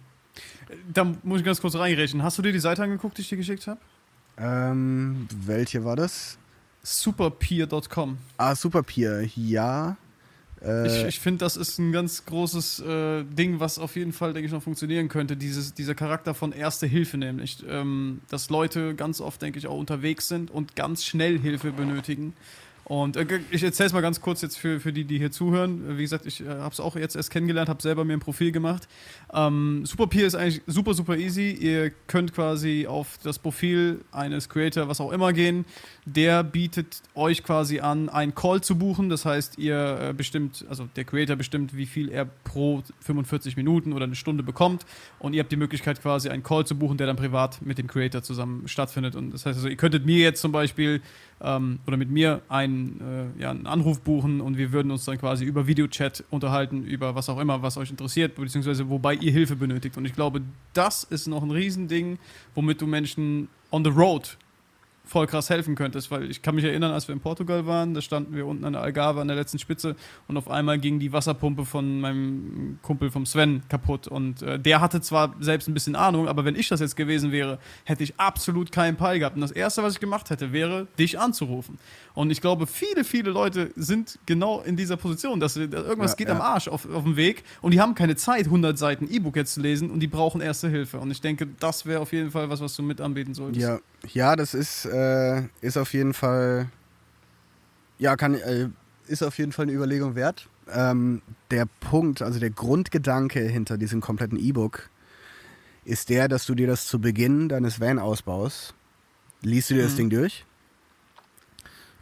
[0.91, 2.23] Da muss ich ganz kurz reinrechnen.
[2.23, 3.79] Hast du dir die Seite angeguckt, die ich dir geschickt habe?
[4.37, 6.37] Ähm, welche war das?
[6.83, 8.17] Superpeer.com.
[8.37, 9.97] Ah, Superpeer, ja.
[10.63, 14.33] Äh, Ich, ich finde, das ist ein ganz großes äh, Ding, was auf jeden Fall,
[14.33, 15.37] denke ich, noch funktionieren könnte.
[15.37, 17.63] Dieses, dieser Charakter von Erste Hilfe nämlich.
[17.67, 22.33] Ähm, dass Leute ganz oft, denke ich, auch unterwegs sind und ganz schnell Hilfe benötigen.
[22.89, 25.95] Und äh, ich erzähle es mal ganz kurz jetzt für, für die, die hier zuhören.
[25.99, 28.51] Wie gesagt, ich äh, habe es auch jetzt erst kennengelernt, habe selber mir ein Profil
[28.51, 28.87] gemacht.
[29.31, 31.51] Ähm, Superpeer ist eigentlich super, super easy.
[31.51, 35.65] Ihr könnt quasi auf das Profil eines Creator, was auch immer, gehen.
[36.05, 39.09] Der bietet euch quasi an, einen Call zu buchen.
[39.09, 43.93] Das heißt, ihr äh, bestimmt, also der Creator bestimmt, wie viel er pro 45 Minuten
[43.93, 44.87] oder eine Stunde bekommt.
[45.19, 47.85] Und ihr habt die Möglichkeit, quasi einen Call zu buchen, der dann privat mit dem
[47.85, 49.15] Creator zusammen stattfindet.
[49.15, 51.03] Und das heißt also, ihr könntet mir jetzt zum Beispiel
[51.41, 55.17] ähm, oder mit mir einen, äh, ja, einen Anruf buchen und wir würden uns dann
[55.17, 59.55] quasi über Videochat unterhalten, über was auch immer, was euch interessiert, beziehungsweise wobei ihr Hilfe
[59.55, 59.97] benötigt.
[59.97, 60.41] Und ich glaube,
[60.73, 62.19] das ist noch ein Riesending,
[62.55, 64.37] womit du Menschen on the road
[65.09, 68.01] voll krass helfen könntest, weil ich kann mich erinnern, als wir in Portugal waren, da
[68.01, 69.95] standen wir unten an der Algarve an der letzten Spitze
[70.27, 74.79] und auf einmal ging die Wasserpumpe von meinem Kumpel vom Sven kaputt und äh, der
[74.79, 78.17] hatte zwar selbst ein bisschen Ahnung, aber wenn ich das jetzt gewesen wäre, hätte ich
[78.17, 81.79] absolut keinen Peil gehabt und das erste, was ich gemacht hätte, wäre, dich anzurufen
[82.13, 86.17] und ich glaube, viele, viele Leute sind genau in dieser Position, dass dass irgendwas Ja,
[86.17, 86.35] geht ja.
[86.35, 89.55] am Arsch auf, auf dem Weg und die haben keine Zeit, 100 Seiten E-Book jetzt
[89.55, 92.49] zu lesen und die brauchen erste Hilfe und ich denke, das wäre auf jeden Fall
[92.49, 93.61] was, was du mit anbieten solltest.
[93.61, 96.69] Ja, ja, das ist, äh, ist auf jeden Fall,
[97.97, 98.69] ja, kann, äh,
[99.07, 100.47] ist auf jeden Fall eine Überlegung wert.
[100.71, 101.21] Ähm,
[101.51, 104.89] der Punkt, also der Grundgedanke hinter diesem kompletten E-Book
[105.83, 108.73] ist der, dass du dir das zu Beginn deines Van-Ausbaus,
[109.41, 109.97] liest du dir das Mhm.
[109.97, 110.45] Ding durch,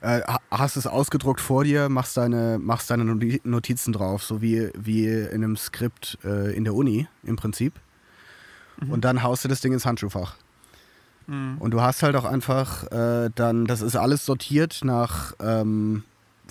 [0.01, 4.41] äh, ha- hast es ausgedruckt vor dir, machst deine, machst deine Noti- Notizen drauf, so
[4.41, 7.73] wie, wie in einem Skript äh, in der Uni im Prinzip.
[8.81, 8.91] Mhm.
[8.91, 10.35] Und dann haust du das Ding ins Handschuhfach.
[11.27, 11.57] Mhm.
[11.59, 16.03] Und du hast halt auch einfach äh, dann, das ist alles sortiert nach ähm,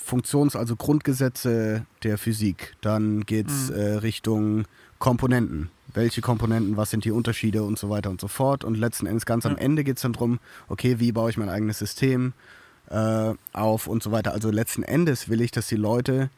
[0.03, 2.77] Funktions-, also Grundgesetze der Physik.
[2.83, 3.77] Dann geht's Mhm.
[3.77, 4.65] äh, Richtung
[4.99, 5.71] Komponenten.
[5.95, 8.65] Welche Komponenten, was sind die Unterschiede und so weiter und so fort.
[8.65, 9.59] Und letzten Endes ganz am Ja.
[9.59, 10.39] Ende geht es dann drum,
[10.69, 12.35] okay, wie baue ich mein eigenes System
[12.91, 14.33] äh, auf und so weiter.
[14.33, 16.29] Also letzten Endes will ich, dass die Leute,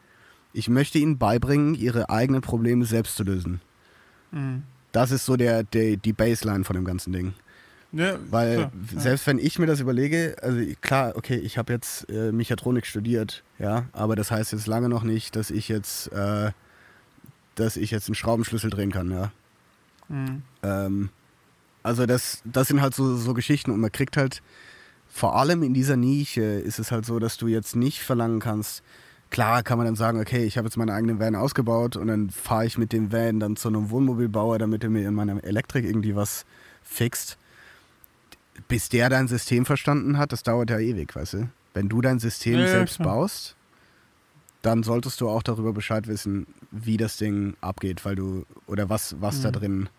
[0.53, 3.59] ich möchte ihnen beibringen, ihre eigenen Probleme selbst zu lösen.
[4.31, 4.63] Mhm.
[4.93, 7.33] Das ist so der, der, die Baseline von dem ganzen Ding.
[7.91, 8.99] Ja, Weil klar, ja.
[8.99, 13.43] selbst wenn ich mir das überlege, also klar, okay, ich habe jetzt äh, Mechatronik studiert,
[13.57, 16.51] ja, aber das heißt jetzt lange noch nicht, dass ich jetzt, äh,
[17.55, 19.31] dass ich jetzt einen Schraubenschlüssel drehen kann, ja.
[20.07, 20.43] Mhm.
[20.61, 21.09] Ähm,
[21.81, 24.43] also das, das sind halt so, so Geschichten und man kriegt halt,
[25.07, 28.83] vor allem in dieser Nische ist es halt so, dass du jetzt nicht verlangen kannst,
[29.31, 32.29] klar kann man dann sagen, okay, ich habe jetzt meinen eigenen Van ausgebaut und dann
[32.29, 35.85] fahre ich mit dem Van dann zu einem Wohnmobilbauer, damit er mir in meiner Elektrik
[35.85, 36.45] irgendwie was
[36.83, 37.38] fixt.
[38.67, 41.49] Bis der dein System verstanden hat, das dauert ja ewig, weißt du?
[41.73, 43.15] Wenn du dein System Ja, selbst klar.
[43.15, 43.55] baust,
[44.61, 49.15] dann solltest du auch darüber Bescheid wissen, wie das Ding abgeht, weil du, oder was,
[49.21, 49.53] was da Mhm.
[49.53, 49.89] drin.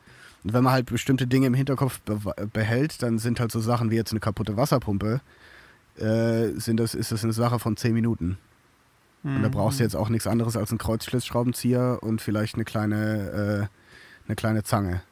[0.44, 2.18] Und wenn man halt bestimmte Dinge im Hinterkopf be
[2.52, 5.20] behält, dann sind halt so Sachen wie jetzt eine kaputte Wasserpumpe,
[5.96, 8.38] äh, sind das, ist das eine Sache von 10 Minuten.
[9.22, 9.52] Und da Mhm.
[9.52, 14.36] brauchst du jetzt auch nichts anderes als einen Kreuzschlitzschraubenzieher und vielleicht eine kleine, äh, eine
[14.36, 15.02] kleine Zange.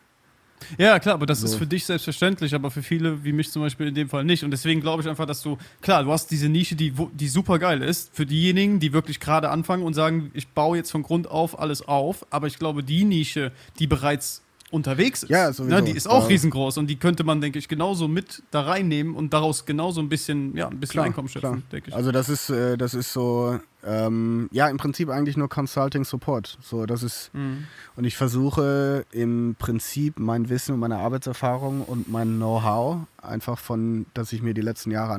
[0.76, 1.46] Ja, klar, aber das So.
[1.46, 4.44] ist für dich selbstverständlich, aber für viele wie mich zum Beispiel in dem Fall nicht.
[4.44, 7.58] Und deswegen glaube ich einfach, dass du, klar, du hast diese Nische, die, die super
[7.58, 11.28] geil ist, für diejenigen, die wirklich gerade anfangen und sagen, ich baue jetzt von Grund
[11.30, 15.74] auf alles auf, aber ich glaube, die Nische, die bereits unterwegs ist, Ja, sowieso.
[15.76, 16.28] ne, die ist auch Ja.
[16.28, 20.08] riesengroß und die könnte man, denke ich, genauso mit da reinnehmen und daraus genauso ein
[20.08, 21.94] bisschen, ja, ein bisschen Klar, Einkommen schöpfen, denke ich.
[21.96, 26.58] Also das ist, äh, das ist so, ähm, ja, im Prinzip eigentlich nur Consulting Support.
[26.60, 27.64] So, das ist, Mhm.
[27.96, 34.06] und ich versuche im Prinzip mein Wissen und meine Arbeitserfahrung und mein Know-how einfach von,
[34.14, 35.14] das ich mir die letzten Jahre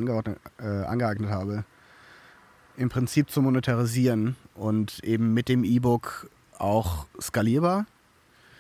[0.59, 1.63] äh, angeeignet habe,
[2.77, 7.85] im Prinzip zu monetarisieren und eben mit dem E-Book auch skalierbar,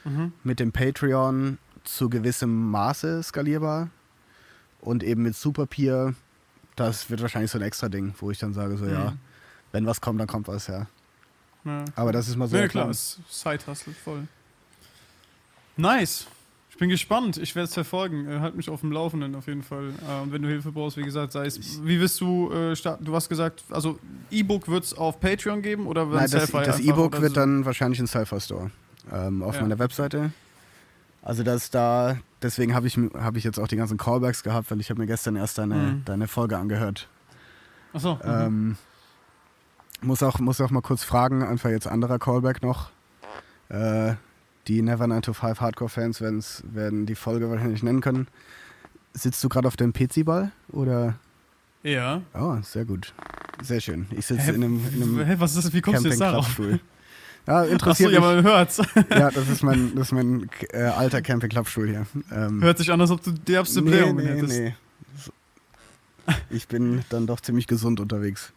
[0.05, 0.31] Mhm.
[0.43, 3.89] mit dem Patreon zu gewissem Maße skalierbar
[4.81, 6.13] und eben mit Superpeer,
[6.75, 9.17] das wird wahrscheinlich so ein extra Ding, wo ich dann sage, so ja, Mhm.
[9.71, 10.87] wenn was kommt, dann kommt was, ja.
[11.65, 11.83] Ja.
[11.95, 14.27] Aber das ist mal so ja, klar, Side-Hustle voll.
[15.77, 16.27] Nice.
[16.71, 17.37] Ich bin gespannt.
[17.37, 18.25] Ich werde es verfolgen.
[18.29, 19.91] Äh, halt mich auf dem Laufenden auf jeden Fall.
[20.07, 21.83] Äh, und wenn du Hilfe brauchst, wie gesagt, sei es.
[21.83, 23.03] Wie wirst du äh, starten?
[23.03, 23.99] Du hast gesagt, also
[24.31, 27.39] E-Book wird es auf Patreon geben oder Nein, das, das E-Book wird so?
[27.41, 28.71] dann wahrscheinlich in Cypher Store
[29.11, 29.61] ähm, auf ja.
[29.61, 30.31] meiner Webseite.
[31.21, 34.79] Also das da, deswegen habe ich, hab ich jetzt auch die ganzen Callbacks gehabt, weil
[34.79, 36.05] ich habe mir gestern erst deine, mhm.
[36.05, 37.07] deine Folge angehört.
[37.93, 38.15] Achso.
[38.15, 38.21] Mhm.
[38.25, 38.77] Ähm,
[40.01, 42.91] muss, auch, muss auch mal kurz fragen, einfach jetzt anderer Callback noch.
[43.69, 44.13] Äh,
[44.67, 48.27] die Never 9 to 5 Hardcore-Fans werden die Folge wahrscheinlich nennen können.
[49.13, 51.15] Sitzt du gerade auf dem PC-Ball oder?
[51.83, 52.21] Ja.
[52.33, 53.13] Oh, sehr gut.
[53.61, 54.07] Sehr schön.
[54.11, 55.73] Ich sitze in einem, in einem Hä, was ist das?
[55.73, 56.59] Wie kommst du jetzt darauf?
[57.47, 58.77] Ja, interessiert Achso, ja, man hört's.
[59.09, 62.05] ja, das ist mein, das ist mein äh, alter Camping-Klappstuhl hier.
[62.31, 64.59] Ähm, Hört sich an, als ob du derbste nee, Blähungen nee, hättest.
[64.59, 64.75] Nee.
[66.51, 68.51] Ich bin dann doch ziemlich gesund unterwegs.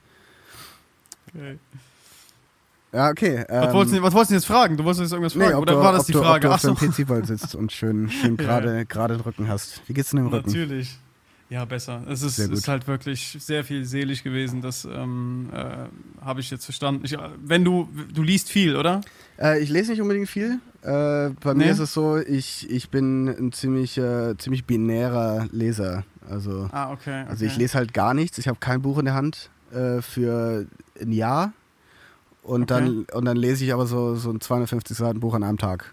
[1.34, 1.59] Okay.
[2.92, 3.44] Ja, okay.
[3.48, 4.76] Ähm, was, wolltest du, was wolltest du jetzt fragen?
[4.76, 5.50] Du wolltest jetzt irgendwas fragen?
[5.50, 6.50] Nee, Oder du, war das die du, Frage?
[6.50, 9.09] Ob du auf dem PC-Ball sitzt und schön, schön gerade ja.
[9.09, 9.80] den Rücken hast.
[9.86, 10.48] Wie geht's denn im Rücken?
[10.48, 10.98] Natürlich.
[11.52, 12.02] Ja, besser.
[12.08, 14.62] Es ist, ist, halt wirklich sehr viel selig gewesen.
[14.62, 17.02] Das ähm, äh, habe ich jetzt verstanden.
[17.04, 17.14] Ich,
[17.44, 19.02] wenn du, du liest viel, oder?
[19.38, 20.60] Äh, ich lese nicht unbedingt viel.
[20.80, 21.64] Äh, bei nee.
[21.64, 26.04] mir ist es so, ich, ich bin ein ziemlich, äh, ziemlich binärer Leser.
[26.26, 27.24] Also, ah, okay, okay.
[27.28, 28.38] also ich lese halt gar nichts.
[28.38, 30.64] Ich habe kein Buch in der Hand äh, für
[31.02, 31.52] ein Jahr.
[32.42, 32.82] Und, okay.
[32.82, 35.92] dann, und dann lese ich aber so, so ein 250 Seiten Buch an einem Tag.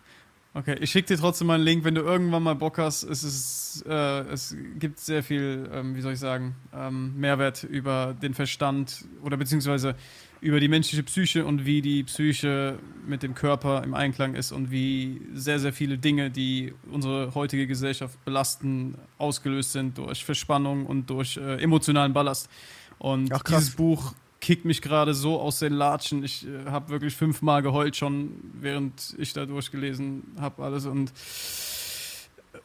[0.60, 3.04] Okay, ich schicke dir trotzdem mal einen Link, wenn du irgendwann mal Bock hast.
[3.04, 8.14] Es, ist, äh, es gibt sehr viel, ähm, wie soll ich sagen, ähm, Mehrwert über
[8.22, 9.96] den Verstand oder beziehungsweise
[10.42, 12.78] über die menschliche Psyche und wie die Psyche
[13.08, 17.66] mit dem Körper im Einklang ist und wie sehr, sehr viele Dinge, die unsere heutige
[17.66, 22.50] Gesellschaft belasten, ausgelöst sind durch Verspannung und durch äh, emotionalen Ballast.
[22.98, 26.24] Und Ach, dieses Buch kickt mich gerade so aus den Latschen.
[26.24, 31.12] Ich äh, habe wirklich fünfmal geheult schon, während ich da durchgelesen habe alles und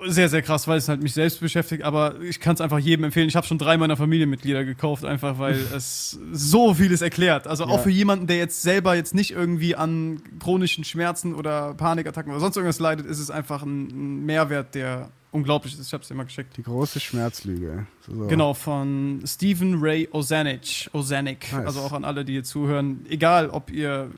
[0.06, 3.04] sehr, sehr krass, weil es halt mich selbst beschäftigt, aber ich kann es einfach jedem
[3.04, 3.28] empfehlen.
[3.28, 7.46] Ich habe schon drei meiner Familienmitglieder gekauft, einfach weil es so vieles erklärt.
[7.46, 7.70] Also ja.
[7.70, 12.40] auch für jemanden, der jetzt selber jetzt nicht irgendwie an chronischen Schmerzen oder Panikattacken oder
[12.40, 15.86] sonst irgendwas leidet, ist es einfach ein Mehrwert, der unglaublich ist.
[15.86, 16.56] Ich habe es dir mal geschickt.
[16.56, 17.86] Die große Schmerzlüge.
[18.06, 18.26] So.
[18.26, 20.88] Genau, von Stephen Ray Ozanic.
[20.92, 21.52] Ozanic.
[21.52, 21.66] Nice.
[21.66, 23.04] Also auch an alle, die hier zuhören.
[23.08, 24.10] Egal, ob ihr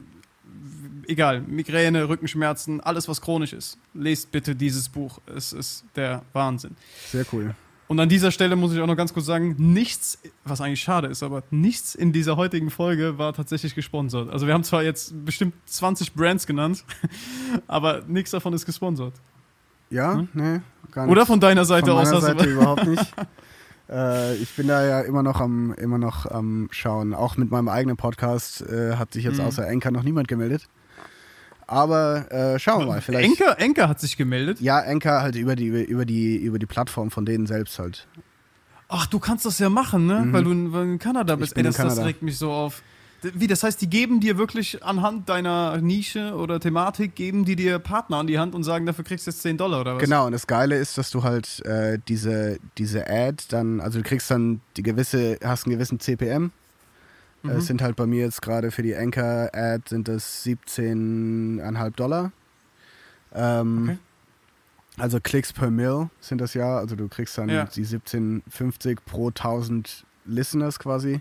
[1.08, 5.20] egal, Migräne, Rückenschmerzen, alles was chronisch ist, lest bitte dieses Buch.
[5.34, 6.76] Es ist der Wahnsinn.
[7.10, 7.54] Sehr cool.
[7.88, 11.06] Und an dieser Stelle muss ich auch noch ganz kurz sagen, nichts, was eigentlich schade
[11.06, 14.28] ist, aber nichts in dieser heutigen Folge war tatsächlich gesponsert.
[14.30, 16.84] Also wir haben zwar jetzt bestimmt 20 Brands genannt,
[17.68, 19.14] aber nichts davon ist gesponsert.
[19.88, 20.28] Ja, hm?
[20.34, 20.60] nee,
[20.96, 21.12] gar nicht.
[21.12, 22.08] Oder von deiner Seite von aus?
[22.08, 23.14] Von meiner Seite überhaupt nicht.
[23.88, 27.14] Äh, ich bin da ja immer noch am, immer noch am Schauen.
[27.14, 29.44] Auch mit meinem eigenen Podcast äh, hat sich jetzt mhm.
[29.44, 30.68] außer Enker noch niemand gemeldet.
[31.68, 33.00] Aber äh, schauen wir mal.
[33.00, 33.28] Vielleicht.
[33.28, 34.60] Enker, Enker hat sich gemeldet?
[34.60, 38.08] Ja, Enker halt über die, über, die, über die Plattform von denen selbst halt.
[38.88, 40.22] Ach, du kannst das ja machen, ne?
[40.22, 40.32] Mhm.
[40.32, 41.56] Weil, du in, weil, du in, Kanada bist.
[41.56, 42.82] Ey, das, das regt mich so auf.
[43.22, 47.78] Wie, das heißt, die geben dir wirklich anhand deiner Nische oder Thematik, geben die dir
[47.78, 50.02] Partner an die Hand und sagen, dafür kriegst du jetzt 10 Dollar oder was?
[50.02, 54.04] Genau, und das Geile ist, dass du halt äh, diese, diese Ad dann, also du
[54.04, 56.52] kriegst dann die gewisse, hast einen gewissen CPM.
[57.42, 57.50] Mhm.
[57.50, 62.32] Es sind halt bei mir jetzt gerade für die Anchor-Ad sind das 17,5 Dollar.
[63.34, 63.98] Ähm, okay.
[64.98, 67.64] Also Klicks per Mill sind das ja, also du kriegst dann ja.
[67.64, 71.20] die 17,50 pro 1000 Listeners quasi.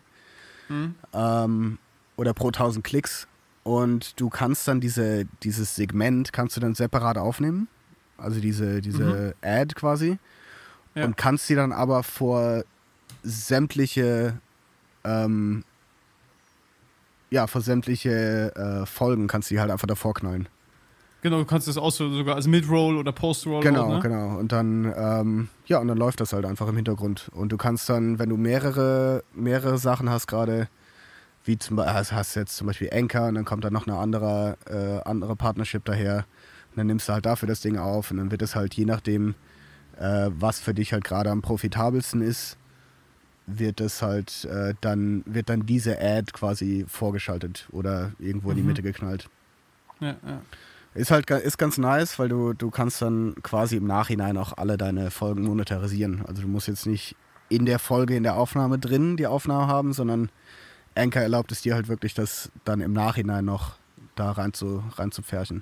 [0.69, 0.95] Mhm.
[1.13, 1.77] Ähm,
[2.17, 3.27] oder pro 1000 Klicks
[3.63, 7.67] und du kannst dann diese, dieses Segment kannst du dann separat aufnehmen,
[8.17, 9.49] also diese, diese mhm.
[9.49, 10.19] Ad quasi
[10.93, 11.05] ja.
[11.05, 12.63] und kannst sie dann aber vor
[13.23, 14.39] sämtliche
[15.03, 15.63] ähm,
[17.29, 20.47] ja, vor sämtliche äh, Folgen kannst du die halt einfach davor knallen.
[21.21, 23.63] Genau, du kannst das auch so sogar als Mid-Roll oder Post-Roll.
[23.63, 23.99] Genau, ne?
[23.99, 24.37] genau.
[24.37, 27.29] Und dann, ähm, ja, und dann läuft das halt einfach im Hintergrund.
[27.33, 30.69] Und du kannst dann, wenn du mehrere, mehrere Sachen hast, gerade
[31.45, 33.97] wie zum Beispiel, also hast jetzt zum Beispiel Anchor und dann kommt dann noch eine
[33.97, 36.25] andere, äh, andere Partnership daher.
[36.71, 38.85] Und dann nimmst du halt dafür das Ding auf und dann wird es halt je
[38.85, 39.35] nachdem,
[39.97, 42.57] äh, was für dich halt gerade am profitabelsten ist,
[43.47, 48.61] wird es halt äh, dann, wird dann diese Ad quasi vorgeschaltet oder irgendwo in die
[48.63, 48.69] mhm.
[48.69, 49.29] Mitte geknallt.
[49.99, 50.41] Ja, ja.
[50.95, 54.77] Ist halt ist ganz nice, weil du, du kannst dann quasi im Nachhinein auch alle
[54.77, 56.25] deine Folgen monetarisieren.
[56.25, 57.15] Also du musst jetzt nicht
[57.49, 60.29] in der Folge, in der Aufnahme drin die Aufnahme haben, sondern
[60.95, 63.75] Anchor erlaubt es dir halt wirklich, das dann im Nachhinein noch
[64.15, 65.61] da rein zu, rein zu pferchen.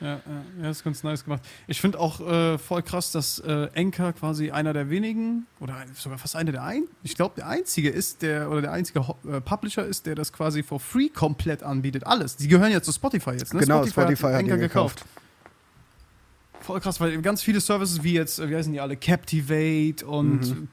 [0.00, 0.20] Ja,
[0.62, 1.42] ja, ist ganz nice gemacht.
[1.66, 6.18] Ich finde auch äh, voll krass, dass äh, Anchor quasi einer der wenigen oder sogar
[6.18, 9.84] fast einer der ein, ich glaube der einzige ist, der oder der einzige äh, Publisher
[9.84, 12.06] ist, der das quasi for free komplett anbietet.
[12.06, 12.36] Alles.
[12.36, 13.52] Die gehören ja zu Spotify jetzt.
[13.54, 13.60] Ne?
[13.60, 14.96] Genau, Spotify, Spotify hat, hat Anchor gekauft.
[14.98, 16.64] gekauft.
[16.64, 20.40] voll krass, weil ganz viele Services wie jetzt, äh, wie heißen die alle, Captivate und
[20.42, 20.68] Mhm.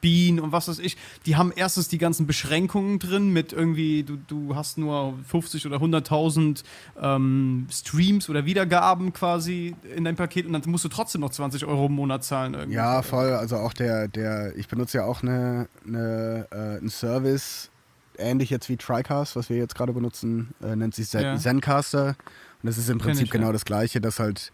[0.00, 0.96] Podbean und was weiß ich,
[1.26, 5.76] die haben erstens die ganzen Beschränkungen drin mit irgendwie, du, du hast nur 50 oder
[5.76, 6.62] 100.000
[7.00, 11.64] ähm, Streams oder Wiedergaben quasi in dein Paket und dann musst du trotzdem noch 20
[11.66, 12.54] Euro im Monat zahlen.
[12.54, 12.76] Irgendwie.
[12.76, 13.32] Ja, voll.
[13.32, 17.70] Also auch der, der, ich benutze ja auch eine, eine, äh, einen Service,
[18.18, 21.36] ähnlich jetzt wie TriCast, was wir jetzt gerade benutzen, äh, nennt sich Zen Ja.
[21.36, 22.16] Zencaster.
[22.62, 23.52] Und das ist im Prinzip ich, genau ja.
[23.52, 24.52] das Gleiche, dass halt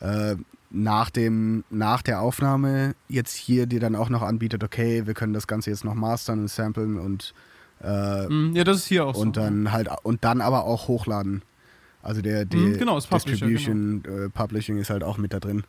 [0.00, 0.36] äh,
[0.70, 5.32] nach, dem, nach der Aufnahme jetzt hier dir dann auch noch anbietet, okay, wir können
[5.32, 7.34] das Ganze jetzt noch mastern und samplen und,
[7.82, 9.40] äh, Mm, ja, das ist hier auch und so.
[9.42, 11.42] dann halt und dann aber auch hochladen.
[12.02, 15.64] Also der, der Mhm, genau, Publisher, Distribution, äh, Publishing ist halt auch mit da drin.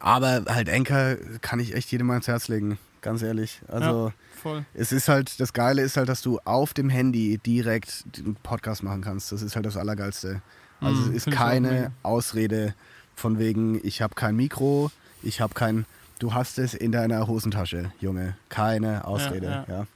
[0.00, 3.60] Aber halt Anchor kann ich echt jedem ans Herz legen, ganz ehrlich.
[3.68, 4.12] Also
[4.42, 4.64] Voll.
[4.74, 8.82] es ist halt, das Geile ist halt, dass du auf dem Handy direkt einen Podcast
[8.82, 9.32] machen kannst.
[9.32, 10.42] Das ist halt das Allergeilste.
[10.80, 11.92] Also Mhm, es ist keine.
[12.02, 12.74] Ausrede
[13.22, 14.90] von wegen, ich habe kein Mikro,
[15.22, 15.86] ich habe kein,
[16.18, 18.36] du hast es in deiner Hosentasche, Junge.
[18.48, 19.74] Keine Ausrede, ja.
[19.74, 19.86] ja.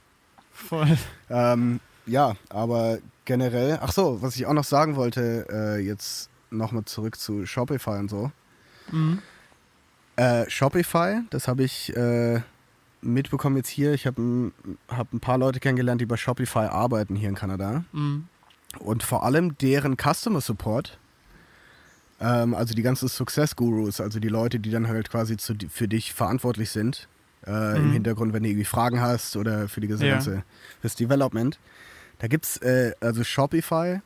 [0.53, 0.97] Voll.
[1.29, 6.85] Ähm, ja, aber generell, ach so, was ich auch noch sagen wollte, äh, jetzt nochmal
[6.85, 8.31] zurück zu Shopify und so.
[8.91, 9.21] Mhm.
[10.15, 12.39] Äh, Shopify, das habe ich äh,
[13.01, 13.93] mitbekommen jetzt hier.
[13.93, 14.53] Ich habe ein,
[14.87, 17.83] hab ein paar Leute kennengelernt, die bei Shopify arbeiten hier in Kanada.
[17.91, 18.29] Mhm.
[18.79, 20.97] Und vor allem deren Customer Support,
[22.19, 25.87] ähm, also die ganzen Success Gurus, also die Leute, die dann halt quasi zu, für
[25.87, 27.07] dich verantwortlich sind,
[27.45, 27.93] äh, im Mhm.
[27.93, 30.09] Hintergrund, wenn du irgendwie Fragen hast oder für die Ja.
[30.09, 30.43] ganze,
[30.81, 31.59] fürs Development.
[32.19, 34.01] Da gibt's, äh, also Shopify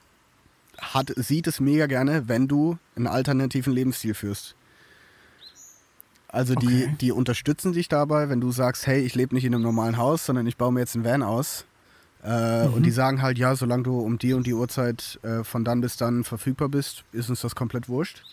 [0.79, 4.55] hat, sieht es mega gerne, wenn du einen alternativen Lebensstil führst.
[6.27, 6.95] Also die, Okay.
[7.01, 10.25] die unterstützen dich dabei, wenn du sagst, hey, ich lebe nicht in einem normalen Haus,
[10.25, 11.65] sondern ich baue mir jetzt einen Van aus.
[12.23, 12.73] Äh, Mhm.
[12.73, 15.81] Und die sagen halt, ja, solange du um die und die Uhrzeit äh, von dann
[15.81, 18.23] bis dann verfügbar bist, ist uns das komplett wurscht.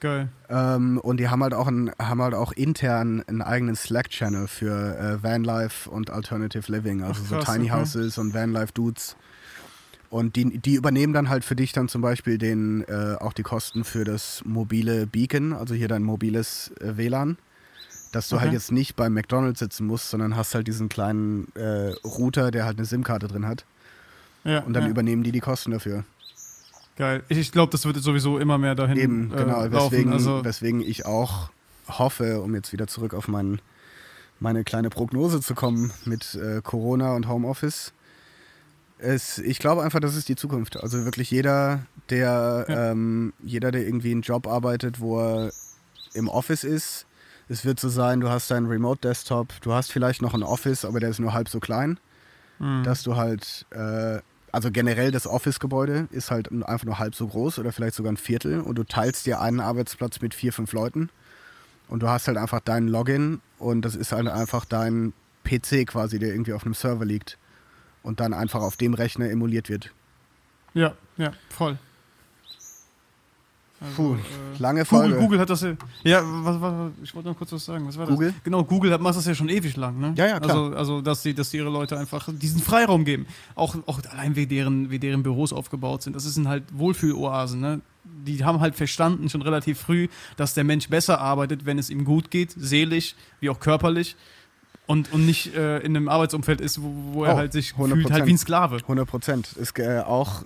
[0.00, 0.28] Geil.
[0.48, 4.98] Ähm, und die haben halt auch, ein, haben halt auch intern einen eigenen Slack-Channel für
[4.98, 7.80] äh, Vanlife und Alternative Living, also Ach, so krass, Tiny okay.
[7.80, 9.16] Houses und Vanlife-Dudes.
[10.08, 13.42] Und die, die übernehmen dann halt für dich dann zum Beispiel den, äh, auch die
[13.42, 17.36] Kosten für das mobile Beacon, also hier dein mobiles äh, WLAN.
[18.12, 18.44] Dass du Okay.
[18.46, 22.64] halt jetzt nicht beim McDonalds sitzen musst, sondern hast halt diesen kleinen äh, Router, der
[22.64, 23.64] halt eine SIM-Karte drin hat.
[24.44, 24.88] Ja, Und dann ja.
[24.90, 26.04] übernehmen die die Kosten dafür.
[26.96, 27.22] Geil.
[27.28, 29.64] Ich, ich glaube, das wird sowieso immer mehr dahin Eben, äh, genau.
[29.66, 29.92] laufen.
[29.92, 31.50] Weswegen, Also, weswegen ich auch
[31.88, 33.60] hoffe, um jetzt wieder zurück auf mein,
[34.40, 37.92] meine kleine Prognose zu kommen mit äh, Corona und Homeoffice.
[38.98, 40.76] Es, ich glaube einfach, das ist die Zukunft.
[40.82, 41.80] Also wirklich jeder,
[42.10, 42.90] der, Ja.
[42.90, 45.52] ähm, jeder, der irgendwie einen Job arbeitet, wo er
[46.12, 47.06] im Office ist,
[47.50, 51.00] es wird so sein, du hast deinen Remote-Desktop, du hast vielleicht noch ein Office, aber
[51.00, 51.98] der ist nur halb so klein
[52.60, 52.82] mh.
[52.84, 54.20] dass du halt, äh,
[54.52, 58.16] also generell das Office-Gebäude ist halt einfach nur halb so groß oder vielleicht sogar ein
[58.16, 61.08] Viertel und du teilst dir einen Arbeitsplatz mit vier, fünf Leuten
[61.88, 65.12] und du hast halt einfach deinen Login und das ist halt einfach dein
[65.44, 67.38] PC quasi, der irgendwie auf einem Server liegt
[68.02, 69.92] und dann einfach auf dem Rechner emuliert wird.
[70.74, 71.78] ja, ja, voll.
[73.80, 75.16] Also, Puh, äh, lange Google, Folge.
[75.16, 75.72] Google hat das ja.
[76.02, 77.86] Ja, was, was, ich wollte noch kurz was sagen.
[77.88, 78.32] Was war Google?
[78.32, 78.42] das?
[78.44, 80.12] Genau, Google hat, macht das ja schon ewig lang, ne?
[80.16, 80.56] Ja, ja, klar.
[80.56, 83.26] Also, also dass, die, dass die ihre Leute einfach diesen Freiraum geben.
[83.54, 86.14] Auch, auch allein wie deren, wie deren Büros aufgebaut sind.
[86.14, 87.80] Das sind halt Wohlfühloasen, ne?
[88.04, 92.04] Die haben halt verstanden schon relativ früh, dass der Mensch besser arbeitet, wenn es ihm
[92.04, 94.16] gut geht, seelisch wie auch körperlich.
[94.90, 97.88] Und, und nicht äh, in einem Arbeitsumfeld ist, wo, wo er Oh, halt sich 100%.
[97.92, 98.76] fühlt, halt wie ein Sklave.
[98.76, 99.52] 100 Prozent.
[99.52, 100.42] Ist äh, auch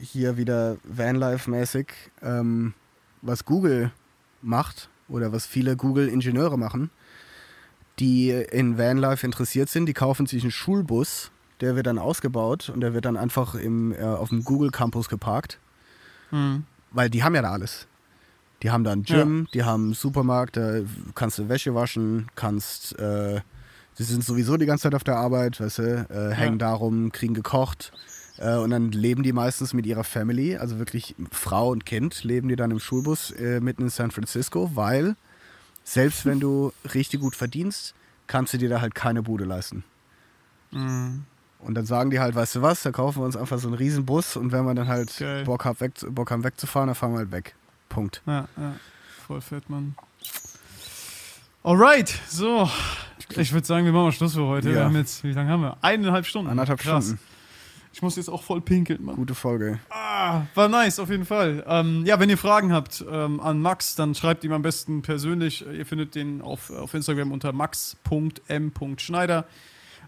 [0.00, 1.88] hier wieder Vanlife-mäßig,
[2.22, 2.74] ähm,
[3.22, 3.90] was Google
[4.42, 6.90] macht oder was viele Google-Ingenieure machen,
[7.98, 11.30] die in Vanlife interessiert sind, die kaufen sich einen Schulbus,
[11.60, 15.58] der wird dann ausgebaut und der wird dann einfach im, äh, auf dem Google-Campus geparkt,
[16.30, 16.64] Mhm.
[16.92, 17.86] weil die haben ja da alles.
[18.62, 20.80] Die haben da ein Gym, die haben einen Supermarkt, da
[21.14, 23.40] kannst du Wäsche waschen, kannst, äh,
[24.00, 27.12] die sind sowieso die ganze Zeit auf der Arbeit, weißt du, äh, hängen da rum,
[27.12, 27.92] kriegen gekocht
[28.38, 32.48] äh, und dann leben die meistens mit ihrer Family, also wirklich Frau und Kind, leben
[32.48, 35.16] die dann im Schulbus äh, mitten in San Francisco, weil
[35.84, 37.94] selbst wenn du richtig gut verdienst,
[38.26, 39.84] kannst du dir da halt keine Bude leisten.
[40.70, 41.24] Mhm.
[41.58, 43.76] Und dann sagen die halt, weißt du was, da kaufen wir uns einfach so einen
[43.76, 45.44] riesen Bus und wenn wir dann halt Geil.
[45.44, 47.54] Bock, hab, weg, Bock haben wegzufahren, dann fahren wir halt weg.
[47.90, 48.22] Punkt.
[48.24, 48.76] Ja, ja.
[49.26, 49.94] Voll fett, Mann.
[51.62, 52.66] Alright, so.
[53.36, 54.68] Ich würde sagen, wir machen mal Schluss für heute.
[54.70, 54.84] Wir Ja.
[54.84, 55.76] haben jetzt, wie lange haben wir?
[55.82, 56.56] Eineinhalb Stunden.
[56.56, 57.04] Krass.
[57.06, 57.18] Stunden.
[57.92, 59.16] Ich muss jetzt auch voll pinkeln, Mann.
[59.16, 59.80] Gute Folge.
[59.90, 61.64] Ah, war nice, auf jeden Fall.
[61.66, 65.64] Ähm, ja, wenn ihr Fragen habt ähm, an Max, dann schreibt ihm am besten persönlich.
[65.66, 67.52] Ihr findet den auf, auf Instagram unter
[68.48, 69.44] max.m.schneider.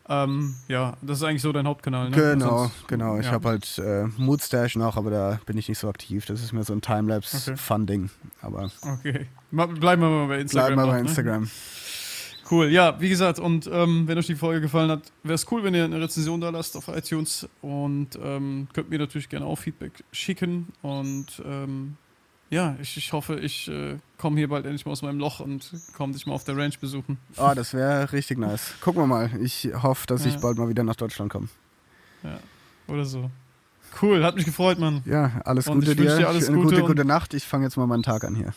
[0.09, 2.17] Ähm, ja, das ist eigentlich so dein Hauptkanal, ne?
[2.17, 3.19] Genau, Sonst- genau.
[3.19, 3.33] Ich ja.
[3.33, 6.27] habe halt äh, Moodstash noch, aber da bin ich nicht so aktiv.
[6.27, 6.97] Das ist mir so ein Okay.
[6.97, 8.11] Timelapse-Fun-Ding.
[8.43, 9.27] Aber Okay.
[9.51, 10.75] Bleiben wir mal bei Instagram.
[10.75, 11.09] bleiben wir noch, bei ne?
[12.51, 15.63] Cool, ja, wie gesagt, und ähm, wenn euch die Folge gefallen hat, wäre es cool,
[15.65, 19.57] wenn ihr eine Rezension da lasst auf iTunes und ähm, könnt mir natürlich gerne auch
[19.59, 21.97] Feedback schicken und ähm,
[22.51, 25.71] ja, ich, ich hoffe, ich äh, komme hier bald endlich mal aus meinem Loch und
[25.97, 27.17] komme dich mal auf der Ranch besuchen.
[27.39, 28.75] Oh, das wäre richtig nice.
[28.83, 29.31] Gucken wir mal.
[29.41, 30.41] Ich hoffe, dass ich Ja.
[30.41, 31.49] bald mal wieder nach Deutschland komme.
[32.23, 32.39] Ja,
[32.89, 33.31] oder so.
[34.03, 35.01] Cool, hat mich gefreut, Mann.
[35.07, 36.17] Ja, alles Und Gute ich dir.
[36.19, 37.33] dir alles Eine Gute gute, gute Nacht.
[37.33, 38.53] Ich fange jetzt mal meinen Tag an hier.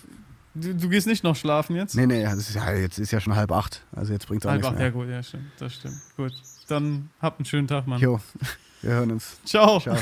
[0.56, 1.95] Du, du gehst nicht noch schlafen jetzt?
[1.95, 3.86] Nee, nee, ist ja, jetzt ist ja schon halb acht.
[3.94, 4.91] Also jetzt bringt's auch Halb nichts acht, ja mehr.
[4.91, 5.98] gut, ja stimmt, das stimmt.
[6.15, 6.32] Gut,
[6.68, 7.99] dann habt einen schönen Tag, Mann.
[8.02, 8.19] Jo,
[8.82, 9.38] wir hören uns.
[9.44, 9.80] Ciao.
[9.80, 9.98] Ciao.